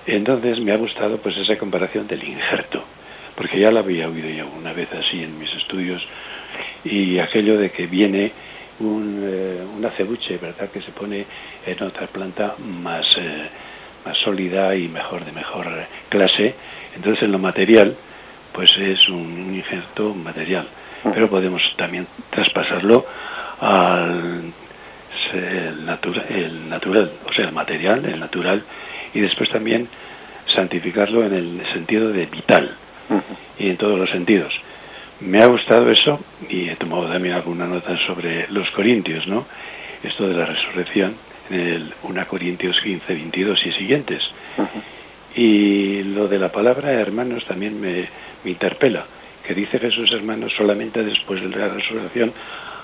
Entonces 0.07 0.59
me 0.59 0.71
ha 0.71 0.77
gustado 0.77 1.17
pues 1.17 1.37
esa 1.37 1.57
comparación 1.57 2.07
del 2.07 2.23
injerto, 2.23 2.83
porque 3.35 3.59
ya 3.59 3.71
la 3.71 3.81
había 3.81 4.09
oído 4.09 4.29
ya 4.29 4.45
una 4.45 4.73
vez 4.73 4.89
así 4.91 5.21
en 5.21 5.37
mis 5.37 5.53
estudios 5.53 6.01
y 6.83 7.19
aquello 7.19 7.57
de 7.57 7.69
que 7.71 7.85
viene 7.85 8.31
un, 8.79 9.23
eh, 9.25 9.61
un 9.75 9.85
acebuche, 9.85 10.37
¿verdad?, 10.37 10.69
que 10.69 10.81
se 10.81 10.91
pone 10.91 11.25
en 11.65 11.83
otra 11.83 12.07
planta 12.07 12.55
más, 12.59 13.05
eh, 13.17 13.49
más 14.05 14.17
sólida 14.17 14.75
y 14.75 14.87
mejor, 14.87 15.25
de 15.25 15.31
mejor 15.31 15.67
clase. 16.09 16.55
Entonces, 16.95 17.23
en 17.23 17.31
lo 17.31 17.39
material, 17.39 17.95
pues 18.53 18.71
es 18.77 19.09
un, 19.09 19.53
injerto 19.55 20.13
material. 20.13 20.67
Pero 21.03 21.29
podemos 21.29 21.61
también 21.77 22.07
traspasarlo 22.29 23.05
al 23.61 24.53
el, 25.33 25.89
el 26.29 26.69
natural, 26.69 27.11
o 27.25 27.33
sea, 27.33 27.45
el 27.45 27.51
material, 27.51 28.03
el 28.05 28.19
natural, 28.19 28.63
y 29.13 29.19
después 29.21 29.49
también 29.49 29.87
santificarlo 30.55 31.25
en 31.25 31.33
el 31.33 31.73
sentido 31.73 32.09
de 32.11 32.25
vital 32.25 32.75
y 33.57 33.69
en 33.69 33.77
todos 33.77 33.99
los 33.99 34.09
sentidos. 34.09 34.53
Me 35.21 35.43
ha 35.43 35.47
gustado 35.47 35.89
eso 35.91 36.19
y 36.49 36.69
he 36.69 36.75
tomado 36.77 37.11
también 37.11 37.35
alguna 37.35 37.67
nota 37.67 37.97
sobre 38.07 38.47
los 38.49 38.69
Corintios, 38.71 39.27
¿no? 39.27 39.45
Esto 40.01 40.29
de 40.29 40.33
la 40.33 40.45
resurrección 40.45 41.15
en 41.49 41.59
el 41.59 41.93
1 42.03 42.27
Corintios 42.27 42.79
15, 42.81 43.13
22 43.13 43.65
y 43.65 43.71
siguientes. 43.73 44.23
Y 45.35 46.03
lo 46.03 46.29
de 46.29 46.39
la 46.39 46.49
palabra 46.53 46.91
hermanos 46.93 47.43
también 47.45 47.81
me, 47.81 48.07
interpela, 48.45 49.05
que 49.45 49.53
dice 49.53 49.77
Jesús 49.77 50.09
hermanos 50.13 50.53
solamente 50.55 51.03
después 51.03 51.41
de 51.41 51.49
la 51.49 51.67
resurrección 51.67 52.31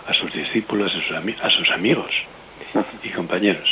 a 0.06 0.14
sus 0.14 0.34
discípulos, 0.34 0.92
a 0.94 1.08
sus, 1.08 1.40
a 1.42 1.50
sus 1.52 1.70
amigos 1.72 2.12
y 3.02 3.10
compañeros. 3.10 3.70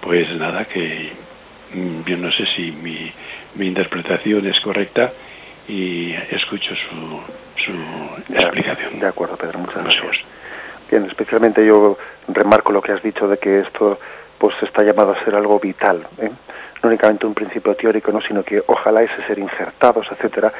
Pues 0.00 0.28
nada, 0.36 0.66
que 0.66 1.10
mm, 1.74 2.04
yo 2.06 2.16
no 2.18 2.30
sé 2.30 2.46
si 2.54 2.70
mi, 2.70 3.10
mi 3.56 3.66
interpretación 3.66 4.46
es 4.46 4.60
correcta 4.60 5.12
y 5.68 6.12
escucho 6.30 6.72
su, 6.76 7.20
su 7.64 8.32
explicación. 8.32 9.00
De 9.00 9.06
acuerdo, 9.06 9.36
Pedro, 9.36 9.58
muchas 9.58 9.82
gracias. 9.82 10.16
Bien, 10.90 11.04
especialmente 11.06 11.66
yo 11.66 11.96
remarco 12.28 12.72
lo 12.72 12.82
que 12.82 12.92
has 12.92 13.02
dicho 13.02 13.26
de 13.26 13.38
que 13.38 13.60
esto 13.60 13.98
pues 14.38 14.54
está 14.62 14.82
llamado 14.82 15.12
a 15.12 15.24
ser 15.24 15.34
algo 15.34 15.58
vital, 15.58 16.06
¿eh? 16.18 16.30
no 16.82 16.88
únicamente 16.88 17.26
un 17.26 17.34
principio 17.34 17.74
teórico, 17.74 18.12
no, 18.12 18.20
sino 18.20 18.42
que 18.42 18.62
ojalá 18.66 19.02
ese 19.02 19.26
ser 19.26 19.38
injertados, 19.38 20.06
etcétera, 20.10 20.52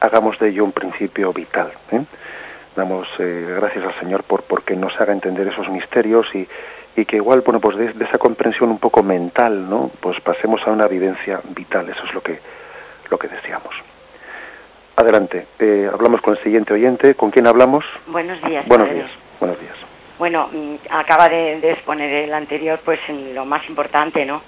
hagamos 0.00 0.38
de 0.38 0.48
ello 0.48 0.64
un 0.64 0.72
principio 0.72 1.32
vital. 1.32 1.72
¿eh? 1.92 2.02
Damos 2.74 3.06
eh, 3.18 3.54
gracias 3.56 3.84
al 3.84 3.98
Señor 4.00 4.24
por 4.24 4.44
porque 4.44 4.74
nos 4.74 4.98
haga 5.00 5.12
entender 5.12 5.48
esos 5.48 5.68
misterios 5.68 6.26
y, 6.34 6.48
y 6.96 7.04
que 7.04 7.16
igual, 7.16 7.42
bueno, 7.42 7.60
pues 7.60 7.76
de, 7.76 7.92
de, 7.92 8.04
esa 8.04 8.18
comprensión 8.18 8.70
un 8.70 8.78
poco 8.78 9.02
mental, 9.02 9.68
¿no? 9.68 9.90
Pues 10.00 10.18
pasemos 10.20 10.60
a 10.66 10.70
una 10.70 10.86
vivencia 10.86 11.40
vital, 11.54 11.88
eso 11.90 12.04
es 12.06 12.14
lo 12.14 12.22
que 12.22 12.38
lo 13.10 13.18
que 13.18 13.28
deseamos. 13.28 13.45
Adelante. 14.96 15.46
Eh, 15.58 15.90
hablamos 15.92 16.22
con 16.22 16.36
el 16.36 16.42
siguiente 16.42 16.72
oyente. 16.72 17.14
¿Con 17.14 17.30
quién 17.30 17.46
hablamos? 17.46 17.84
Buenos 18.06 18.42
días. 18.42 18.66
Buenos 18.66 18.90
días. 18.90 19.10
Buenos 19.38 19.60
días. 19.60 19.74
Bueno, 20.18 20.48
mm, 20.50 20.74
acaba 20.88 21.28
de, 21.28 21.58
exponer 21.70 22.10
el 22.24 22.32
anterior, 22.32 22.80
pues 22.82 22.98
en 23.08 23.34
lo 23.34 23.44
más 23.44 23.68
importante, 23.68 24.24
¿no? 24.24 24.40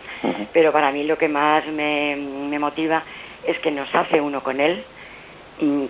Pero 0.55 0.73
para 0.73 0.91
mí 0.91 1.05
lo 1.05 1.19
que 1.19 1.29
más 1.29 1.67
me, 1.67 2.17
motiva 2.59 3.03
es 3.47 3.59
que 3.59 3.71
nos 3.71 3.95
hace 3.95 4.19
uno 4.21 4.43
con 4.43 4.59
Él, 4.59 4.83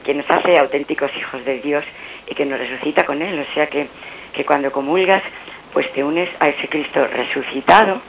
que 0.04 0.14
nos 0.14 0.28
hace 0.28 0.58
auténticos 0.58 1.10
hijos 1.16 1.44
de 1.44 1.60
Dios 1.60 1.84
y 2.26 2.34
que 2.34 2.44
nos 2.44 2.58
resucita 2.58 3.06
con 3.06 3.22
Él. 3.22 3.38
O 3.48 3.54
sea 3.54 3.68
que, 3.68 3.86
que 4.32 4.44
cuando 4.44 4.72
comulgas, 4.72 5.22
pues 5.72 5.90
te 5.92 6.02
unes 6.02 6.28
a 6.40 6.48
ese 6.48 6.68
Cristo 6.68 7.06
resucitado 7.06 8.00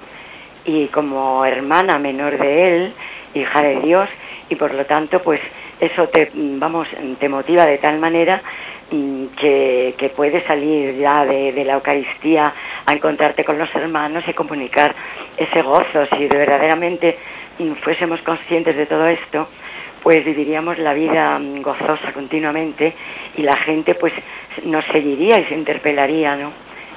y 0.66 0.88
como 0.88 1.46
hermana 1.46 2.00
menor 2.00 2.40
de 2.40 2.68
Él, 2.68 2.94
hija 3.36 3.62
de 3.62 3.82
Dios, 3.82 4.10
y 4.50 4.56
por 4.56 4.74
lo 4.74 4.86
tanto, 4.88 5.22
pues 5.22 5.40
eso 5.80 6.08
te, 6.10 6.30
vamos, 6.34 6.88
te 7.20 7.30
motiva 7.30 7.66
de 7.66 7.78
tal 7.78 8.00
manera 8.00 8.42
mm, 8.92 9.26
que, 9.40 9.96
que 9.98 10.10
puedes 10.10 10.46
salir 10.46 10.98
ya 10.98 11.26
de, 11.26 11.64
la 11.64 11.74
Eucaristía 11.74 12.44
a 12.86 12.92
encontrarte 12.92 13.46
con 13.46 13.58
los 13.58 13.74
hermanos 13.74 14.24
y 14.28 14.34
comunicar 14.34 14.94
ese 15.38 15.62
gozo. 15.62 16.06
Si 16.18 16.28
verdaderamente 16.28 17.18
mm, 17.60 17.74
fuésemos 17.84 18.22
conscientes 18.22 18.76
de 18.76 18.86
todo 18.88 19.08
esto, 19.08 19.48
pues 20.04 20.24
viviríamos 20.26 20.78
la 20.80 20.94
vida 20.94 21.40
mm, 21.40 21.62
gozosa 21.62 22.12
continuamente 22.14 22.94
y 23.38 23.42
la 23.44 23.58
gente 23.60 23.96
pues 23.96 24.14
nos 24.66 24.86
seguiría 24.88 25.40
y 25.40 25.46
se 25.46 25.56
interpelaría, 25.56 26.36
¿no? 26.36 26.52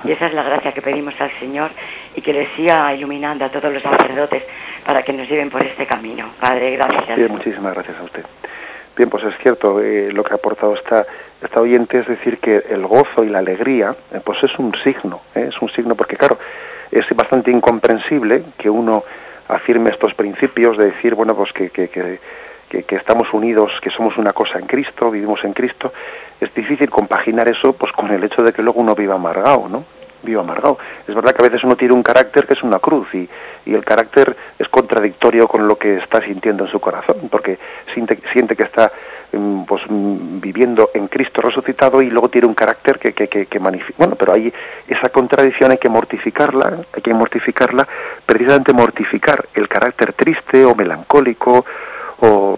Y 0.04 0.10
esa 0.10 0.26
es 0.26 0.34
la 0.34 0.42
gracia 0.42 0.72
que 0.72 0.82
pedimos 0.82 1.14
al 1.20 1.30
Señor 1.38 1.70
y 2.16 2.20
que 2.20 2.32
le 2.32 2.48
siga 2.56 2.92
iluminando 2.92 3.44
a 3.44 3.50
todos 3.50 3.72
los 3.72 3.82
sacerdotes 3.82 4.42
para 4.84 5.02
que 5.02 5.12
nos 5.12 5.28
lleven 5.28 5.48
por 5.48 5.64
este 5.64 5.86
camino. 5.86 6.32
Padre, 6.40 6.72
gracias. 6.72 7.16
Bien, 7.16 7.30
muchísimas 7.30 7.72
gracias 7.74 7.96
a 7.98 8.02
usted. 8.02 8.24
Bien, 8.96 9.08
pues 9.08 9.24
es 9.24 9.34
cierto 9.42 9.80
eh, 9.80 10.10
lo 10.12 10.22
que 10.22 10.32
ha 10.32 10.36
aportado 10.36 10.74
esta, 10.74 11.06
esta 11.42 11.60
oyente, 11.60 11.98
es 11.98 12.06
decir, 12.06 12.38
que 12.38 12.64
el 12.68 12.86
gozo 12.86 13.24
y 13.24 13.28
la 13.28 13.38
alegría, 13.38 13.96
eh, 14.12 14.20
pues 14.22 14.38
es 14.42 14.58
un 14.58 14.74
signo, 14.84 15.22
eh, 15.34 15.48
es 15.48 15.62
un 15.62 15.70
signo 15.70 15.94
porque, 15.94 16.16
claro, 16.16 16.38
es 16.90 17.04
bastante 17.16 17.50
incomprensible 17.50 18.44
que 18.58 18.68
uno 18.68 19.02
afirme 19.48 19.90
estos 19.90 20.12
principios 20.14 20.76
de 20.76 20.86
decir, 20.86 21.14
bueno, 21.14 21.34
pues 21.34 21.52
que, 21.52 21.70
que, 21.70 21.88
que, 21.88 22.18
que, 22.68 22.96
estamos 22.96 23.32
unidos, 23.32 23.70
que 23.82 23.90
somos 23.90 24.16
una 24.18 24.32
cosa 24.32 24.58
en 24.58 24.66
Cristo, 24.66 25.10
vivimos 25.10 25.42
en 25.44 25.54
Cristo. 25.54 25.92
Es 26.38 26.52
difícil 26.54 26.90
compaginar 26.90 27.48
eso 27.48 27.72
pues 27.72 27.92
con 27.92 28.10
el 28.10 28.22
hecho 28.24 28.42
de 28.42 28.52
que 28.52 28.62
luego 28.62 28.80
uno 28.80 28.94
viva 28.94 29.14
amargado, 29.14 29.68
¿no? 29.68 29.84
Vivo 30.22 30.40
amargado. 30.40 30.78
Es 31.06 31.14
verdad 31.14 31.32
que 31.32 31.44
a 31.44 31.48
veces 31.48 31.64
uno 31.64 31.76
tiene 31.76 31.94
un 31.94 32.02
carácter 32.02 32.46
que 32.46 32.54
es 32.54 32.62
una 32.62 32.78
cruz 32.78 33.08
y, 33.14 33.28
y 33.66 33.74
el 33.74 33.84
carácter 33.84 34.36
es 34.58 34.68
contradictorio 34.68 35.46
con 35.46 35.66
lo 35.66 35.76
que 35.76 35.98
está 35.98 36.20
sintiendo 36.24 36.64
en 36.64 36.70
su 36.70 36.80
corazón, 36.80 37.28
porque 37.30 37.58
siente, 37.94 38.18
siente 38.32 38.56
que 38.56 38.64
está 38.64 38.92
mm, 39.32 39.64
pues 39.64 39.82
mm, 39.88 40.40
viviendo 40.40 40.90
en 40.94 41.08
Cristo 41.08 41.40
resucitado 41.40 42.02
y 42.02 42.10
luego 42.10 42.28
tiene 42.28 42.46
un 42.46 42.54
carácter 42.54 42.98
que, 42.98 43.12
que, 43.12 43.28
que, 43.28 43.58
bueno 43.58 44.16
pero 44.16 44.34
hay 44.34 44.52
esa 44.88 45.08
contradicción 45.10 45.70
hay 45.70 45.78
que 45.78 45.88
mortificarla 45.88 46.84
hay 46.92 47.02
que 47.02 47.14
mortificarla 47.14 47.86
precisamente 48.26 48.72
mortificar 48.72 49.48
el 49.54 49.68
carácter 49.68 50.12
triste 50.14 50.64
o 50.64 50.74
melancólico 50.74 51.64
o, 52.20 52.56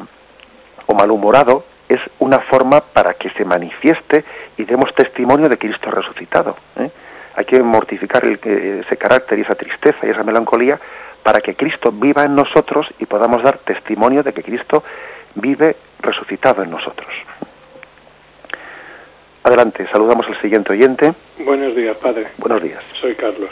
o 0.87 0.95
malhumorado 0.95 1.65
es 1.89 2.01
una 2.19 2.39
forma 2.41 2.81
para 2.81 3.15
que 3.15 3.31
se 3.31 3.45
manifieste 3.45 4.25
y 4.57 4.65
demos 4.65 4.95
testimonio 4.95 5.49
de 5.49 5.59
Cristo 5.59 5.91
resucitado 5.91 6.57
¿eh? 6.77 6.91
Hay 7.37 7.45
que 7.45 7.62
mortificar 7.62 8.22
ese 8.26 8.97
carácter 8.97 9.39
y 9.39 9.43
esa 9.43 9.55
tristeza 9.55 9.99
y 10.07 10.11
esa 10.11 10.22
melancolía 10.22 10.78
para 11.22 11.41
que 11.41 11.55
Cristo 11.55 11.91
viva 11.91 12.22
en 12.22 12.35
nosotros 12.35 12.87
y 12.99 13.07
podamos 13.07 13.43
dar 13.43 13.59
testimonio 13.59 14.22
de 14.22 14.32
que 14.32 14.43
Cristo 14.43 14.85
vive 15.35 15.76
resucitado 16.01 16.62
en 16.62 16.70
nosotros. 16.70 17.09
Adelante, 19.43 19.87
saludamos 19.93 20.26
al 20.26 20.41
siguiente 20.41 20.72
oyente. 20.72 21.12
Buenos 21.39 21.74
días, 21.74 21.97
padre. 21.99 22.28
Buenos 22.39 22.62
días. 22.62 22.82
Soy 23.01 23.14
Carlos. 23.14 23.51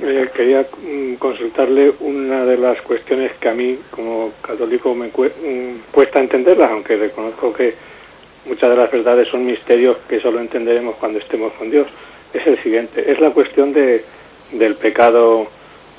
Eh, 0.00 0.30
quería 0.32 0.64
mm, 0.80 1.14
consultarle 1.14 1.94
una 2.00 2.44
de 2.44 2.56
las 2.56 2.80
cuestiones 2.82 3.32
que 3.40 3.48
a 3.48 3.54
mí, 3.54 3.80
como 3.90 4.32
católico, 4.40 4.94
me 4.94 5.08
mm, 5.08 5.90
cuesta 5.90 6.20
entenderlas, 6.20 6.70
aunque 6.70 6.96
reconozco 6.96 7.52
que 7.52 7.74
muchas 8.46 8.70
de 8.70 8.76
las 8.76 8.90
verdades 8.92 9.26
son 9.28 9.44
misterios 9.44 9.96
que 10.08 10.20
solo 10.20 10.38
entenderemos 10.38 10.94
cuando 10.96 11.18
estemos 11.18 11.52
con 11.54 11.70
Dios 11.70 11.88
es 12.32 12.46
el 12.46 12.62
siguiente, 12.62 13.04
es 13.10 13.20
la 13.20 13.30
cuestión 13.30 13.72
de, 13.72 14.04
del 14.52 14.76
pecado 14.76 15.48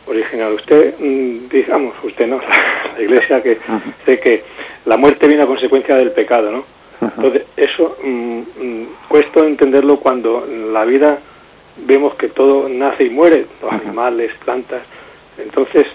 original. 0.06 0.54
Usted, 0.54 0.96
mm, 1.00 1.50
digamos, 1.50 1.96
usted 2.04 2.28
no, 2.28 2.40
la 2.96 3.02
Iglesia 3.02 3.42
que 3.42 3.58
sé 4.06 4.20
que 4.20 4.44
la 4.86 4.98
muerte 4.98 5.28
viene 5.28 5.44
a 5.44 5.48
consecuencia 5.48 5.96
del 5.96 6.12
pecado, 6.12 6.52
¿no? 6.52 6.66
Entonces, 7.02 7.44
eso 7.58 7.98
mm, 8.02 8.40
mm, 8.40 8.88
cuesta 9.10 9.42
entenderlo 9.42 10.00
cuando 10.00 10.46
en 10.46 10.74
la 10.74 10.86
vida 10.86 11.20
vemos 11.78 12.16
que 12.16 12.30
todo 12.30 12.70
nace 12.70 13.06
y 13.06 13.10
muere, 13.10 13.46
los 13.62 13.72
animales, 13.72 14.32
plantas. 14.46 14.84
Entonces, 15.38 15.86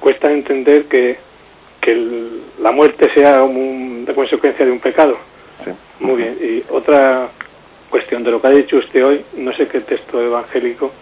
cuesta 0.00 0.30
entender 0.30 0.84
que, 0.84 1.18
que 1.80 2.30
la 2.60 2.70
muerte 2.72 3.10
sea 3.14 3.42
una 3.42 4.14
consecuencia 4.14 4.64
de 4.64 4.72
un 4.72 4.80
pecado. 4.80 5.18
Muy 6.00 6.16
bien. 6.16 6.38
Y 6.40 6.64
otra 6.72 7.30
cuestión 7.90 8.22
de 8.24 8.30
lo 8.30 8.40
que 8.40 8.48
ha 8.48 8.50
dicho 8.50 8.76
usted 8.76 9.04
hoy, 9.04 9.24
no 9.36 9.52
sé 9.54 9.66
qué 9.68 9.80
texto 9.80 10.20
evangélico, 10.20 10.92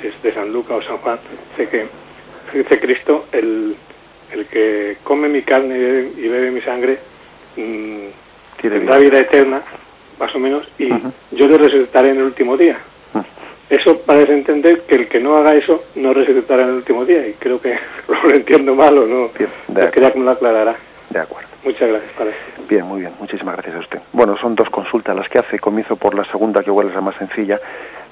si 0.00 0.08
es 0.08 0.22
de 0.22 0.32
San 0.34 0.52
Lucas 0.52 0.78
o 0.78 0.82
San 0.82 0.98
Juan, 0.98 1.18
sé 1.56 1.68
que 1.68 1.86
dice 2.52 2.80
Cristo, 2.80 3.26
el, 3.32 3.76
el 4.32 4.46
que 4.46 4.96
come 5.02 5.28
mi 5.28 5.42
carne 5.42 5.76
y 6.16 6.28
bebe, 6.28 6.50
mi 6.50 6.60
sangre 6.62 6.98
mmm, 7.56 8.06
tendrá 8.60 8.98
vida 8.98 9.18
eterna, 9.18 9.62
más 10.18 10.34
o 10.34 10.38
menos, 10.38 10.66
y 10.78 10.88
yo 10.88 11.48
le 11.48 11.58
resucitaré 11.58 12.10
en 12.10 12.18
el 12.18 12.24
último 12.24 12.56
día. 12.56 12.78
Eso 13.70 13.98
parece 14.02 14.34
entender 14.34 14.82
que 14.82 14.94
el 14.94 15.08
que 15.08 15.20
no 15.20 15.36
haga 15.36 15.54
eso 15.54 15.84
no 15.96 16.12
resucitará 16.12 16.62
en 16.62 16.68
el 16.68 16.74
último 16.76 17.04
día, 17.04 17.26
y 17.26 17.32
creo 17.34 17.60
que 17.60 17.76
lo 18.08 18.30
entiendo 18.30 18.74
mal 18.74 18.96
o 18.98 19.06
no. 19.06 19.30
Quería 19.32 20.10
que 20.10 20.18
me 20.18 20.24
lo 20.24 20.32
aclarara. 20.32 20.76
De 21.10 21.18
acuerdo. 21.18 21.53
Muchas 21.64 21.88
gracias, 21.88 22.12
padre. 22.12 22.34
Bien, 22.68 22.84
muy 22.84 23.00
bien. 23.00 23.12
Muchísimas 23.18 23.54
gracias 23.54 23.76
a 23.76 23.78
usted. 23.78 24.00
Bueno, 24.12 24.36
son 24.36 24.54
dos 24.54 24.68
consultas 24.68 25.16
las 25.16 25.28
que 25.28 25.38
hace. 25.38 25.58
Comienzo 25.58 25.96
por 25.96 26.14
la 26.14 26.24
segunda, 26.26 26.62
que 26.62 26.70
igual 26.70 26.88
es 26.88 26.94
la 26.94 27.00
más 27.00 27.16
sencilla. 27.16 27.58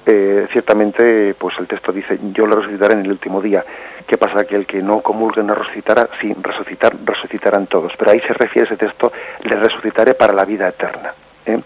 Eh, 0.05 0.47
ciertamente, 0.51 1.35
pues 1.35 1.53
el 1.59 1.67
texto 1.67 1.91
dice, 1.93 2.19
yo 2.33 2.47
le 2.47 2.55
resucitaré 2.55 2.93
en 2.93 3.05
el 3.05 3.11
último 3.11 3.41
día. 3.41 3.63
¿Qué 4.07 4.17
pasa? 4.17 4.45
Que 4.45 4.55
el 4.55 4.65
que 4.65 4.81
no 4.81 5.01
comulgue 5.01 5.43
no 5.43 5.53
resucitará, 5.53 6.09
sí, 6.19 6.33
resucitar, 6.41 6.93
resucitarán 7.05 7.67
todos. 7.67 7.93
Pero 7.97 8.11
ahí 8.11 8.19
se 8.21 8.33
refiere 8.33 8.67
ese 8.67 8.77
texto, 8.77 9.13
le 9.43 9.55
resucitaré 9.55 10.15
para 10.15 10.33
la 10.33 10.45
vida 10.45 10.67
eterna. 10.67 11.13
¿eh? 11.45 11.61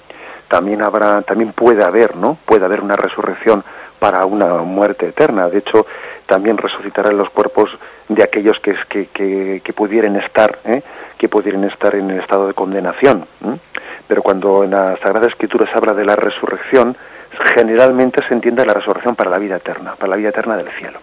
También 0.50 0.84
habrá, 0.84 1.22
también 1.22 1.54
puede 1.54 1.84
haber, 1.84 2.16
¿no? 2.16 2.38
Puede 2.46 2.66
haber 2.66 2.82
una 2.82 2.96
resurrección 2.96 3.64
para 3.98 4.26
una 4.26 4.58
muerte 4.58 5.08
eterna. 5.08 5.50
De 5.50 5.60
hecho, 5.60 5.88
también 6.28 6.58
resucitarán 6.58 7.18
los 7.18 7.30
cuerpos 7.32 7.70
de 8.08 8.24
aquellos 8.24 8.58
que, 8.60 8.76
que, 9.14 9.62
que, 9.64 9.74
pudieran 9.74 10.16
estar, 10.18 10.60
¿eh? 10.66 10.84
Que 11.18 11.30
pudieran 11.30 11.64
estar 11.66 11.96
en 11.96 12.10
el 12.12 12.20
estado 12.20 12.48
de 12.48 12.54
condenación. 12.54 13.28
Pero 14.08 14.22
cuando 14.22 14.64
en 14.64 14.72
la 14.72 14.98
Sagrada 14.98 15.28
Escritura 15.28 15.70
se 15.72 15.78
habla 15.78 15.94
de 15.94 16.06
la 16.06 16.16
resurrección, 16.16 16.96
generalmente 17.56 18.24
se 18.28 18.34
entiende 18.34 18.66
la 18.66 18.74
resurrección 18.74 19.16
para 19.16 19.30
la 19.30 19.40
vida 19.40 19.58
eterna, 19.58 19.96
para 19.96 20.10
la 20.10 20.16
vida 20.16 20.30
eterna 20.30 20.58
del 20.58 20.70
cielo. 20.80 21.00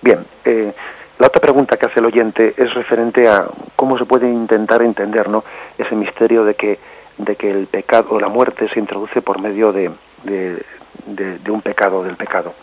Bien, 0.00 0.24
eh, 0.44 0.72
la 1.18 1.26
otra 1.26 1.40
pregunta 1.40 1.76
que 1.76 1.86
hace 1.86 2.00
el 2.00 2.06
oyente 2.06 2.54
es 2.56 2.72
referente 2.72 3.28
a 3.28 3.46
cómo 3.76 3.98
se 3.98 4.06
puede 4.06 4.26
intentar 4.26 4.80
entender 4.80 5.28
¿no? 5.28 5.44
ese 5.76 5.94
misterio 5.94 6.44
de 6.44 6.54
que, 6.54 6.78
de 7.18 7.36
que 7.36 7.50
el 7.50 7.66
pecado 7.66 8.12
o 8.12 8.20
la 8.20 8.28
muerte 8.28 8.68
se 8.72 8.80
introduce 8.80 9.20
por 9.20 9.38
medio 9.38 9.70
de, 9.72 9.90
de, 10.24 11.50
un 11.50 11.60
pecado, 11.60 12.02
del 12.02 12.16
pecado. 12.16 12.54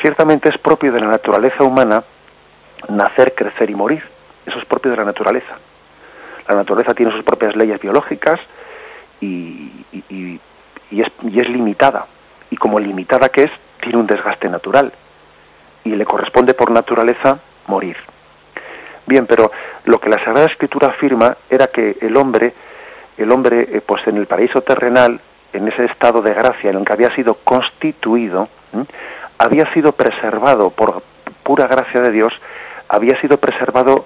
Ciertamente 0.00 0.48
es 0.48 0.58
propio 0.58 0.90
de 0.90 1.00
la 1.00 1.06
naturaleza 1.06 1.62
humana 1.62 2.02
nacer, 2.88 3.34
crecer 3.34 3.70
y 3.70 3.74
morir. 3.76 4.02
Eso 4.46 4.58
es 4.58 4.64
propio 4.64 4.90
de 4.90 4.96
la 4.96 5.04
naturaleza. 5.04 5.58
La 6.52 6.58
naturaleza 6.58 6.92
tiene 6.92 7.12
sus 7.12 7.24
propias 7.24 7.56
leyes 7.56 7.80
biológicas 7.80 8.38
y, 9.22 9.72
y, 10.10 10.38
es, 10.90 11.08
y 11.22 11.40
es 11.40 11.48
limitada. 11.48 12.06
Y 12.50 12.56
como 12.56 12.78
limitada 12.78 13.30
que 13.30 13.44
es, 13.44 13.50
tiene 13.80 13.98
un 13.98 14.06
desgaste 14.06 14.50
natural. 14.50 14.92
Y 15.84 15.90
le 15.96 16.04
corresponde 16.04 16.52
por 16.52 16.70
naturaleza 16.70 17.38
morir. 17.68 17.96
Bien, 19.06 19.26
pero 19.26 19.50
lo 19.84 19.98
que 19.98 20.10
la 20.10 20.22
Sagrada 20.22 20.44
Escritura 20.44 20.88
afirma 20.88 21.38
era 21.48 21.68
que 21.68 21.96
el 22.02 22.14
hombre, 22.18 22.52
el 23.16 23.32
hombre, 23.32 23.62
eh, 23.72 23.80
pues 23.80 24.06
en 24.06 24.18
el 24.18 24.26
paraíso 24.26 24.60
terrenal, 24.60 25.18
en 25.54 25.68
ese 25.68 25.86
estado 25.86 26.20
de 26.20 26.34
gracia 26.34 26.68
en 26.68 26.76
el 26.76 26.84
que 26.84 26.92
había 26.92 27.14
sido 27.14 27.38
constituido, 27.44 28.48
había 29.38 29.72
sido 29.72 29.92
preservado 29.92 30.68
por 30.68 31.02
pura 31.42 31.66
gracia 31.66 32.02
de 32.02 32.10
Dios, 32.10 32.32
había 32.90 33.18
sido 33.22 33.38
preservado 33.38 34.04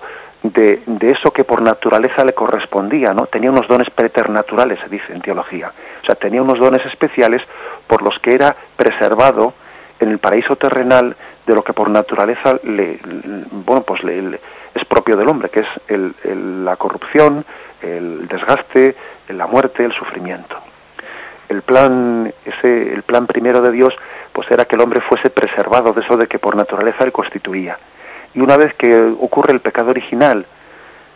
de, 0.53 0.82
de, 0.86 1.11
eso 1.11 1.30
que 1.30 1.44
por 1.44 1.62
naturaleza 1.62 2.24
le 2.24 2.32
correspondía, 2.32 3.12
¿no? 3.12 3.26
Tenía 3.26 3.51
unos 3.51 3.68
dones 3.68 3.88
preternaturales, 3.90 4.78
se 4.80 4.88
dice 4.88 5.12
en 5.12 5.20
teología. 5.20 5.72
O 6.03 6.07
sea, 6.07 6.14
tenía 6.14 6.42
unos 6.42 6.59
dones 6.59 6.84
especiales 6.86 7.42
por 7.86 8.03
los 8.03 8.18
que 8.20 8.34
era 8.34 8.55
preservado 8.76 9.55
en 9.99 10.11
el 10.11 10.18
paraíso 10.18 10.57
terrenal 10.57 11.16
de 11.47 11.55
lo 11.55 11.62
que 11.62 11.72
por 11.72 11.88
naturaleza 11.88 12.59
le, 12.64 12.99
bueno, 13.51 13.82
pues 13.82 14.03
le, 14.05 14.38
es 14.74 14.84
propio 14.88 15.16
del 15.16 15.28
hombre, 15.28 15.49
que 15.49 15.61
es 15.61 15.68
el, 15.88 16.64
la 16.64 16.76
corrupción, 16.76 17.44
el 17.80 18.28
desgaste, 18.28 18.97
la 19.28 19.47
muerte, 19.47 19.84
el 19.84 19.92
sufrimiento 19.92 20.57
el 21.49 21.62
plan 21.62 22.32
ese 22.44 22.92
el 22.92 23.03
plan 23.05 23.26
primero 23.26 23.61
de 23.61 23.70
Dios 23.70 23.94
pues 24.32 24.51
era 24.51 24.64
que 24.64 24.76
el 24.76 24.82
hombre 24.82 25.01
fuese 25.09 25.30
preservado 25.30 25.92
de 25.92 26.01
eso 26.01 26.16
de 26.16 26.26
que 26.26 26.38
por 26.38 26.57
naturaleza 26.57 27.05
él 27.05 27.12
constituía. 27.12 27.78
Y 28.37 28.41
una 28.41 28.57
vez 28.59 28.74
que 28.74 28.95
ocurre 29.18 29.55
el 29.55 29.61
pecado 29.61 29.91
original, 29.91 30.47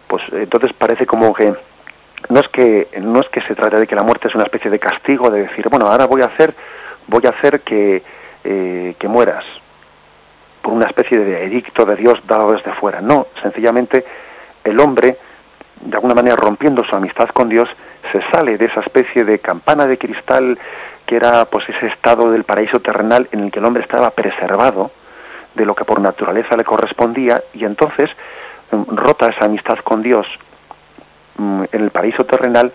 pues 0.09 0.23
entonces 0.33 0.73
parece 0.73 1.07
como 1.07 1.33
que 1.33 1.55
no 2.31 2.41
es 2.41 2.49
que 2.49 2.89
no 3.01 3.21
es 3.21 3.29
que 3.29 3.41
se 3.43 3.55
trate 3.55 3.79
de 3.79 3.87
que 3.87 3.95
la 3.95 4.03
muerte 4.03 4.29
es 4.29 4.35
una 4.35 4.45
especie 4.45 4.71
de 4.71 4.79
castigo 4.79 5.31
de 5.31 5.43
decir 5.43 5.69
bueno 5.71 5.87
ahora 5.87 6.07
voy 6.07 6.23
a 6.23 6.27
hacer 6.27 6.55
voy 7.07 7.23
a 7.27 7.31
hacer 7.31 7.61
que 7.61 8.03
eh, 8.45 8.95
que 8.99 9.09
mueras 9.09 9.45
por 10.61 10.75
una 10.75 10.87
especie 10.87 11.19
de 11.19 11.45
edicto 11.45 11.85
de 11.85 11.97
Dios 11.97 12.15
dado 12.27 12.53
desde 12.53 12.73
fuera 12.75 13.01
no 13.01 13.29
sencillamente 13.41 14.05
el 14.65 14.79
hombre 14.81 15.17
de 15.81 15.95
alguna 15.95 16.15
manera 16.15 16.37
rompiendo 16.37 16.85
su 16.85 16.95
amistad 16.95 17.29
con 17.31 17.49
Dios 17.49 17.69
se 18.13 18.21
sale 18.33 18.59
de 18.59 18.67
esa 18.67 18.81
especie 18.81 19.25
de 19.25 19.39
campana 19.39 19.87
de 19.87 19.97
cristal 19.97 20.59
que 21.07 21.17
era 21.17 21.45
pues 21.47 21.65
ese 21.69 21.87
estado 21.87 22.31
del 22.31 22.45
paraíso 22.45 22.81
terrenal 22.81 23.29
en 23.33 23.45
el 23.45 23.53
que 23.53 23.61
el 23.61 23.65
hombre 23.65 23.83
estaba 23.83 24.11
preservado 24.11 24.91
de 25.55 25.65
lo 25.65 25.75
que 25.75 25.85
por 25.85 26.01
naturaleza 26.01 26.57
le 26.57 26.65
correspondía 26.65 27.43
y 27.55 27.65
entonces 27.65 28.11
mm, 28.71 28.97
rota 28.97 29.27
esa 29.27 29.47
amistad 29.47 29.79
con 29.85 30.03
Dios 30.03 30.27
mm, 31.37 31.65
en 31.73 31.83
el 31.83 31.91
paraíso 31.91 32.25
terrenal 32.25 32.73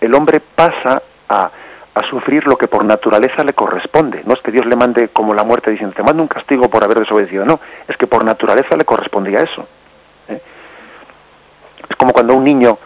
el 0.00 0.14
hombre 0.14 0.40
pasa 0.40 1.02
a, 1.28 1.50
a 1.94 2.10
sufrir 2.10 2.46
lo 2.46 2.56
que 2.56 2.68
por 2.68 2.84
naturaleza 2.84 3.42
le 3.44 3.54
corresponde. 3.54 4.22
No 4.26 4.34
es 4.34 4.40
que 4.42 4.50
Dios 4.50 4.66
le 4.66 4.76
mande 4.76 5.08
como 5.08 5.32
la 5.32 5.44
muerte 5.44 5.70
diciendo, 5.70 5.94
te 5.96 6.02
mando 6.02 6.22
un 6.22 6.28
castigo 6.28 6.68
por 6.68 6.84
haber 6.84 6.98
desobedecido. 6.98 7.44
No, 7.44 7.60
es 7.88 7.96
que 7.96 8.06
por 8.06 8.24
naturaleza 8.24 8.76
le 8.76 8.84
correspondía 8.84 9.38
eso. 9.38 9.66
¿eh? 10.28 10.42
Es 11.88 11.96
como 11.96 12.12
cuando 12.12 12.34
un 12.34 12.44
niño 12.44 12.78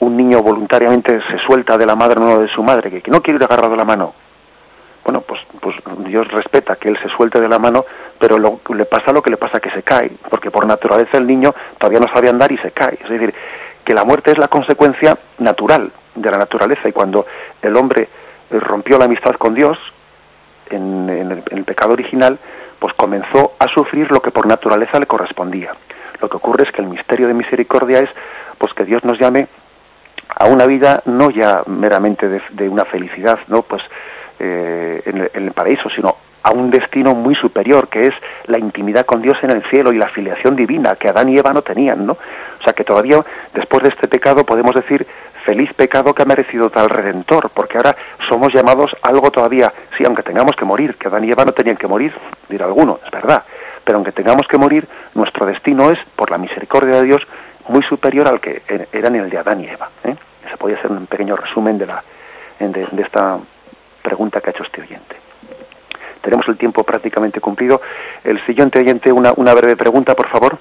un 0.00 0.16
niño 0.16 0.42
voluntariamente 0.42 1.20
se 1.30 1.38
suelta 1.46 1.76
de 1.76 1.86
la 1.86 1.94
madre 1.94 2.20
o 2.20 2.24
no 2.24 2.38
de 2.40 2.48
su 2.48 2.62
madre, 2.62 3.02
que, 3.02 3.10
no 3.10 3.20
quiere 3.20 3.36
ir 3.36 3.44
agarrado 3.44 3.76
la 3.76 3.84
mano. 3.84 4.14
Bueno, 5.04 5.22
pues, 5.22 5.40
pues 5.60 5.76
Dios 6.04 6.28
respeta 6.28 6.76
que 6.76 6.88
él 6.88 6.98
se 7.02 7.08
suelte 7.08 7.40
de 7.40 7.48
la 7.48 7.58
mano, 7.58 7.84
pero 8.18 8.38
lo, 8.38 8.60
le 8.74 8.84
pasa 8.84 9.12
lo 9.12 9.22
que 9.22 9.30
le 9.30 9.36
pasa 9.36 9.60
que 9.60 9.70
se 9.70 9.82
cae, 9.82 10.10
porque 10.28 10.50
por 10.50 10.66
naturaleza 10.66 11.18
el 11.18 11.26
niño 11.26 11.54
todavía 11.78 12.00
no 12.00 12.12
sabe 12.12 12.28
andar 12.28 12.52
y 12.52 12.58
se 12.58 12.70
cae. 12.70 12.98
Es 13.02 13.08
decir, 13.08 13.34
que 13.84 13.94
la 13.94 14.04
muerte 14.04 14.32
es 14.32 14.38
la 14.38 14.48
consecuencia 14.48 15.16
natural 15.38 15.90
de 16.14 16.30
la 16.30 16.38
naturaleza 16.38 16.88
y 16.88 16.92
cuando 16.92 17.26
el 17.62 17.76
hombre 17.76 18.08
eh, 18.50 18.60
rompió 18.60 18.98
la 18.98 19.06
amistad 19.06 19.32
con 19.36 19.54
Dios 19.54 19.78
en, 20.68 21.08
el, 21.08 21.42
en 21.50 21.58
el 21.58 21.64
pecado 21.64 21.92
original, 21.92 22.38
pues 22.78 22.94
comenzó 22.94 23.52
a 23.58 23.66
sufrir 23.68 24.10
lo 24.10 24.20
que 24.20 24.30
por 24.30 24.46
naturaleza 24.46 24.98
le 24.98 25.06
correspondía. 25.06 25.72
Lo 26.20 26.28
que 26.28 26.36
ocurre 26.36 26.64
es 26.64 26.72
que 26.72 26.82
el 26.82 26.88
misterio 26.88 27.26
de 27.26 27.34
misericordia 27.34 28.00
es 28.00 28.10
pues 28.58 28.72
que 28.74 28.84
Dios 28.84 29.02
nos 29.04 29.18
llame 29.18 29.48
a 30.36 30.46
una 30.46 30.66
vida 30.66 31.02
no 31.06 31.30
ya 31.30 31.62
meramente 31.66 32.28
de, 32.28 32.68
una 32.68 32.84
felicidad, 32.84 33.38
no 33.48 33.62
pues 33.62 33.82
eh, 34.40 35.02
en, 35.04 35.30
el, 35.32 35.52
paraíso, 35.52 35.88
sino 35.90 36.16
a 36.42 36.50
un 36.52 36.70
destino 36.70 37.14
muy 37.14 37.34
superior, 37.34 37.88
que 37.88 38.00
es 38.00 38.14
la 38.46 38.58
intimidad 38.58 39.04
con 39.04 39.20
Dios 39.20 39.36
en 39.42 39.50
el 39.50 39.62
cielo 39.70 39.92
y 39.92 39.98
la 39.98 40.08
filiación 40.08 40.56
divina 40.56 40.96
que 40.96 41.08
Adán 41.08 41.28
y 41.28 41.38
Eva 41.38 41.52
no 41.52 41.62
tenían, 41.62 42.06
¿no? 42.06 42.12
O 42.14 42.62
sea 42.64 42.72
que 42.72 42.84
todavía 42.84 43.18
después 43.54 43.82
de 43.82 43.90
este 43.90 44.08
pecado 44.08 44.44
podemos 44.44 44.72
decir 44.74 45.06
feliz 45.44 45.72
pecado 45.74 46.14
que 46.14 46.22
ha 46.22 46.26
merecido 46.26 46.70
tal 46.70 46.88
redentor, 46.88 47.50
porque 47.54 47.76
ahora 47.76 47.94
somos 48.28 48.48
llamados 48.54 48.90
algo 49.02 49.30
todavía, 49.30 49.72
sí, 49.96 50.04
aunque 50.06 50.22
tengamos 50.22 50.56
que 50.56 50.64
morir, 50.64 50.96
que 50.96 51.08
Adán 51.08 51.24
y 51.24 51.30
Eva 51.30 51.44
no 51.44 51.52
tenían 51.52 51.76
que 51.76 51.86
morir, 51.86 52.12
dirá 52.48 52.66
alguno, 52.66 53.00
es 53.04 53.10
verdad, 53.10 53.44
pero 53.84 53.96
aunque 53.96 54.12
tengamos 54.12 54.46
que 54.48 54.58
morir, 54.58 54.86
nuestro 55.14 55.46
destino 55.46 55.90
es, 55.90 55.98
por 56.16 56.30
la 56.30 56.38
misericordia 56.38 57.00
de 57.00 57.04
Dios, 57.04 57.22
muy 57.68 57.82
superior 57.84 58.28
al 58.28 58.40
que 58.40 58.62
er, 58.68 58.88
eran 58.92 59.16
el 59.16 59.30
de 59.30 59.38
Adán 59.38 59.60
y 59.60 59.68
Eva. 59.68 59.90
¿eh? 60.04 60.14
Ese 60.46 60.56
podría 60.56 60.80
ser 60.80 60.90
un 60.90 61.06
pequeño 61.06 61.36
resumen 61.36 61.78
de, 61.78 61.86
la, 61.86 62.02
de, 62.58 63.02
esta 63.02 63.38
pregunta 64.02 64.40
que 64.40 64.50
ha 64.50 64.52
hecho 64.52 64.64
este 64.64 64.82
oyente. 64.82 65.16
Tenemos 66.22 66.46
el 66.48 66.58
tiempo 66.58 66.84
prácticamente 66.84 67.40
cumplido. 67.40 67.80
El 68.24 68.44
siguiente 68.46 68.78
oyente, 68.78 69.12
una, 69.12 69.32
una 69.36 69.54
breve 69.54 69.76
pregunta, 69.76 70.14
por 70.14 70.28
favor. 70.28 70.58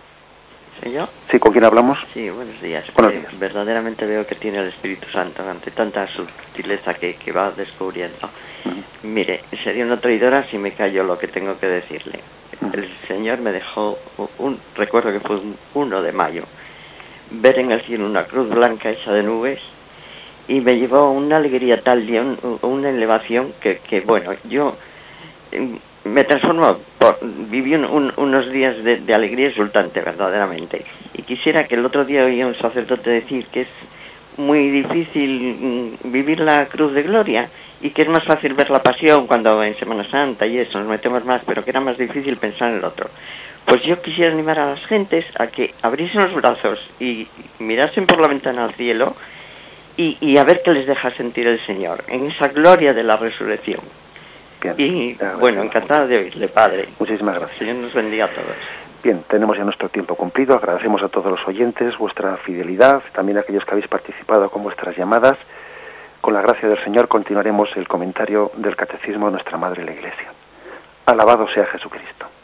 ¿Soy 0.81 0.93
yo? 0.93 1.09
Sí, 1.29 1.39
¿con 1.39 1.51
quién 1.51 1.65
hablamos? 1.65 1.97
Sí, 2.13 2.29
buenos 2.29 2.61
días. 2.61 2.85
Buenos 2.95 3.13
días. 3.13 3.39
verdaderamente 3.39 4.05
veo 4.05 4.25
que 4.25 4.35
tiene 4.35 4.59
el 4.59 4.69
Espíritu 4.69 5.09
Santo 5.09 5.43
ante 5.47 5.71
tanta 5.71 6.07
sutileza 6.07 6.93
que, 6.93 7.15
que 7.15 7.31
va 7.33 7.51
descubriendo. 7.51 8.29
Mire, 9.03 9.43
sería 9.63 9.85
una 9.85 9.99
traidora 9.99 10.45
si 10.49 10.57
me 10.57 10.73
callo 10.73 11.03
lo 11.03 11.17
que 11.17 11.27
tengo 11.27 11.59
que 11.59 11.67
decirle. 11.67 12.19
El 12.73 12.89
Señor 13.07 13.39
me 13.39 13.51
dejó 13.51 13.97
un, 14.37 14.59
recuerdo 14.75 15.11
que 15.11 15.19
fue 15.19 15.37
un 15.37 15.57
1 15.73 16.01
de 16.01 16.11
mayo, 16.11 16.43
ver 17.31 17.59
en 17.59 17.71
el 17.71 17.81
cielo 17.81 18.05
una 18.05 18.25
cruz 18.25 18.49
blanca 18.49 18.89
hecha 18.89 19.11
de 19.11 19.23
nubes 19.23 19.59
y 20.49 20.61
me 20.61 20.73
llevó 20.73 21.11
una 21.11 21.37
alegría 21.37 21.81
tal 21.81 22.09
y 22.09 22.17
una 22.17 22.89
elevación 22.89 23.53
que, 23.61 23.77
que, 23.87 24.01
bueno, 24.01 24.31
yo 24.49 24.75
em, 25.51 25.77
me 26.03 26.23
transformó, 26.23 26.79
viví 27.51 27.75
unos 27.75 28.51
días 28.51 28.83
de, 28.83 29.13
alegría 29.13 29.49
exultante 29.49 30.01
verdaderamente 30.01 30.83
y 31.13 31.21
quisiera 31.21 31.65
que 31.65 31.75
el 31.75 31.85
otro 31.85 32.03
día 32.03 32.25
oía 32.25 32.47
un 32.47 32.55
sacerdote 32.55 33.11
decir 33.11 33.45
que 33.47 33.61
es 33.61 33.67
muy 34.37 34.69
difícil 34.71 35.97
mm, 36.03 36.11
vivir 36.11 36.39
la 36.39 36.65
cruz 36.65 36.93
de 36.93 37.03
gloria 37.03 37.47
y 37.81 37.91
que 37.91 38.01
es 38.01 38.09
más 38.09 38.23
fácil 38.25 38.55
ver 38.55 38.71
la 38.71 38.81
pasión 38.81 39.27
cuando 39.27 39.63
en 39.63 39.77
Semana 39.77 40.09
Santa 40.09 40.47
y 40.47 40.57
eso 40.57 40.79
nos 40.79 40.87
metemos 40.87 41.23
más, 41.25 41.43
pero 41.45 41.63
que 41.63 41.69
era 41.69 41.79
más 41.79 41.97
difícil 41.97 42.37
pensar 42.37 42.71
en 42.71 42.77
el 42.77 42.85
otro. 42.85 43.09
Pues 43.65 43.83
yo 43.83 44.01
quisiera 44.01 44.31
animar 44.31 44.57
a 44.57 44.71
las 44.71 44.85
gentes 44.87 45.25
a 45.37 45.47
que 45.47 45.75
abriesen 45.83 46.23
los 46.23 46.33
brazos 46.33 46.79
y 46.99 47.27
mirasen 47.59 48.07
por 48.07 48.19
la 48.19 48.29
ventana 48.29 48.65
al 48.65 48.73
cielo 48.73 49.15
y, 50.01 50.37
a 50.37 50.43
ver 50.45 50.61
qué 50.63 50.71
les 50.71 50.87
deja 50.87 51.11
sentir 51.17 51.45
el 51.45 51.65
Señor 51.65 52.05
en 52.07 52.31
esa 52.31 52.47
gloria 52.47 52.93
de 52.93 53.03
la 53.03 53.17
resurrección. 53.17 53.81
y 54.77 55.17
bueno, 55.39 55.61
encantado 55.63 56.07
de 56.07 56.17
oírle, 56.17 56.47
Padre. 56.47 56.89
Muchísimas 56.99 57.35
gracias. 57.35 57.59
Señor 57.59 57.75
nos 57.75 57.93
bendiga 57.93 58.25
a 58.25 58.29
todos. 58.29 58.55
Bien, 59.03 59.23
tenemos 59.29 59.57
ya 59.57 59.63
nuestro 59.63 59.89
tiempo 59.89 60.15
cumplido. 60.15 60.55
Agradecemos 60.55 61.03
a 61.03 61.09
todos 61.09 61.31
los 61.31 61.47
oyentes 61.47 61.97
vuestra 61.97 62.37
fidelidad, 62.37 63.01
también 63.13 63.37
a 63.37 63.41
aquellos 63.41 63.65
que 63.65 63.71
habéis 63.71 63.87
participado 63.87 64.49
con 64.49 64.63
vuestras 64.63 64.95
llamadas. 64.95 65.37
Con 66.21 66.33
la 66.33 66.41
gracia 66.41 66.67
del 66.67 66.83
Señor 66.83 67.07
continuaremos 67.07 67.69
el 67.75 67.87
comentario 67.87 68.51
del 68.55 68.75
Catecismo 68.75 69.27
de 69.27 69.33
nuestra 69.33 69.57
Madre 69.57 69.83
la 69.83 69.91
Iglesia. 69.91 70.31
Alabado 71.05 71.47
sea 71.53 71.65
Jesucristo. 71.65 72.38